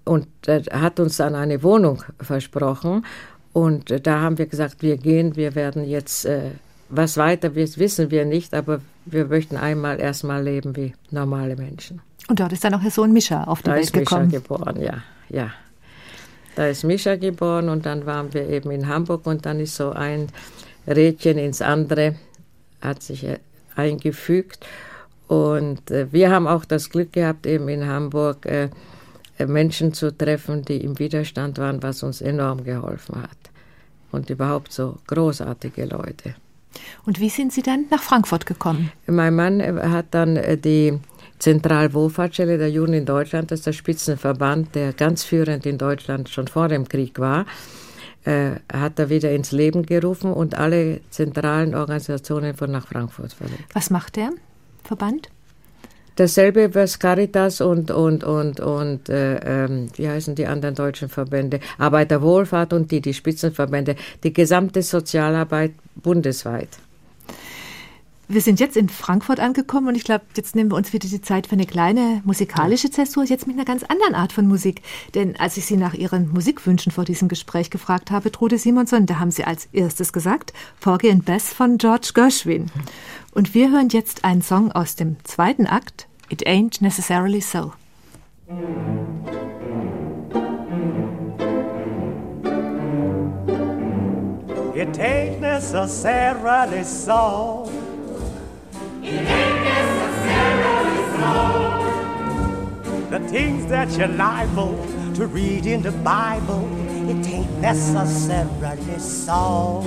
und 0.03 0.27
hat 0.71 0.99
uns 0.99 1.15
dann 1.17 1.35
eine 1.35 1.63
Wohnung 1.63 2.03
versprochen. 2.19 3.05
Und 3.53 4.05
da 4.05 4.19
haben 4.19 4.37
wir 4.37 4.47
gesagt, 4.47 4.81
wir 4.81 4.97
gehen, 4.97 5.37
wir 5.37 5.55
werden 5.55 5.85
jetzt, 5.87 6.25
äh, 6.25 6.51
was 6.91 7.17
weiter 7.17 7.55
wird, 7.55 7.77
wissen 7.79 8.11
wir 8.11 8.25
nicht, 8.25 8.53
aber 8.53 8.81
wir 9.05 9.25
möchten 9.25 9.57
einmal 9.57 9.99
erstmal 9.99 10.43
leben 10.43 10.75
wie 10.75 10.93
normale 11.09 11.55
Menschen. 11.55 12.01
Und 12.27 12.39
dort 12.39 12.53
ist 12.53 12.63
dann 12.63 12.73
auch 12.73 12.83
Ihr 12.83 12.91
Sohn 12.91 13.13
Mischa 13.13 13.45
auf 13.45 13.61
die 13.61 13.69
Da 13.69 13.75
Welt 13.75 13.85
ist 13.85 13.95
Mischa 13.95 14.23
gekommen. 14.23 14.31
geboren, 14.31 14.81
ja, 14.81 15.03
ja. 15.29 15.51
Da 16.55 16.67
ist 16.67 16.83
Mischa 16.83 17.15
geboren 17.15 17.69
und 17.69 17.85
dann 17.85 18.05
waren 18.05 18.33
wir 18.33 18.47
eben 18.49 18.71
in 18.71 18.87
Hamburg 18.87 19.25
und 19.25 19.45
dann 19.45 19.59
ist 19.59 19.75
so 19.75 19.91
ein 19.91 20.27
Rädchen 20.85 21.37
ins 21.37 21.61
andere, 21.61 22.15
hat 22.81 23.01
sich 23.01 23.23
äh, 23.23 23.39
eingefügt. 23.75 24.65
Und 25.27 25.89
äh, 25.91 26.11
wir 26.11 26.29
haben 26.29 26.47
auch 26.47 26.65
das 26.65 26.89
Glück 26.89 27.13
gehabt, 27.13 27.45
eben 27.45 27.69
in 27.69 27.87
Hamburg 27.87 28.45
äh, 28.45 28.69
Menschen 29.39 29.93
zu 29.93 30.15
treffen, 30.15 30.63
die 30.65 30.83
im 30.83 30.99
Widerstand 30.99 31.57
waren, 31.57 31.81
was 31.81 32.03
uns 32.03 32.21
enorm 32.21 32.63
geholfen 32.63 33.21
hat. 33.21 33.37
Und 34.11 34.29
überhaupt 34.29 34.73
so 34.73 34.97
großartige 35.07 35.85
Leute. 35.85 36.35
Und 37.05 37.19
wie 37.19 37.29
sind 37.29 37.53
Sie 37.53 37.61
dann 37.61 37.85
nach 37.89 38.03
Frankfurt 38.03 38.45
gekommen? 38.45 38.91
Mein 39.07 39.35
Mann 39.35 39.59
äh, 39.59 39.73
hat 39.83 40.07
dann 40.11 40.37
äh, 40.37 40.57
die 40.57 40.99
Zentralwohlfahrtsstelle 41.39 42.57
der 42.57 42.69
Juden 42.69 42.93
in 42.93 43.05
Deutschland, 43.05 43.51
das 43.51 43.61
ist 43.61 43.65
der 43.65 43.73
Spitzenverband, 43.73 44.75
der 44.75 44.93
ganz 44.93 45.23
führend 45.23 45.65
in 45.65 45.77
Deutschland 45.77 46.29
schon 46.29 46.47
vor 46.47 46.67
dem 46.67 46.87
Krieg 46.87 47.19
war, 47.19 47.45
äh, 48.25 48.51
hat 48.71 48.99
er 48.99 49.09
wieder 49.09 49.31
ins 49.31 49.51
Leben 49.51 49.85
gerufen 49.85 50.31
und 50.31 50.55
alle 50.55 51.01
zentralen 51.09 51.73
Organisationen 51.73 52.59
wurden 52.59 52.73
nach 52.73 52.87
Frankfurt 52.87 53.33
verlegt. 53.33 53.65
Was 53.73 53.89
macht 53.89 54.15
der 54.15 54.29
Verband? 54.83 55.29
Dasselbe 56.15 56.75
was 56.75 56.99
Caritas 56.99 57.61
und, 57.61 57.89
und, 57.89 58.23
und, 58.23 58.59
und 58.59 59.09
äh, 59.09 59.37
ähm, 59.37 59.87
wie 59.95 60.09
heißen 60.09 60.35
die 60.35 60.45
anderen 60.45 60.75
deutschen 60.75 61.09
Verbände? 61.09 61.59
Arbeiterwohlfahrt 61.77 62.73
und 62.73 62.91
die, 62.91 63.01
die 63.01 63.13
Spitzenverbände, 63.13 63.95
die 64.23 64.33
gesamte 64.33 64.81
Sozialarbeit 64.81 65.71
bundesweit. 65.95 66.69
Wir 68.33 68.39
sind 68.39 68.61
jetzt 68.61 68.77
in 68.77 68.87
Frankfurt 68.87 69.41
angekommen 69.41 69.89
und 69.89 69.95
ich 69.95 70.05
glaube, 70.05 70.23
jetzt 70.37 70.55
nehmen 70.55 70.71
wir 70.71 70.77
uns 70.77 70.93
wieder 70.93 71.09
die 71.09 71.19
Zeit 71.19 71.47
für 71.47 71.53
eine 71.53 71.65
kleine 71.65 72.21
musikalische 72.23 72.89
Zäsur, 72.89 73.25
jetzt 73.25 73.45
mit 73.45 73.57
einer 73.57 73.65
ganz 73.65 73.83
anderen 73.83 74.15
Art 74.15 74.31
von 74.31 74.47
Musik. 74.47 74.81
Denn 75.15 75.35
als 75.35 75.57
ich 75.57 75.65
Sie 75.65 75.75
nach 75.75 75.93
Ihren 75.93 76.31
Musikwünschen 76.31 76.93
vor 76.93 77.03
diesem 77.03 77.27
Gespräch 77.27 77.69
gefragt 77.69 78.09
habe, 78.09 78.31
Trude 78.31 78.57
Simonson, 78.57 79.05
da 79.05 79.19
haben 79.19 79.31
Sie 79.31 79.43
als 79.43 79.67
erstes 79.73 80.13
gesagt, 80.13 80.53
Porgy 80.79 81.11
and 81.11 81.25
Bess 81.25 81.51
von 81.51 81.77
George 81.77 82.11
Gershwin. 82.13 82.67
Und 83.33 83.53
wir 83.53 83.69
hören 83.69 83.89
jetzt 83.89 84.23
einen 84.23 84.41
Song 84.41 84.71
aus 84.71 84.95
dem 84.95 85.17
zweiten 85.25 85.67
Akt, 85.67 86.07
It 86.29 86.47
Ain't 86.47 86.81
Necessarily 86.81 87.41
So. 87.41 87.73
It 94.73 94.97
ain't 94.99 95.41
necessarily 95.41 96.85
so. 96.85 97.69
The 103.09 103.19
things 103.29 103.65
that 103.65 103.89
you're 103.97 104.07
liable 104.07 104.75
to 105.15 105.25
read 105.25 105.65
in 105.65 105.81
the 105.81 105.91
Bible, 105.91 106.69
it 107.09 107.25
ain't 107.25 107.57
necessarily 107.59 108.99
so. 108.99 109.79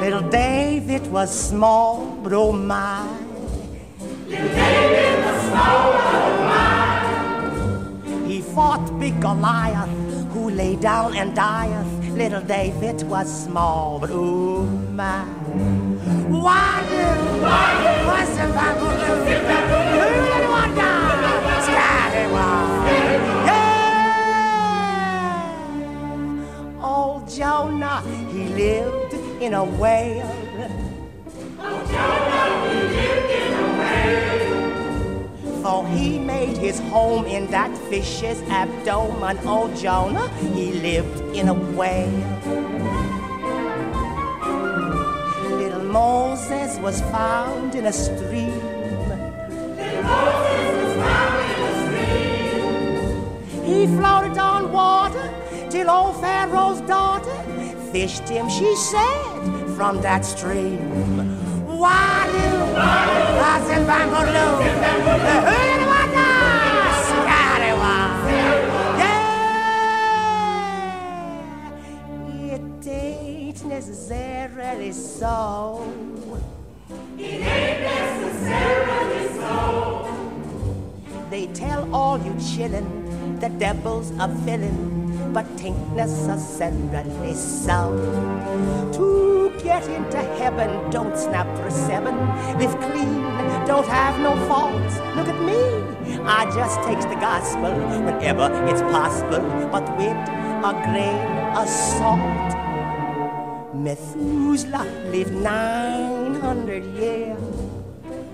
Little 0.00 0.28
David 0.28 1.06
was 1.12 1.30
small, 1.30 2.06
but 2.22 2.32
oh 2.32 2.50
my. 2.50 3.06
Little 4.26 4.48
David 4.48 5.24
was 5.24 5.42
small, 5.46 5.92
but 5.92 6.14
oh 6.14 6.36
my. 8.18 8.26
He 8.26 8.40
fought 8.42 8.98
big 8.98 9.20
Goliath, 9.20 9.88
who 10.32 10.50
lay 10.50 10.74
down 10.74 11.14
and 11.16 11.36
dieth. 11.36 12.03
Little 12.14 12.42
David 12.42 13.02
was 13.02 13.44
small, 13.44 13.98
but 13.98 14.10
oh 14.12 14.62
my. 14.92 15.24
Why 16.30 16.82
do? 16.88 17.04
Why 17.42 17.74
do? 17.82 17.90
What's 18.06 18.30
the 18.38 18.46
do? 18.46 19.10
Who 19.98 20.08
wonder? 20.48 20.94
Scallywag. 21.66 23.20
Yeah. 23.48 23.74
Old 26.82 27.24
Jonah, 27.28 28.00
he 28.30 28.42
lived 28.46 29.14
in 29.42 29.54
a 29.54 29.64
whale. 29.64 30.30
Oh, 31.58 31.82
Jonah, 31.90 32.43
For 35.64 35.88
he 35.88 36.18
made 36.18 36.58
his 36.58 36.78
home 36.78 37.24
in 37.24 37.46
that 37.46 37.74
fish's 37.88 38.38
abdomen. 38.50 39.38
Oh, 39.44 39.74
Jonah, 39.74 40.28
he 40.52 40.72
lived 40.72 41.20
in 41.34 41.48
a 41.48 41.54
whale. 41.54 42.10
Little 45.56 45.84
Moses 45.84 46.78
was 46.80 47.00
found 47.10 47.74
in 47.74 47.86
a 47.86 47.92
stream. 47.94 48.60
Little 49.78 50.02
Moses 50.02 50.68
was 50.76 50.96
found 51.02 51.40
in 51.54 51.60
a 51.64 51.74
stream. 53.46 53.64
He 53.64 53.86
floated 53.96 54.36
on 54.36 54.70
water 54.70 55.32
till 55.70 55.88
old 55.88 56.20
Pharaoh's 56.20 56.82
daughter 56.82 57.34
fished 57.90 58.28
him, 58.28 58.50
she 58.50 58.74
said, 58.76 59.76
from 59.76 60.02
that 60.02 60.26
stream. 60.26 61.33
Wadu. 61.84 62.48
Yeah, 68.98 69.24
it 72.54 72.86
ain't 72.86 73.64
necessarily 73.66 74.92
so. 74.92 75.86
It 77.18 77.22
ain't 77.22 77.80
necessarily 77.92 79.28
so. 79.40 79.56
They 81.30 81.46
tell 81.48 81.94
all 81.94 82.16
you 82.18 82.32
chillin' 82.50 82.88
the 83.40 83.48
devil's 83.50 84.10
a 84.18 84.28
villain, 84.28 85.32
but 85.34 85.44
tain't 85.58 85.94
necessarily 85.94 87.34
so. 87.34 87.78
To 88.94 89.43
get 89.62 89.86
into 89.88 90.18
heaven, 90.38 90.90
don't 90.90 91.16
snap 91.16 91.46
for 91.56 91.70
seven. 91.70 92.14
Live 92.58 92.74
clean, 92.80 93.22
don't 93.66 93.86
have 93.86 94.20
no 94.20 94.36
faults. 94.48 94.96
Look 95.16 95.28
at 95.28 95.40
me, 95.42 95.60
I 96.24 96.44
just 96.54 96.82
takes 96.82 97.04
the 97.04 97.16
gospel 97.16 97.72
whenever 98.04 98.48
it's 98.66 98.82
possible, 98.82 99.44
but 99.70 99.84
with 99.96 100.16
a 100.70 100.72
grain 100.86 101.56
of 101.56 101.68
salt. 101.68 102.54
Methuselah 103.74 104.86
lived 105.10 105.32
900 105.32 106.84
years. 106.94 107.38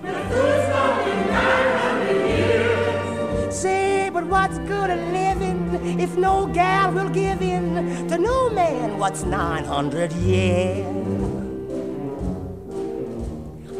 Methuselah 0.01 1.03
lived 1.05 1.29
900 1.31 2.27
years. 2.29 3.55
Say, 3.55 4.09
but 4.13 4.25
what's 4.25 4.59
good 4.59 4.89
of 4.89 4.99
living 5.11 5.50
if 5.83 6.15
no 6.15 6.47
gal 6.47 6.91
will 6.93 7.09
give 7.09 7.41
in 7.41 8.07
to 8.07 8.17
no 8.17 8.49
man 8.49 8.97
what's 8.99 9.23
900 9.23 10.13
yeah 10.13 10.85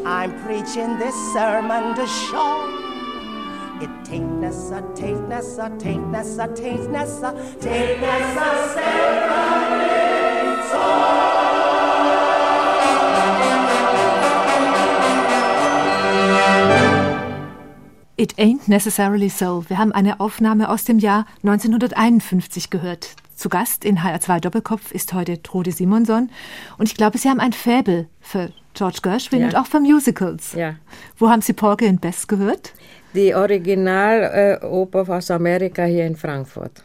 i'm 0.04 0.32
preaching 0.42 0.98
this 0.98 1.14
sermon 1.32 1.94
to 1.94 2.06
show 2.06 2.68
it 3.80 3.90
tain'tness 4.08 4.72
a 4.76 4.82
tain'tness 5.00 5.58
a 5.58 5.70
tain'tness 5.84 6.38
a 6.44 6.48
tain'tness 6.60 7.22
a 7.22 7.32
tain'tness 7.62 8.36
a 8.40 8.50
tain'tness 8.98 9.96
a 10.74 11.11
It 18.22 18.38
Ain't 18.38 18.68
Necessarily 18.68 19.28
So. 19.28 19.64
Wir 19.66 19.78
haben 19.78 19.90
eine 19.90 20.20
Aufnahme 20.20 20.70
aus 20.70 20.84
dem 20.84 21.00
Jahr 21.00 21.26
1951 21.42 22.70
gehört. 22.70 23.16
Zu 23.34 23.48
Gast 23.48 23.84
in 23.84 23.98
HR2 23.98 24.38
Doppelkopf 24.38 24.92
ist 24.92 25.12
heute 25.12 25.42
Trude 25.42 25.72
Simonson. 25.72 26.30
Und 26.78 26.88
ich 26.88 26.94
glaube, 26.94 27.18
Sie 27.18 27.28
haben 27.28 27.40
ein 27.40 27.52
Faible 27.52 28.06
für 28.20 28.52
George 28.74 28.98
Gershwin 29.02 29.40
ja. 29.40 29.46
und 29.48 29.56
auch 29.56 29.66
für 29.66 29.80
Musicals. 29.80 30.52
Ja. 30.52 30.76
Wo 31.18 31.30
haben 31.30 31.42
Sie 31.42 31.52
Porgy 31.52 31.88
and 31.88 32.00
Bess 32.00 32.28
gehört? 32.28 32.74
Die 33.12 33.34
Originaloper 33.34 35.08
äh, 35.08 35.10
aus 35.10 35.28
Amerika 35.32 35.82
hier 35.82 36.06
in 36.06 36.14
Frankfurt. 36.14 36.84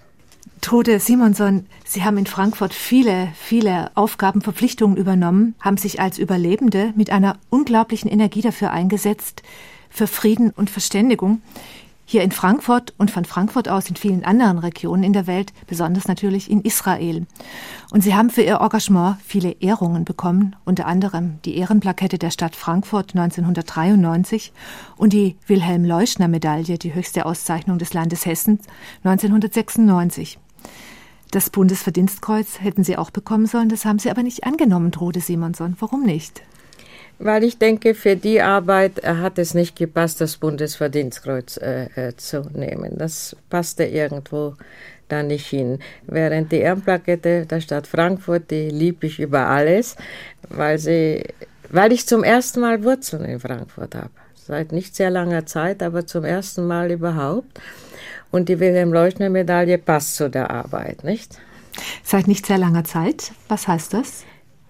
Trude 0.61 0.99
Simonson, 0.99 1.67
Sie 1.85 2.03
haben 2.03 2.17
in 2.17 2.25
Frankfurt 2.25 2.73
viele, 2.73 3.27
viele 3.35 3.91
Aufgaben, 3.93 4.41
Verpflichtungen 4.41 4.97
übernommen, 4.97 5.53
haben 5.61 5.77
sich 5.77 6.01
als 6.01 6.17
Überlebende 6.17 6.93
mit 6.95 7.11
einer 7.11 7.37
unglaublichen 7.51 8.09
Energie 8.09 8.41
dafür 8.41 8.71
eingesetzt, 8.71 9.43
für 9.97 10.07
Frieden 10.07 10.51
und 10.51 10.69
Verständigung. 10.69 11.41
Hier 12.09 12.23
in 12.23 12.31
Frankfurt 12.31 12.93
und 12.97 13.11
von 13.11 13.25
Frankfurt 13.25 13.67
aus 13.67 13.89
in 13.89 13.97
vielen 13.97 14.23
anderen 14.23 14.59
Regionen 14.59 15.03
in 15.03 15.11
der 15.11 15.27
Welt, 15.27 15.51
besonders 15.65 16.07
natürlich 16.07 16.49
in 16.49 16.61
Israel. 16.61 17.25
Und 17.91 18.01
sie 18.01 18.15
haben 18.15 18.29
für 18.29 18.43
ihr 18.43 18.61
Engagement 18.61 19.17
viele 19.25 19.51
Ehrungen 19.59 20.05
bekommen, 20.05 20.55
unter 20.63 20.85
anderem 20.85 21.39
die 21.43 21.57
Ehrenplakette 21.57 22.17
der 22.17 22.31
Stadt 22.31 22.55
Frankfurt 22.55 23.13
1993 23.13 24.53
und 24.95 25.11
die 25.11 25.35
Wilhelm 25.47 25.83
Leuschner 25.83 26.29
Medaille, 26.29 26.77
die 26.77 26.93
höchste 26.93 27.25
Auszeichnung 27.25 27.77
des 27.77 27.93
Landes 27.93 28.25
Hessen 28.25 28.59
1996. 29.03 30.39
Das 31.31 31.49
Bundesverdienstkreuz 31.49 32.61
hätten 32.61 32.85
sie 32.85 32.97
auch 32.97 33.09
bekommen 33.09 33.47
sollen, 33.47 33.67
das 33.67 33.83
haben 33.83 33.99
sie 33.99 34.09
aber 34.09 34.23
nicht 34.23 34.45
angenommen, 34.45 34.93
Trude 34.93 35.19
Simonson. 35.19 35.75
Warum 35.79 36.03
nicht? 36.03 36.41
Weil 37.19 37.43
ich 37.43 37.57
denke, 37.57 37.95
für 37.95 38.15
die 38.15 38.41
Arbeit 38.41 39.03
hat 39.03 39.39
es 39.39 39.53
nicht 39.53 39.75
gepasst, 39.75 40.21
das 40.21 40.37
Bundesverdienstkreuz 40.37 41.57
äh, 41.57 41.85
äh, 41.95 42.15
zu 42.15 42.41
nehmen. 42.53 42.97
Das 42.97 43.35
passte 43.49 43.85
irgendwo 43.85 44.53
da 45.07 45.23
nicht 45.23 45.47
hin. 45.47 45.79
Während 46.05 46.51
die 46.51 46.57
Ehrenplakette 46.57 47.45
der 47.45 47.61
Stadt 47.61 47.87
Frankfurt, 47.87 48.51
die 48.51 48.69
lieb 48.69 49.03
ich 49.03 49.19
über 49.19 49.47
alles, 49.47 49.95
weil 50.49 50.77
sie, 50.77 51.23
weil 51.69 51.91
ich 51.91 52.05
zum 52.07 52.23
ersten 52.23 52.59
Mal 52.59 52.83
Wurzeln 52.83 53.25
in 53.25 53.39
Frankfurt 53.39 53.95
habe. 53.95 54.09
Seit 54.35 54.71
nicht 54.71 54.95
sehr 54.95 55.09
langer 55.09 55.45
Zeit, 55.45 55.81
aber 55.83 56.05
zum 56.05 56.23
ersten 56.23 56.67
Mal 56.67 56.91
überhaupt. 56.91 57.59
Und 58.31 58.49
die 58.49 58.59
Wilhelm-Leuschner-Medaille 58.59 59.77
passt 59.77 60.15
zu 60.15 60.29
der 60.29 60.51
Arbeit, 60.51 61.03
nicht? 61.03 61.39
Seit 62.03 62.27
nicht 62.27 62.45
sehr 62.45 62.57
langer 62.57 62.83
Zeit? 62.83 63.31
Was 63.47 63.67
heißt 63.67 63.93
das? 63.93 64.23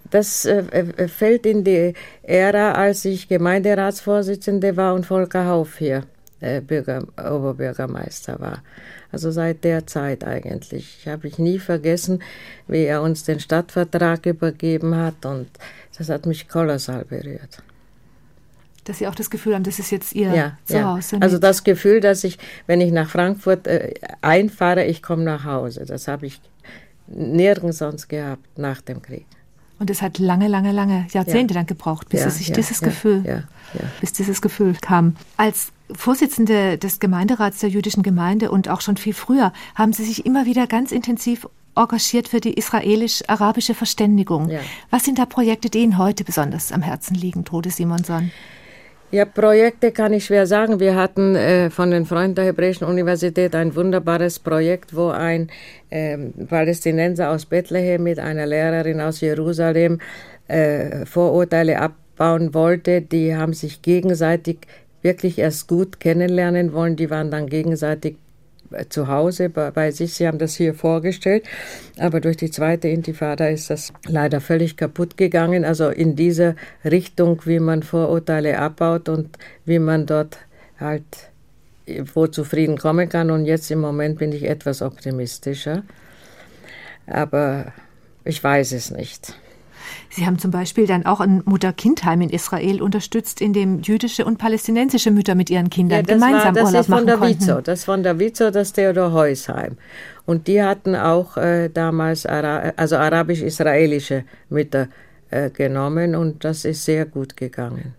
Das 0.09 0.45
äh, 0.45 0.59
äh, 0.71 1.07
fällt 1.07 1.45
in 1.45 1.63
die 1.63 1.93
Ära, 2.23 2.73
als 2.73 3.05
ich 3.05 3.27
Gemeinderatsvorsitzende 3.27 4.77
war 4.77 4.93
und 4.93 5.05
Volker 5.05 5.45
Hauf 5.45 5.77
hier 5.77 6.03
äh, 6.39 6.61
Bürger, 6.61 7.05
Oberbürgermeister 7.17 8.39
war. 8.39 8.63
Also 9.11 9.31
seit 9.31 9.63
der 9.63 9.87
Zeit 9.87 10.23
eigentlich. 10.23 10.99
Ich 10.99 11.07
habe 11.07 11.27
ich 11.27 11.39
nie 11.39 11.59
vergessen, 11.59 12.21
wie 12.67 12.83
er 12.83 13.01
uns 13.01 13.23
den 13.23 13.39
Stadtvertrag 13.39 14.25
übergeben 14.25 14.95
hat 14.95 15.25
und 15.25 15.47
das 15.97 16.09
hat 16.09 16.25
mich 16.25 16.47
kolossal 16.47 17.05
berührt. 17.05 17.63
Dass 18.83 18.99
Sie 18.99 19.07
auch 19.07 19.15
das 19.15 19.29
Gefühl 19.29 19.55
haben, 19.55 19.63
das 19.63 19.79
ist 19.79 19.91
jetzt 19.91 20.13
Ihr 20.13 20.33
ja, 20.33 20.57
Zuhause. 20.65 21.17
Ja. 21.17 21.21
Also 21.21 21.39
das 21.39 21.63
Gefühl, 21.63 21.99
dass 21.99 22.23
ich, 22.23 22.37
wenn 22.67 22.79
ich 22.79 22.91
nach 22.91 23.09
Frankfurt 23.09 23.67
äh, 23.67 23.93
einfahre, 24.21 24.85
ich 24.85 25.01
komme 25.01 25.23
nach 25.23 25.43
Hause. 25.43 25.85
Das 25.85 26.07
habe 26.07 26.27
ich 26.27 26.39
nirgends 27.07 27.79
sonst 27.79 28.07
gehabt 28.07 28.57
nach 28.57 28.81
dem 28.81 29.01
Krieg. 29.01 29.25
Und 29.79 29.89
es 29.89 30.01
hat 30.01 30.17
lange, 30.17 30.47
lange, 30.47 30.71
lange 30.71 31.05
Jahrzehnte 31.11 31.53
ja. 31.53 31.59
dann 31.59 31.67
gebraucht, 31.67 32.09
bis 32.09 32.21
ja, 32.21 32.27
es 32.27 32.37
sich 32.37 32.49
ja, 32.49 32.55
dieses 32.55 32.81
Gefühl, 32.81 33.43
bis 34.01 34.11
dieses 34.13 34.41
Gefühl 34.41 34.75
kam. 34.81 35.15
Als 35.37 35.71
Vorsitzende 35.91 36.77
des 36.77 36.99
Gemeinderats 36.99 37.59
der 37.59 37.69
jüdischen 37.69 38.03
Gemeinde 38.03 38.51
und 38.51 38.69
auch 38.69 38.81
schon 38.81 38.97
viel 38.97 39.13
früher 39.13 39.53
haben 39.75 39.93
Sie 39.93 40.03
sich 40.03 40.25
immer 40.25 40.45
wieder 40.45 40.67
ganz 40.67 40.91
intensiv 40.91 41.47
engagiert 41.75 42.27
für 42.27 42.41
die 42.41 42.53
israelisch-arabische 42.53 43.75
Verständigung. 43.75 44.49
Was 44.89 45.05
sind 45.05 45.19
da 45.19 45.25
Projekte, 45.25 45.69
die 45.69 45.79
Ihnen 45.79 45.97
heute 45.97 46.23
besonders 46.23 46.71
am 46.71 46.81
Herzen 46.81 47.15
liegen, 47.15 47.45
Trude 47.45 47.69
Simonson? 47.69 48.31
Ja, 49.09 49.23
Projekte 49.23 49.93
kann 49.93 50.11
ich 50.11 50.25
schwer 50.25 50.45
sagen. 50.47 50.81
Wir 50.81 50.95
hatten 50.95 51.33
äh, 51.35 51.69
von 51.69 51.91
den 51.91 52.05
Freunden 52.05 52.35
der 52.35 52.43
Hebräischen 52.43 52.85
Universität 52.85 53.55
ein 53.55 53.73
wunderbares 53.73 54.37
Projekt, 54.37 54.93
wo 54.93 55.07
ein 55.07 55.49
äh, 55.89 56.17
Palästinenser 56.17 57.31
aus 57.31 57.45
Bethlehem 57.45 58.03
mit 58.03 58.19
einer 58.19 58.45
Lehrerin 58.45 58.99
aus 58.99 59.21
Jerusalem 59.21 59.99
äh, 60.49 61.05
Vorurteile 61.05 61.79
abbauen 61.79 62.53
wollte. 62.53 63.01
Die 63.01 63.33
haben 63.33 63.53
sich 63.53 63.81
gegenseitig 63.81 64.57
wirklich 65.01 65.39
erst 65.39 65.69
gut 65.69 66.01
kennenlernen 66.01 66.73
wollen. 66.73 66.97
Die 66.97 67.09
waren 67.09 67.31
dann 67.31 67.47
gegenseitig 67.47 68.17
zu 68.89 69.07
Hause 69.07 69.49
bei, 69.49 69.71
bei 69.71 69.91
sich. 69.91 70.13
Sie 70.13 70.27
haben 70.27 70.37
das 70.37 70.55
hier 70.55 70.73
vorgestellt, 70.73 71.45
aber 71.97 72.21
durch 72.21 72.37
die 72.37 72.51
zweite 72.51 72.87
Intifada 72.87 73.47
ist 73.47 73.69
das 73.69 73.93
leider 74.05 74.41
völlig 74.41 74.77
kaputt 74.77 75.17
gegangen. 75.17 75.65
Also 75.65 75.89
in 75.89 76.15
dieser 76.15 76.55
Richtung, 76.85 77.41
wie 77.45 77.59
man 77.59 77.83
Vorurteile 77.83 78.59
abbaut 78.59 79.09
und 79.09 79.37
wie 79.65 79.79
man 79.79 80.05
dort 80.05 80.37
halt 80.79 81.03
wo 82.13 82.27
zufrieden 82.27 82.77
kommen 82.77 83.09
kann. 83.09 83.31
Und 83.31 83.45
jetzt 83.45 83.71
im 83.71 83.79
Moment 83.79 84.19
bin 84.19 84.31
ich 84.31 84.43
etwas 84.43 84.81
optimistischer. 84.81 85.83
Aber 87.05 87.71
ich 88.25 88.43
weiß 88.43 88.73
es 88.73 88.91
nicht. 88.91 89.33
Sie 90.09 90.25
haben 90.25 90.39
zum 90.39 90.51
Beispiel 90.51 90.87
dann 90.87 91.05
auch 91.05 91.19
ein 91.19 91.41
Mutter-Kind-Heim 91.45 92.21
in 92.21 92.29
Israel 92.29 92.81
unterstützt, 92.81 93.41
in 93.41 93.53
dem 93.53 93.81
jüdische 93.81 94.25
und 94.25 94.37
palästinensische 94.37 95.11
Mütter 95.11 95.35
mit 95.35 95.49
ihren 95.49 95.69
Kindern 95.69 96.05
ja, 96.05 96.13
gemeinsam 96.13 96.55
war, 96.55 96.63
das 96.63 96.65
Urlaub 96.65 96.81
ist 96.81 96.89
von 96.89 97.05
der 97.05 97.21
Vizo, 97.21 97.61
Das 97.61 97.83
von 97.83 98.03
der 98.03 98.19
Vizo, 98.19 98.51
das 98.51 98.73
Theodor 98.73 99.11
Heusheim. 99.11 99.77
Und 100.25 100.47
die 100.47 100.61
hatten 100.61 100.95
auch 100.95 101.37
äh, 101.37 101.69
damals 101.69 102.25
Ara 102.25 102.73
also 102.75 102.97
arabisch-israelische 102.97 104.25
Mütter 104.49 104.87
äh, 105.29 105.49
genommen 105.49 106.15
und 106.15 106.43
das 106.43 106.65
ist 106.65 106.85
sehr 106.85 107.05
gut 107.05 107.37
gegangen. 107.37 107.93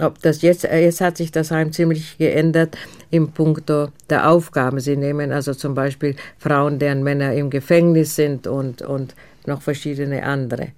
Ob 0.00 0.20
das 0.22 0.42
jetzt, 0.42 0.64
äh, 0.64 0.80
jetzt 0.80 1.00
hat 1.00 1.16
sich 1.16 1.30
das 1.30 1.50
Heim 1.50 1.72
ziemlich 1.72 2.18
geändert 2.18 2.76
im 3.10 3.30
Punkto 3.30 3.88
der 4.10 4.28
Aufgaben. 4.28 4.80
Sie 4.80 4.96
nehmen 4.96 5.30
also 5.30 5.54
zum 5.54 5.74
Beispiel 5.74 6.16
Frauen, 6.38 6.80
deren 6.80 7.04
Männer 7.04 7.32
im 7.34 7.48
Gefängnis 7.48 8.16
sind 8.16 8.48
und, 8.48 8.82
und 8.82 9.14
noch 9.46 9.62
verschiedene 9.62 10.24
andere. 10.24 10.68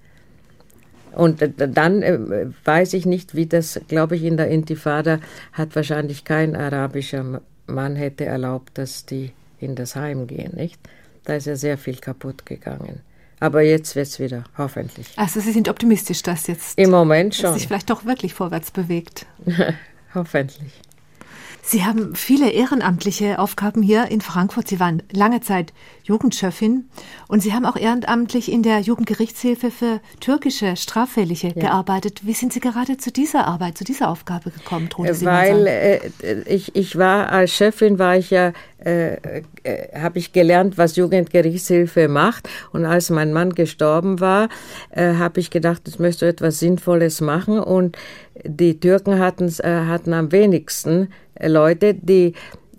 Und 1.13 1.43
dann 1.57 2.03
äh, 2.03 2.47
weiß 2.63 2.93
ich 2.93 3.05
nicht, 3.05 3.33
wie 3.33 3.47
das, 3.47 3.79
glaube 3.87 4.15
ich, 4.15 4.23
in 4.23 4.37
der 4.37 4.49
Intifada 4.49 5.19
hat 5.51 5.75
wahrscheinlich 5.75 6.25
kein 6.25 6.55
arabischer 6.55 7.41
Mann 7.65 7.95
hätte 7.95 8.25
erlaubt, 8.25 8.77
dass 8.77 9.05
die 9.05 9.31
in 9.59 9.75
das 9.75 9.95
Heim 9.95 10.27
gehen, 10.27 10.55
nicht? 10.55 10.79
Da 11.23 11.35
ist 11.35 11.47
ja 11.47 11.55
sehr 11.55 11.77
viel 11.77 11.97
kaputt 11.97 12.45
gegangen. 12.45 13.01
Aber 13.39 13.61
jetzt 13.61 13.95
wird 13.95 14.07
es 14.07 14.19
wieder, 14.19 14.43
hoffentlich. 14.57 15.07
Also 15.15 15.39
Sie 15.39 15.51
sind 15.51 15.69
optimistisch, 15.69 16.23
dass 16.23 16.47
jetzt 16.47 16.77
im 16.77 16.89
Moment 16.89 17.35
schon 17.35 17.53
sich 17.53 17.67
vielleicht 17.67 17.89
doch 17.89 18.05
wirklich 18.05 18.33
vorwärts 18.33 18.71
bewegt. 18.71 19.25
hoffentlich. 20.13 20.71
Sie 21.63 21.83
haben 21.83 22.15
viele 22.15 22.51
ehrenamtliche 22.51 23.39
Aufgaben 23.39 23.81
hier 23.81 24.09
in 24.09 24.21
Frankfurt. 24.21 24.67
Sie 24.67 24.79
waren 24.79 25.03
lange 25.11 25.41
Zeit 25.41 25.73
Jugendchefin 26.03 26.89
und 27.27 27.41
Sie 27.41 27.53
haben 27.53 27.65
auch 27.65 27.75
ehrenamtlich 27.75 28.49
in 28.49 28.63
der 28.63 28.79
Jugendgerichtshilfe 28.79 29.71
für 29.71 29.99
türkische 30.21 30.77
Straffällige 30.77 31.47
ja. 31.47 31.53
gearbeitet. 31.53 32.21
Wie 32.25 32.33
sind 32.33 32.53
Sie 32.53 32.61
gerade 32.61 32.97
zu 32.97 33.11
dieser 33.11 33.47
Arbeit, 33.47 33.77
zu 33.77 33.83
dieser 33.83 34.09
Aufgabe 34.09 34.51
gekommen, 34.51 34.89
Trude 34.89 35.21
Weil 35.25 35.67
äh, 35.67 35.99
ich, 36.45 36.75
ich 36.75 36.97
war 36.97 37.29
als 37.29 37.51
Chefin, 37.51 37.99
war 37.99 38.15
ich 38.15 38.29
ja, 38.29 38.53
äh, 38.79 39.41
äh, 39.63 39.99
habe 39.99 40.19
ich 40.19 40.31
gelernt, 40.31 40.77
was 40.77 40.95
Jugendgerichtshilfe 40.95 42.07
macht. 42.07 42.47
Und 42.71 42.85
als 42.85 43.09
mein 43.09 43.33
Mann 43.33 43.53
gestorben 43.53 44.21
war, 44.21 44.47
äh, 44.91 45.15
habe 45.15 45.41
ich 45.41 45.49
gedacht, 45.49 45.81
ich 45.87 45.99
möchte 45.99 46.27
etwas 46.27 46.59
Sinnvolles 46.59 47.19
machen. 47.19 47.59
Und 47.59 47.97
die 48.45 48.79
Türken 48.79 49.19
hatten, 49.19 49.47
äh, 49.59 49.85
hatten 49.85 50.13
am 50.13 50.31
wenigsten 50.31 51.09
Leute, 51.41 51.93
die 51.93 52.33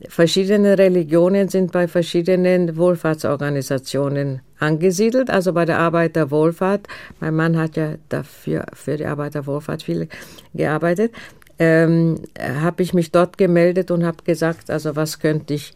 verschiedene 0.08 0.78
Religionen 0.78 1.48
sind 1.48 1.72
bei 1.72 1.88
verschiedenen 1.88 2.76
Wohlfahrtsorganisationen 2.76 4.40
angesiedelt, 4.58 5.30
also 5.30 5.52
bei 5.52 5.64
der 5.64 5.78
Arbeiterwohlfahrt. 5.78 6.86
Mein 7.20 7.34
Mann 7.34 7.56
hat 7.56 7.76
ja 7.76 7.94
dafür 8.08 8.66
für 8.72 8.96
die 8.96 9.06
Arbeiterwohlfahrt 9.06 9.82
viel 9.82 10.08
gearbeitet. 10.54 11.12
Ähm, 11.58 12.20
habe 12.38 12.82
ich 12.82 12.94
mich 12.94 13.10
dort 13.10 13.36
gemeldet 13.36 13.90
und 13.90 14.06
habe 14.06 14.22
gesagt, 14.22 14.70
also 14.70 14.94
was 14.94 15.18
könnte 15.18 15.54
ich 15.54 15.74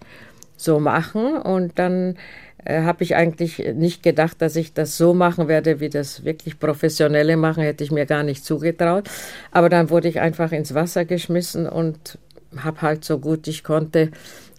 so 0.56 0.78
machen? 0.78 1.36
Und 1.36 1.78
dann 1.80 2.16
äh, 2.64 2.82
habe 2.82 3.02
ich 3.02 3.16
eigentlich 3.16 3.58
nicht 3.74 4.04
gedacht, 4.04 4.40
dass 4.40 4.54
ich 4.54 4.72
das 4.72 4.96
so 4.96 5.14
machen 5.14 5.48
werde, 5.48 5.80
wie 5.80 5.88
das 5.88 6.24
wirklich 6.24 6.60
Professionelle 6.60 7.36
machen, 7.36 7.64
hätte 7.64 7.82
ich 7.82 7.90
mir 7.90 8.06
gar 8.06 8.22
nicht 8.22 8.44
zugetraut. 8.44 9.08
Aber 9.50 9.68
dann 9.68 9.90
wurde 9.90 10.08
ich 10.08 10.20
einfach 10.20 10.52
ins 10.52 10.74
Wasser 10.74 11.04
geschmissen 11.04 11.68
und 11.68 12.18
habe 12.58 12.82
halt 12.82 13.04
so 13.04 13.18
gut 13.18 13.46
ich 13.48 13.64
konnte 13.64 14.10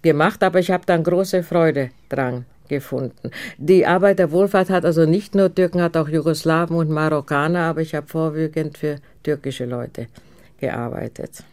gemacht, 0.01 0.43
aber 0.43 0.59
ich 0.59 0.71
habe 0.71 0.85
dann 0.85 1.03
große 1.03 1.43
Freude 1.43 1.89
dran 2.09 2.45
gefunden. 2.67 3.31
Die 3.57 3.85
Arbeiterwohlfahrt 3.85 4.69
hat 4.69 4.85
also 4.85 5.05
nicht 5.05 5.35
nur 5.35 5.53
Türken, 5.53 5.81
hat 5.81 5.97
auch 5.97 6.09
Jugoslawen 6.09 6.75
und 6.75 6.89
Marokkaner, 6.89 7.61
aber 7.61 7.81
ich 7.81 7.95
habe 7.95 8.07
vorwiegend 8.07 8.77
für 8.77 8.97
türkische 9.23 9.65
Leute 9.65 10.07
gearbeitet. 10.59 11.43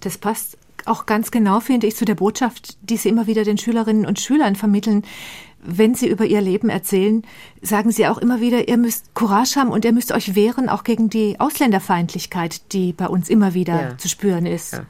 Das 0.00 0.18
passt 0.18 0.56
auch 0.86 1.06
ganz 1.06 1.30
genau, 1.30 1.60
finde 1.60 1.86
ich, 1.86 1.96
zu 1.96 2.04
der 2.04 2.14
Botschaft, 2.14 2.76
die 2.82 2.96
Sie 2.96 3.08
immer 3.08 3.26
wieder 3.26 3.44
den 3.44 3.58
Schülerinnen 3.58 4.06
und 4.06 4.20
Schülern 4.20 4.56
vermitteln. 4.56 5.02
Wenn 5.66 5.94
Sie 5.94 6.08
über 6.08 6.26
Ihr 6.26 6.42
Leben 6.42 6.68
erzählen, 6.68 7.22
sagen 7.62 7.90
Sie 7.90 8.06
auch 8.06 8.18
immer 8.18 8.40
wieder, 8.40 8.68
ihr 8.68 8.76
müsst 8.76 9.14
Courage 9.14 9.58
haben 9.58 9.70
und 9.70 9.84
ihr 9.84 9.92
müsst 9.92 10.12
euch 10.12 10.34
wehren, 10.34 10.68
auch 10.68 10.84
gegen 10.84 11.08
die 11.08 11.40
Ausländerfeindlichkeit, 11.40 12.72
die 12.72 12.92
bei 12.92 13.06
uns 13.06 13.30
immer 13.30 13.54
wieder 13.54 13.80
ja. 13.80 13.98
zu 13.98 14.08
spüren 14.08 14.44
ist. 14.44 14.74
Ja. 14.74 14.86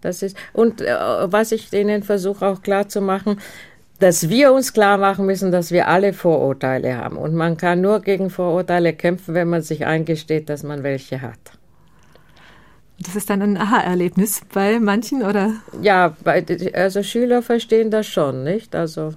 Das 0.00 0.22
ist, 0.22 0.36
und 0.52 0.80
äh, 0.80 0.94
was 1.32 1.52
ich 1.52 1.70
denen 1.70 2.02
versuche 2.02 2.46
auch 2.46 2.62
klar 2.62 2.88
zu 2.88 3.00
machen, 3.00 3.38
dass 4.00 4.30
wir 4.30 4.52
uns 4.52 4.72
klar 4.72 4.96
machen 4.96 5.26
müssen, 5.26 5.52
dass 5.52 5.70
wir 5.70 5.86
alle 5.88 6.12
Vorurteile 6.12 6.96
haben. 6.96 7.16
Und 7.16 7.34
man 7.34 7.56
kann 7.56 7.82
nur 7.82 8.00
gegen 8.00 8.30
Vorurteile 8.30 8.94
kämpfen, 8.94 9.34
wenn 9.34 9.48
man 9.48 9.62
sich 9.62 9.84
eingesteht, 9.84 10.48
dass 10.48 10.62
man 10.62 10.82
welche 10.82 11.20
hat. 11.20 11.38
Das 12.98 13.16
ist 13.16 13.30
dann 13.30 13.42
ein 13.42 13.56
Aha-Erlebnis 13.56 14.42
bei 14.52 14.78
manchen, 14.78 15.22
oder? 15.22 15.54
Ja, 15.80 16.16
bei, 16.22 16.44
also 16.74 17.02
Schüler 17.02 17.42
verstehen 17.42 17.90
das 17.90 18.06
schon, 18.06 18.44
nicht? 18.44 18.74
Also 18.74 19.14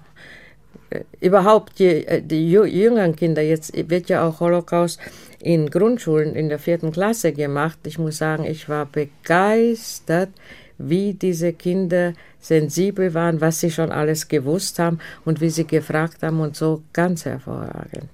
äh, 0.90 1.02
überhaupt 1.20 1.80
die, 1.80 2.06
äh, 2.08 2.22
die 2.22 2.50
jüngeren 2.50 3.16
Kinder, 3.16 3.42
jetzt 3.42 3.74
wird 3.90 4.10
ja 4.10 4.26
auch 4.26 4.40
Holocaust 4.40 5.00
in 5.40 5.70
Grundschulen 5.70 6.36
in 6.36 6.48
der 6.48 6.60
vierten 6.60 6.92
Klasse 6.92 7.34
gemacht. 7.34 7.80
Ich 7.86 8.00
muss 8.00 8.18
sagen, 8.18 8.46
ich 8.46 8.70
war 8.70 8.86
begeistert, 8.86 10.30
wie 10.78 11.14
diese 11.14 11.54
Kinder 11.54 12.14
sensibel 12.40 13.14
waren, 13.14 13.42
was 13.42 13.60
sie 13.60 13.72
schon 13.72 13.92
alles 13.92 14.28
gewusst 14.28 14.80
haben 14.80 15.00
und 15.26 15.42
wie 15.42 15.50
sie 15.50 15.66
gefragt 15.66 16.24
haben 16.24 16.40
und 16.40 16.56
so 16.56 16.84
ganz 16.94 17.26
hervorragend. 17.26 18.10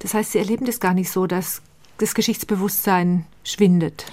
Das 0.00 0.12
heißt, 0.12 0.32
Sie 0.32 0.38
erleben 0.38 0.66
das 0.66 0.80
gar 0.80 0.92
nicht 0.92 1.10
so, 1.10 1.26
dass 1.26 1.62
das 1.98 2.14
Geschichtsbewusstsein 2.14 3.24
schwindet? 3.42 4.04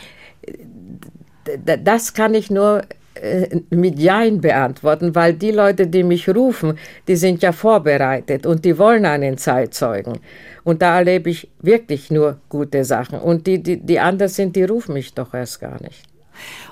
Das 1.83 2.13
kann 2.13 2.33
ich 2.33 2.49
nur 2.49 2.83
äh, 3.15 3.59
mit 3.71 3.99
Jein 3.99 4.39
beantworten, 4.39 5.15
weil 5.15 5.33
die 5.33 5.51
Leute, 5.51 5.87
die 5.87 6.03
mich 6.03 6.29
rufen, 6.29 6.77
die 7.07 7.15
sind 7.15 7.41
ja 7.41 7.51
vorbereitet 7.51 8.45
und 8.45 8.63
die 8.63 8.77
wollen 8.77 9.05
einen 9.05 9.37
Zeitzeugen. 9.37 10.19
Und 10.63 10.81
da 10.81 10.99
erlebe 10.99 11.29
ich 11.29 11.49
wirklich 11.59 12.11
nur 12.11 12.39
gute 12.47 12.85
Sachen. 12.85 13.19
Und 13.19 13.47
die, 13.47 13.61
die, 13.61 13.77
die 13.77 13.99
anderen 13.99 14.31
sind, 14.31 14.55
die 14.55 14.63
rufen 14.63 14.93
mich 14.93 15.13
doch 15.13 15.33
erst 15.33 15.59
gar 15.59 15.81
nicht. 15.81 16.10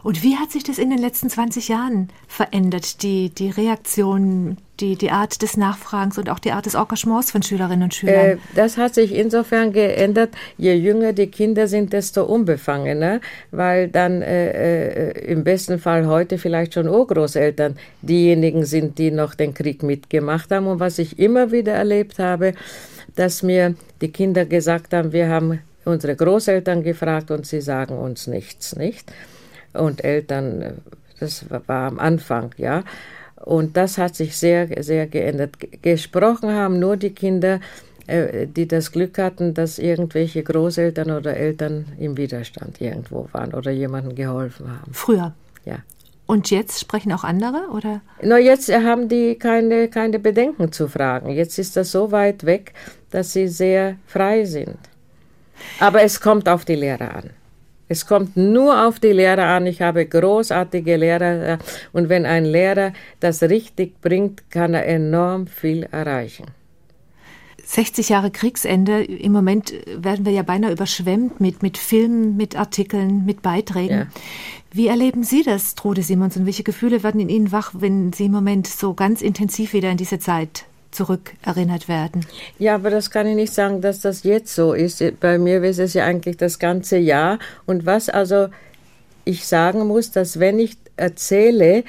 Und 0.04 0.24
wie 0.24 0.38
hat 0.38 0.52
sich 0.52 0.64
das 0.64 0.78
in 0.78 0.90
den 0.90 1.00
letzten 1.00 1.30
20 1.30 1.68
Jahren 1.68 2.10
verändert, 2.28 3.04
die, 3.04 3.30
die 3.30 3.50
Reaktion, 3.50 4.58
die, 4.80 4.96
die 4.96 5.12
Art 5.12 5.42
des 5.42 5.58
Nachfragens 5.58 6.18
und 6.18 6.30
auch 6.30 6.40
die 6.40 6.52
Art 6.52 6.66
des 6.66 6.76
Engagements 6.76 7.32
von 7.32 7.44
Schülerinnen 7.44 7.84
und 7.84 7.94
Schülern? 7.94 8.26
Äh, 8.26 8.38
das 8.56 8.78
hat 8.78 8.96
sich 8.96 9.14
insofern 9.14 9.74
geändert, 9.74 10.30
je 10.58 10.74
jünger 10.74 11.14
die 11.14 11.28
Kinder 11.28 11.68
sind, 11.68 11.94
desto 11.94 12.24
unbefangener, 12.24 13.20
weil 13.52 13.90
dann 13.90 14.22
äh, 14.22 15.10
äh, 15.10 15.32
im 15.32 15.44
besten 15.44 15.80
Fall 15.80 16.08
heute 16.08 16.38
vielleicht 16.38 16.74
schon 16.74 16.88
Urgroßeltern 16.88 17.76
diejenigen 18.02 18.66
sind, 18.66 18.98
die 18.98 19.12
noch 19.12 19.36
den 19.36 19.54
Krieg 19.54 19.84
mitgemacht 19.84 20.52
haben. 20.52 20.68
Und 20.68 20.80
was 20.80 21.00
ich 21.00 21.20
immer 21.20 21.52
wieder 21.52 21.74
erlebt 21.74 22.20
habe, 22.20 22.54
dass 23.16 23.44
mir 23.44 23.76
die 24.02 24.12
Kinder 24.12 24.46
gesagt 24.46 24.94
haben, 24.94 25.12
wir 25.12 25.28
haben 25.28 25.60
unsere 25.86 26.16
Großeltern 26.16 26.84
gefragt 26.84 27.32
und 27.32 27.46
sie 27.46 27.62
sagen 27.62 27.98
uns 27.98 28.28
nichts, 28.28 28.76
nicht? 28.76 29.12
Und 29.74 30.04
Eltern, 30.04 30.82
das 31.20 31.46
war 31.50 31.88
am 31.88 32.00
Anfang, 32.00 32.52
ja. 32.58 32.84
Und 33.36 33.78
das 33.78 33.98
hat 33.98 34.16
sich 34.16 34.36
sehr, 34.36 34.84
sehr 34.84 35.08
geändert. 35.08 35.56
Gesprochen 35.82 36.52
haben 36.54 36.80
nur 36.80 36.98
die 36.98 37.12
Kinder, 37.12 37.60
äh, 38.08 38.48
die 38.48 38.68
das 38.68 38.92
Glück 38.92 39.18
hatten, 39.18 39.54
dass 39.54 39.80
irgendwelche 39.80 40.44
Großeltern 40.44 41.12
oder 41.12 41.38
Eltern 41.38 41.86
im 42.00 42.18
Widerstand 42.18 42.82
irgendwo 42.82 43.30
waren 43.32 43.54
oder 43.54 43.72
jemandem 43.72 44.16
geholfen 44.16 44.70
haben. 44.70 44.94
Früher? 44.94 45.34
Ja. 45.66 45.78
Und 46.26 46.52
jetzt 46.52 46.80
sprechen 46.80 47.12
auch 47.12 47.24
andere, 47.24 47.70
oder? 47.72 48.02
Na, 48.22 48.38
jetzt 48.38 48.72
haben 48.72 49.10
die 49.10 49.36
keine, 49.36 49.88
keine 49.88 50.20
Bedenken 50.20 50.72
zu 50.72 50.88
fragen. 50.88 51.30
Jetzt 51.32 51.58
ist 51.58 51.76
das 51.76 51.92
so 51.92 52.12
weit 52.12 52.46
weg, 52.46 52.74
dass 53.10 53.34
sie 53.34 53.48
sehr 53.48 53.96
frei 54.06 54.46
sind. 54.46 54.78
Aber 55.80 56.04
es 56.04 56.22
kommt 56.22 56.48
auf 56.48 56.66
die 56.66 56.76
Lehrer 56.76 57.16
an. 57.16 57.30
Es 57.90 58.06
kommt 58.06 58.38
nur 58.38 58.88
auf 58.88 59.00
die 59.00 59.08
Lehrer 59.08 59.48
an. 59.48 59.66
Ich 59.66 59.82
habe 59.82 60.06
großartige 60.06 60.96
Lehrer 60.96 61.58
und 61.92 62.08
wenn 62.08 62.26
ein 62.26 62.46
Lehrer 62.46 62.94
das 63.20 63.42
richtig 63.42 64.00
bringt, 64.00 64.50
kann 64.52 64.76
er 64.76 64.86
enorm 64.86 65.48
viel 65.48 65.84
erreichen. 65.92 66.46
60 67.66 68.10
Jahre 68.10 68.32
Kriegsende. 68.32 69.04
Im 69.04 69.32
Moment 69.32 69.74
werden 69.86 70.26
wir 70.26 70.32
ja 70.32 70.44
beinahe 70.44 70.72
überschwemmt 70.72 71.40
mit, 71.40 71.62
mit 71.62 71.78
Filmen, 71.78 72.38
mit 72.38 72.56
Artikeln, 72.56 73.26
mit 73.26 73.42
Beiträgen. 73.42 73.98
Ja. 73.98 74.08
Wie 74.72 74.88
erleben 74.88 75.24
Sie 75.24 75.44
das, 75.44 75.76
Trude 75.76 76.04
Simonson? 76.04 76.46
Welche 76.46 76.64
Gefühle 76.64 77.04
werden 77.04 77.20
in 77.20 77.30
Ihnen 77.30 77.52
wach, 77.52 77.74
wenn 77.78 78.14
Sie 78.14 78.26
im 78.26 78.32
Moment 78.32 78.68
so 78.68 78.94
ganz 78.94 79.22
intensiv 79.22 79.74
wieder 79.74 79.92
in 79.92 79.98
diese 79.98 80.20
Zeit 80.20 80.66
zurückerinnert 80.92 81.88
werden? 81.88 82.26
Ja, 82.58 82.76
aber 82.76 82.90
das 82.90 83.12
kann 83.12 83.28
ich 83.28 83.36
nicht 83.36 83.54
sagen, 83.54 83.82
dass 83.82 84.02
das 84.02 84.24
jetzt 84.24 84.54
so 84.54 84.74
ist. 84.74 85.04
Bei 85.20 85.38
mir 85.38 85.64
ist 85.64 85.80
es 85.80 85.94
ja 85.94 86.06
eigentlich 86.06 86.38
das 86.38 86.60
ganze 86.60 86.98
Jahr. 86.98 87.40
Und 87.66 87.86
was 87.86 88.10
also 88.10 88.48
ich 89.26 89.48
sagen 89.48 89.88
muss, 89.88 90.12
dass 90.12 90.40
wenn 90.40 90.60
ich 90.60 90.78
erzähle, 90.96 91.84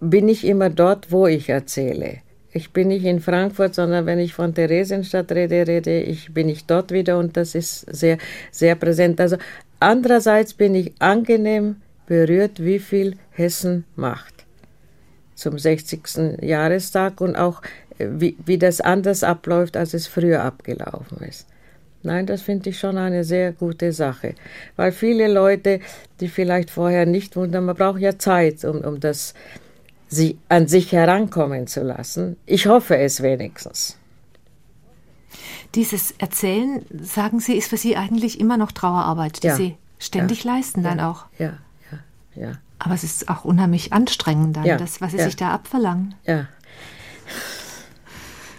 bin 0.00 0.28
ich 0.28 0.44
immer 0.44 0.68
dort, 0.68 1.10
wo 1.12 1.26
ich 1.26 1.48
erzähle. 1.48 2.18
Ich 2.52 2.72
bin 2.72 2.88
nicht 2.88 3.04
in 3.04 3.20
Frankfurt, 3.20 3.74
sondern 3.74 4.04
wenn 4.04 4.18
ich 4.18 4.34
von 4.34 4.54
Theresienstadt 4.54 5.32
rede, 5.32 5.66
rede 5.66 6.02
ich, 6.02 6.34
bin 6.34 6.48
ich 6.48 6.66
dort 6.66 6.92
wieder 6.92 7.18
und 7.18 7.36
das 7.36 7.54
ist 7.54 7.80
sehr, 7.94 8.18
sehr 8.50 8.74
präsent. 8.74 9.20
Also 9.20 9.36
andererseits 9.80 10.52
bin 10.52 10.74
ich 10.74 10.92
angenehm 10.98 11.76
berührt, 12.06 12.62
wie 12.62 12.78
viel 12.78 13.16
Hessen 13.30 13.84
macht 13.96 14.32
zum 15.34 15.58
60. 15.58 16.40
Jahrestag 16.42 17.20
und 17.20 17.36
auch 17.36 17.62
wie, 18.10 18.36
wie 18.44 18.58
das 18.58 18.80
anders 18.80 19.22
abläuft, 19.24 19.76
als 19.76 19.94
es 19.94 20.06
früher 20.06 20.42
abgelaufen 20.42 21.18
ist. 21.18 21.46
Nein, 22.02 22.26
das 22.26 22.42
finde 22.42 22.70
ich 22.70 22.78
schon 22.78 22.98
eine 22.98 23.22
sehr 23.22 23.52
gute 23.52 23.92
Sache, 23.92 24.34
weil 24.76 24.90
viele 24.90 25.32
Leute, 25.32 25.80
die 26.20 26.28
vielleicht 26.28 26.70
vorher 26.70 27.06
nicht 27.06 27.36
wundern, 27.36 27.64
man 27.64 27.76
braucht 27.76 28.00
ja 28.00 28.18
Zeit, 28.18 28.64
um, 28.64 28.80
um 28.80 28.98
das 28.98 29.34
sie 30.08 30.38
an 30.48 30.66
sich 30.66 30.92
herankommen 30.92 31.66
zu 31.66 31.82
lassen. 31.82 32.36
Ich 32.44 32.66
hoffe 32.66 32.96
es 32.98 33.22
wenigstens. 33.22 33.98
Dieses 35.74 36.12
Erzählen, 36.18 36.84
sagen 36.90 37.40
Sie, 37.40 37.56
ist 37.56 37.68
für 37.68 37.78
Sie 37.78 37.96
eigentlich 37.96 38.38
immer 38.38 38.58
noch 38.58 38.72
Trauerarbeit, 38.72 39.42
die 39.42 39.46
ja. 39.46 39.56
Sie 39.56 39.76
ständig 39.98 40.44
ja. 40.44 40.54
leisten 40.54 40.82
dann 40.82 40.98
ja. 40.98 41.10
auch. 41.10 41.24
Ja, 41.38 41.54
ja, 41.90 42.42
ja. 42.42 42.52
Aber 42.78 42.94
es 42.94 43.04
ist 43.04 43.28
auch 43.28 43.44
unheimlich 43.44 43.92
anstrengend 43.92 44.56
dann, 44.56 44.66
das, 44.66 45.00
was 45.00 45.12
Sie 45.12 45.18
sich 45.20 45.36
da 45.36 45.52
abverlangen. 45.52 46.14
Ja. 46.26 46.48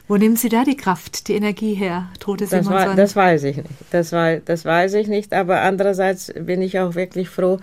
Wo 0.07 0.17
nehmen 0.17 0.35
Sie 0.35 0.49
da 0.49 0.63
die 0.63 0.75
Kraft, 0.75 1.27
die 1.27 1.33
Energie 1.33 1.75
her, 1.75 2.09
Trude 2.19 2.45
das, 2.45 2.65
war, 2.65 2.95
das 2.95 3.15
weiß 3.15 3.43
ich 3.43 3.57
nicht. 3.57 3.69
Das, 3.91 4.11
war, 4.11 4.37
das 4.37 4.65
weiß 4.65 4.95
ich 4.95 5.07
nicht, 5.07 5.33
aber 5.33 5.61
andererseits 5.61 6.33
bin 6.37 6.61
ich 6.61 6.79
auch 6.79 6.95
wirklich 6.95 7.29
froh, 7.29 7.59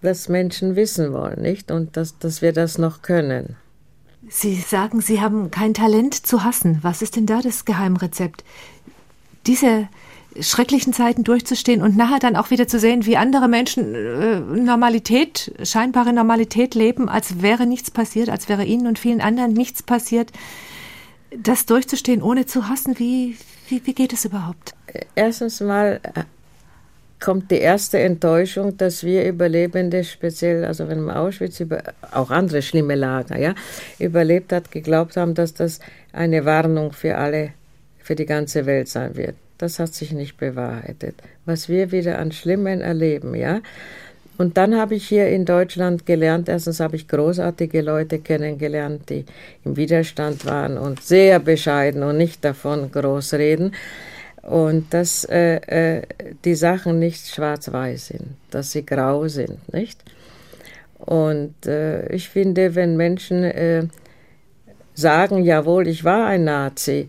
dass 0.00 0.28
Menschen 0.28 0.76
wissen 0.76 1.12
wollen, 1.12 1.42
nicht? 1.42 1.70
Und 1.70 1.96
dass, 1.96 2.18
dass 2.18 2.40
wir 2.40 2.52
das 2.52 2.78
noch 2.78 3.02
können. 3.02 3.56
Sie 4.28 4.54
sagen, 4.54 5.00
Sie 5.00 5.20
haben 5.20 5.50
kein 5.50 5.74
Talent 5.74 6.14
zu 6.14 6.44
hassen. 6.44 6.78
Was 6.82 7.02
ist 7.02 7.16
denn 7.16 7.26
da 7.26 7.40
das 7.40 7.64
Geheimrezept? 7.64 8.44
Diese 9.46 9.88
schrecklichen 10.40 10.92
Zeiten 10.92 11.24
durchzustehen 11.24 11.82
und 11.82 11.96
nachher 11.96 12.18
dann 12.18 12.36
auch 12.36 12.50
wieder 12.50 12.68
zu 12.68 12.78
sehen, 12.78 13.06
wie 13.06 13.16
andere 13.16 13.48
Menschen 13.48 13.94
äh, 13.94 14.40
Normalität, 14.40 15.52
scheinbare 15.62 16.12
Normalität 16.12 16.74
leben, 16.74 17.08
als 17.08 17.42
wäre 17.42 17.66
nichts 17.66 17.90
passiert, 17.90 18.28
als 18.28 18.48
wäre 18.48 18.64
ihnen 18.64 18.86
und 18.86 18.98
vielen 18.98 19.20
anderen 19.20 19.52
nichts 19.52 19.82
passiert. 19.82 20.32
Das 21.30 21.66
durchzustehen, 21.66 22.22
ohne 22.22 22.46
zu 22.46 22.68
hassen, 22.68 22.98
wie, 22.98 23.36
wie, 23.68 23.84
wie 23.84 23.94
geht 23.94 24.12
es 24.12 24.24
überhaupt? 24.24 24.74
Erstens 25.14 25.60
mal 25.60 26.00
äh, 26.02 26.22
kommt 27.20 27.50
die 27.50 27.58
erste 27.58 27.98
Enttäuschung, 27.98 28.76
dass 28.76 29.02
wir 29.02 29.26
Überlebende, 29.26 30.04
speziell, 30.04 30.64
also 30.64 30.88
wenn 30.88 31.00
man 31.00 31.16
Auschwitz, 31.16 31.60
über, 31.60 31.82
auch 32.12 32.30
andere 32.30 32.62
schlimme 32.62 32.94
Lager, 32.94 33.38
ja, 33.38 33.54
überlebt 33.98 34.52
hat, 34.52 34.70
geglaubt 34.70 35.16
haben, 35.16 35.34
dass 35.34 35.54
das 35.54 35.80
eine 36.12 36.44
Warnung 36.44 36.92
für 36.92 37.16
alle, 37.16 37.50
für 37.98 38.14
die 38.14 38.26
ganze 38.26 38.66
Welt 38.66 38.88
sein 38.88 39.16
wird. 39.16 39.34
Das 39.58 39.78
hat 39.78 39.94
sich 39.94 40.12
nicht 40.12 40.36
bewahrheitet. 40.36 41.16
Was 41.46 41.68
wir 41.68 41.90
wieder 41.90 42.18
an 42.18 42.30
Schlimmen 42.32 42.80
erleben, 42.80 43.34
ja. 43.34 43.60
Und 44.38 44.56
dann 44.56 44.76
habe 44.76 44.94
ich 44.94 45.08
hier 45.08 45.28
in 45.28 45.44
Deutschland 45.44 46.04
gelernt, 46.04 46.48
erstens 46.48 46.80
habe 46.80 46.96
ich 46.96 47.08
großartige 47.08 47.80
Leute 47.80 48.18
kennengelernt, 48.18 49.08
die 49.08 49.24
im 49.64 49.76
Widerstand 49.76 50.44
waren 50.44 50.76
und 50.76 51.02
sehr 51.02 51.38
bescheiden 51.38 52.02
und 52.02 52.18
nicht 52.18 52.44
davon 52.44 52.90
groß 52.92 53.34
reden 53.34 53.72
und 54.42 54.94
dass 54.94 55.24
äh, 55.24 55.56
äh, 55.56 56.02
die 56.44 56.54
Sachen 56.54 56.98
nicht 56.98 57.28
schwarz-weiß 57.28 58.08
sind, 58.08 58.28
dass 58.50 58.72
sie 58.72 58.86
grau 58.86 59.26
sind, 59.26 59.72
nicht? 59.72 60.00
Und 60.98 61.66
äh, 61.66 62.08
ich 62.08 62.28
finde, 62.28 62.74
wenn 62.74 62.96
Menschen 62.96 63.42
äh, 63.44 63.86
sagen, 64.94 65.42
jawohl, 65.42 65.88
ich 65.88 66.04
war 66.04 66.26
ein 66.26 66.44
Nazi, 66.44 67.08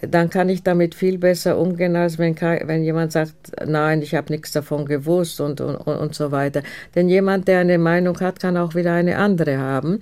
dann 0.00 0.30
kann 0.30 0.48
ich 0.48 0.62
damit 0.62 0.94
viel 0.94 1.18
besser 1.18 1.58
umgehen, 1.58 1.96
als 1.96 2.18
wenn, 2.18 2.40
wenn 2.40 2.84
jemand 2.84 3.12
sagt, 3.12 3.34
nein, 3.66 4.02
ich 4.02 4.14
habe 4.14 4.32
nichts 4.32 4.52
davon 4.52 4.86
gewusst 4.86 5.40
und, 5.40 5.60
und, 5.60 5.76
und 5.76 6.14
so 6.14 6.30
weiter. 6.30 6.62
Denn 6.94 7.08
jemand, 7.08 7.48
der 7.48 7.60
eine 7.60 7.78
Meinung 7.78 8.18
hat, 8.20 8.40
kann 8.40 8.56
auch 8.56 8.74
wieder 8.74 8.92
eine 8.92 9.18
andere 9.18 9.58
haben. 9.58 10.00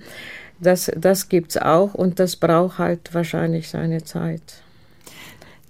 Das, 0.59 0.91
das 0.95 1.29
gibt 1.29 1.51
es 1.51 1.57
auch 1.61 1.93
und 1.93 2.19
das 2.19 2.35
braucht 2.35 2.77
halt 2.77 3.13
wahrscheinlich 3.13 3.69
seine 3.69 4.03
Zeit. 4.03 4.41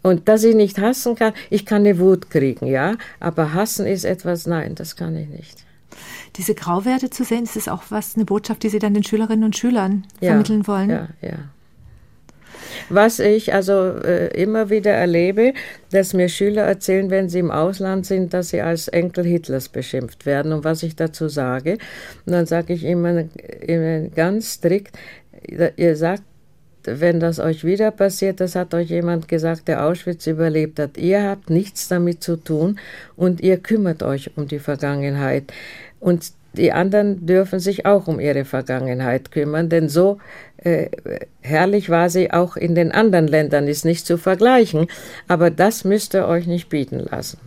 Und 0.04 0.28
dass 0.28 0.44
ich 0.44 0.54
nicht 0.54 0.80
hassen 0.80 1.16
kann, 1.16 1.34
ich 1.50 1.66
kann 1.66 1.82
eine 1.82 1.98
Wut 1.98 2.30
kriegen, 2.30 2.68
ja, 2.68 2.96
aber 3.20 3.54
hassen 3.54 3.88
ist 3.88 4.04
etwas, 4.04 4.46
nein, 4.46 4.76
das 4.76 4.96
kann 4.98 5.16
ich 5.16 5.30
nicht. 5.30 5.64
Diese 6.36 6.56
Grauwerte 6.56 7.10
zu 7.10 7.24
sehen, 7.24 7.44
ist 7.44 7.56
das 7.56 7.68
auch 7.68 7.84
was, 7.90 8.16
eine 8.16 8.26
Botschaft, 8.26 8.64
die 8.64 8.70
Sie 8.70 8.80
dann 8.80 8.94
den 8.94 9.04
Schülerinnen 9.04 9.46
und 9.46 9.56
Schülern 9.56 10.04
ja, 10.20 10.32
vermitteln 10.32 10.68
wollen? 10.68 10.90
Ja, 10.90 11.08
ja. 11.22 11.38
Was 12.90 13.20
ich 13.20 13.54
also 13.54 13.74
äh, 13.74 14.28
immer 14.40 14.70
wieder 14.70 14.92
erlebe, 14.92 15.54
dass 15.92 16.14
mir 16.14 16.30
Schüler 16.30 16.64
erzählen, 16.64 17.10
wenn 17.10 17.30
sie 17.30 17.40
im 17.40 17.52
Ausland 17.52 18.06
sind, 18.06 18.34
dass 18.34 18.50
sie 18.50 18.62
als 18.62 18.88
Enkel 18.88 19.24
Hitlers 19.26 19.70
beschimpft 19.70 20.26
werden 20.26 20.54
und 20.54 20.64
was 20.64 20.84
ich 20.84 20.96
dazu 20.96 21.30
sage. 21.30 21.78
Und 22.26 22.34
dann 22.34 22.46
sage 22.46 22.74
ich 22.74 22.84
immer, 22.84 23.26
immer 23.62 24.10
ganz 24.10 24.54
strikt, 24.54 24.98
ihr 25.76 25.96
sagt 25.96 26.24
wenn 26.86 27.20
das 27.20 27.40
euch 27.40 27.64
wieder 27.64 27.92
passiert, 27.92 28.40
das 28.40 28.56
hat 28.56 28.74
euch 28.74 28.90
jemand 28.90 29.28
gesagt, 29.28 29.68
der 29.68 29.86
Auschwitz 29.86 30.28
überlebt 30.28 30.80
hat. 30.80 30.98
Ihr 30.98 31.24
habt 31.24 31.50
nichts 31.50 31.88
damit 31.88 32.24
zu 32.24 32.36
tun 32.36 32.80
und 33.16 33.42
ihr 33.42 33.58
kümmert 33.58 34.04
euch 34.04 34.32
um 34.36 34.48
die 34.48 34.60
Vergangenheit. 34.60 35.54
Und 36.00 36.34
die 36.54 36.72
anderen 36.72 37.26
dürfen 37.26 37.60
sich 37.60 37.86
auch 37.86 38.08
um 38.08 38.20
ihre 38.20 38.46
Vergangenheit 38.46 39.32
kümmern, 39.32 39.70
denn 39.70 39.90
so 39.90 40.20
äh, 40.64 40.90
herrlich 41.42 41.90
war 41.90 42.10
sie 42.10 42.32
auch 42.32 42.56
in 42.56 42.76
den 42.76 42.92
anderen 42.92 43.28
Ländern, 43.28 43.68
ist 43.68 43.86
nicht 43.86 44.06
zu 44.06 44.18
vergleichen. 44.18 44.88
Aber 45.28 45.50
das 45.50 45.84
müsst 45.84 46.16
ihr 46.16 46.28
euch 46.28 46.48
nicht 46.48 46.70
bieten 46.70 47.00
lassen. 47.00 47.40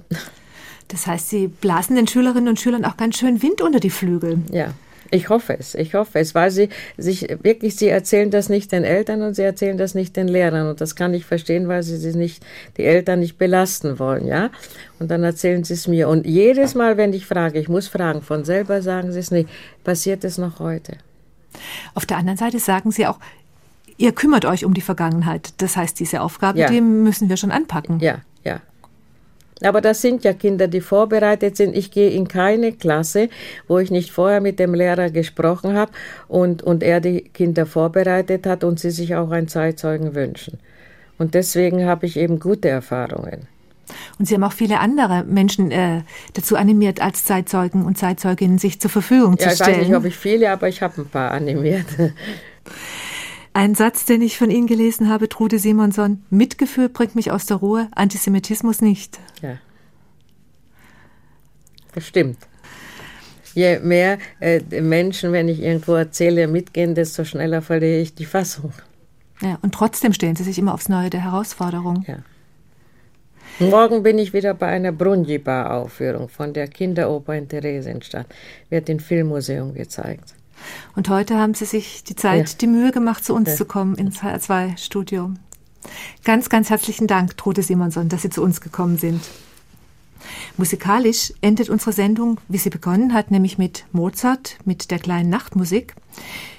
Das 0.89 1.07
heißt, 1.07 1.31
Sie 1.31 1.49
blasen 1.49 1.97
den 1.97 2.07
Schülerinnen 2.07 2.49
und 2.49 2.61
Schülern 2.61 2.85
auch 2.85 2.97
ganz 2.97 3.19
schön 3.19 3.43
Wind 3.43 3.61
unter 3.61 3.81
die 3.81 3.91
Flügel. 3.91 4.39
Ja. 4.53 4.73
Ich 5.11 5.29
hoffe 5.29 5.57
es, 5.59 5.77
ich 5.77 5.95
hoffe 5.95 6.19
es, 6.19 6.35
weil 6.35 6.51
sie 6.51 6.69
sich 6.97 7.29
wirklich, 7.43 7.77
sie 7.77 7.89
erzählen 7.89 8.31
das 8.31 8.49
nicht 8.49 8.73
den 8.73 8.83
Eltern 8.83 9.23
und 9.23 9.35
sie 9.35 9.43
erzählen 9.43 9.79
das 9.79 9.95
nicht 9.95 10.17
den 10.17 10.27
Lehrern 10.27 10.69
und 10.69 10.81
das 10.81 10.97
kann 10.97 11.15
ich 11.15 11.25
verstehen, 11.25 11.69
weil 11.69 11.85
sie 11.85 11.97
sie 11.97 12.17
nicht, 12.19 12.45
die 12.77 12.85
Eltern 12.85 13.21
nicht 13.21 13.39
belasten 13.39 14.01
wollen, 14.01 14.27
ja. 14.27 14.51
Und 14.99 15.11
dann 15.13 15.23
erzählen 15.23 15.63
sie 15.63 15.75
es 15.75 15.87
mir 15.87 16.09
und 16.09 16.27
jedes 16.27 16.75
Mal, 16.75 16.97
wenn 16.97 17.13
ich 17.13 17.25
frage, 17.25 17.61
ich 17.61 17.69
muss 17.69 17.87
fragen, 17.87 18.21
von 18.21 18.45
selber 18.45 18.83
sagen 18.83 19.13
sie 19.13 19.21
es 19.21 19.31
nicht, 19.31 19.49
passiert 19.85 20.25
es 20.25 20.39
noch 20.39 20.59
heute. 20.59 20.97
Auf 21.95 22.07
der 22.07 22.17
anderen 22.17 22.39
Seite 22.39 22.59
sagen 22.59 22.91
sie 22.91 23.07
auch, 23.07 23.19
ihr 23.97 24.13
kümmert 24.13 24.45
euch 24.45 24.65
um 24.65 24.75
die 24.75 24.81
Vergangenheit. 24.81 25.55
Das 25.59 25.77
heißt, 25.77 25.99
diese 25.99 26.21
Aufgabe, 26.21 26.59
ja. 26.59 26.69
die 26.69 26.81
müssen 26.81 27.29
wir 27.29 27.37
schon 27.37 27.51
anpacken. 27.51 28.01
Ja, 28.01 28.19
ja. 28.45 28.61
Aber 29.63 29.81
das 29.81 30.03
sind 30.03 30.23
ja 30.23 30.35
Kinder, 30.35 30.69
die 30.69 30.83
vorbereitet 30.83 31.57
sind. 31.57 31.75
Ich 31.75 31.91
gehe 31.91 32.11
in 32.11 32.29
keine 32.29 32.73
Klasse, 32.73 33.31
wo 33.69 33.79
ich 33.79 33.91
nicht 33.91 34.11
vorher 34.11 34.43
mit 34.43 34.59
dem 34.59 34.75
Lehrer 34.75 35.11
gesprochen 35.11 35.77
habe 35.77 35.93
und, 36.29 36.63
und 36.63 36.83
er 36.83 37.01
die 37.01 37.23
Kinder 37.23 37.65
vorbereitet 37.65 38.47
hat 38.47 38.65
und 38.65 38.79
sie 38.79 38.91
sich 38.91 39.15
auch 39.15 39.31
einen 39.31 39.49
Zeitzeugen 39.49 40.15
wünschen. 40.15 40.59
Und 41.17 41.33
deswegen 41.35 41.87
habe 41.87 42.05
ich 42.05 42.19
eben 42.19 42.39
gute 42.39 42.69
Erfahrungen. 42.69 43.49
Und 44.19 44.27
Sie 44.27 44.35
haben 44.35 44.45
auch 44.45 44.53
viele 44.53 44.81
andere 44.81 45.25
Menschen 45.25 45.71
äh, 45.71 46.03
dazu 46.35 46.57
animiert, 46.57 47.01
als 47.01 47.25
Zeitzeugen 47.25 47.85
und 47.85 47.99
Zeitzeuginnen 47.99 48.59
sich 48.59 48.81
zur 48.81 48.91
Verfügung 48.91 49.37
ja, 49.39 49.49
zu 49.49 49.57
stellen. 49.57 49.71
Ich 49.71 49.79
weiß 49.79 49.89
nicht, 49.89 49.97
ob 49.97 50.05
ich 50.05 50.17
viele, 50.17 50.51
aber 50.51 50.69
ich 50.69 50.83
habe 50.83 51.03
ein 51.03 51.09
paar 51.09 51.31
animiert. 51.31 51.87
Ein 53.53 53.75
Satz, 53.75 54.05
den 54.05 54.21
ich 54.21 54.37
von 54.37 54.51
Ihnen 54.51 54.67
gelesen 54.67 55.09
habe, 55.09 55.31
Trude 55.31 55.59
Simonson, 55.59 56.23
Mitgefühl 56.29 56.91
bringt 56.91 57.15
mich 57.15 57.31
aus 57.31 57.47
der 57.47 57.57
Ruhe, 57.57 57.89
Antisemitismus 57.95 58.83
nicht. 58.83 59.19
Ja. 59.41 59.57
Das 61.95 62.07
stimmt. 62.07 62.37
Je 63.55 63.79
mehr 63.79 64.19
äh, 64.41 64.61
Menschen, 64.83 65.33
wenn 65.33 65.49
ich 65.49 65.63
irgendwo 65.63 65.95
erzähle, 65.95 66.49
mitgehen, 66.49 66.95
desto 66.95 67.25
schneller 67.25 67.63
verliere 67.63 68.01
ich 68.01 68.15
die 68.15 68.27
Fassung. 68.27 68.75
Ja, 69.41 69.59
und 69.63 69.73
trotzdem 69.73 70.13
stellen 70.13 70.37
Sie 70.37 70.45
sich 70.45 70.59
immer 70.59 70.75
aufs 70.75 70.91
Neue 70.91 71.09
der 71.09 71.25
Herausforderung. 71.25 72.05
Ja. 72.07 72.19
Morgen 73.59 74.03
bin 74.03 74.19
ich 74.19 74.35
wieder 74.35 74.53
bei 74.53 74.67
einer 74.67 74.93
Brunji-Bar-Aufführung 74.93 76.29
von 76.29 76.53
der 76.53 76.69
Kinderoper 76.69 77.35
in 77.35 77.49
Theresienstadt. 77.49 78.27
Wird 78.69 78.91
im 78.91 78.99
Filmmuseum 78.99 79.73
gezeigt. 79.73 80.35
Und 80.95 81.09
heute 81.09 81.39
haben 81.39 81.55
Sie 81.55 81.65
sich 81.65 82.05
die 82.05 82.17
Zeit, 82.17 82.51
ja. 82.51 82.55
die 82.61 82.67
Mühe 82.67 82.93
gemacht, 82.93 83.25
zu 83.25 83.35
uns 83.35 83.49
ja. 83.49 83.57
zu 83.57 83.65
kommen 83.65 83.95
ins 83.95 84.19
HR2-Studio. 84.19 85.31
Ganz, 86.25 86.51
ganz 86.51 86.69
herzlichen 86.69 87.07
Dank, 87.07 87.39
Trude 87.39 87.63
Simonson, 87.63 88.11
dass 88.11 88.23
Sie 88.23 88.31
zu 88.31 88.43
uns 88.43 88.61
gekommen 88.61 88.99
sind. 88.99 89.23
Musikalisch 90.59 91.33
endet 91.41 91.71
unsere 91.71 91.93
Sendung, 91.93 92.39
wie 92.49 92.59
sie 92.59 92.71
begonnen 92.71 93.15
hat, 93.15 93.31
nämlich 93.31 93.59
mit 93.59 93.85
Mozart, 93.93 94.59
mit 94.65 94.91
der 94.91 94.99
kleinen 94.99 95.31
Nachtmusik. 95.31 95.95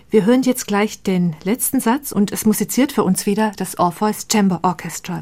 Wir 0.09 0.25
hören 0.25 0.43
jetzt 0.43 0.67
gleich 0.67 1.03
den 1.03 1.35
letzten 1.43 1.79
Satz 1.79 2.11
und 2.11 2.31
es 2.31 2.45
musiziert 2.45 2.91
für 2.91 3.03
uns 3.03 3.25
wieder 3.25 3.51
das 3.57 3.77
Orpheus 3.77 4.27
Chamber 4.31 4.61
Orchestra. 4.63 5.21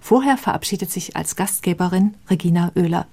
Vorher 0.00 0.36
verabschiedet 0.36 0.90
sich 0.90 1.16
als 1.16 1.36
Gastgeberin 1.36 2.14
Regina 2.28 2.72
Oehler. 2.76 3.06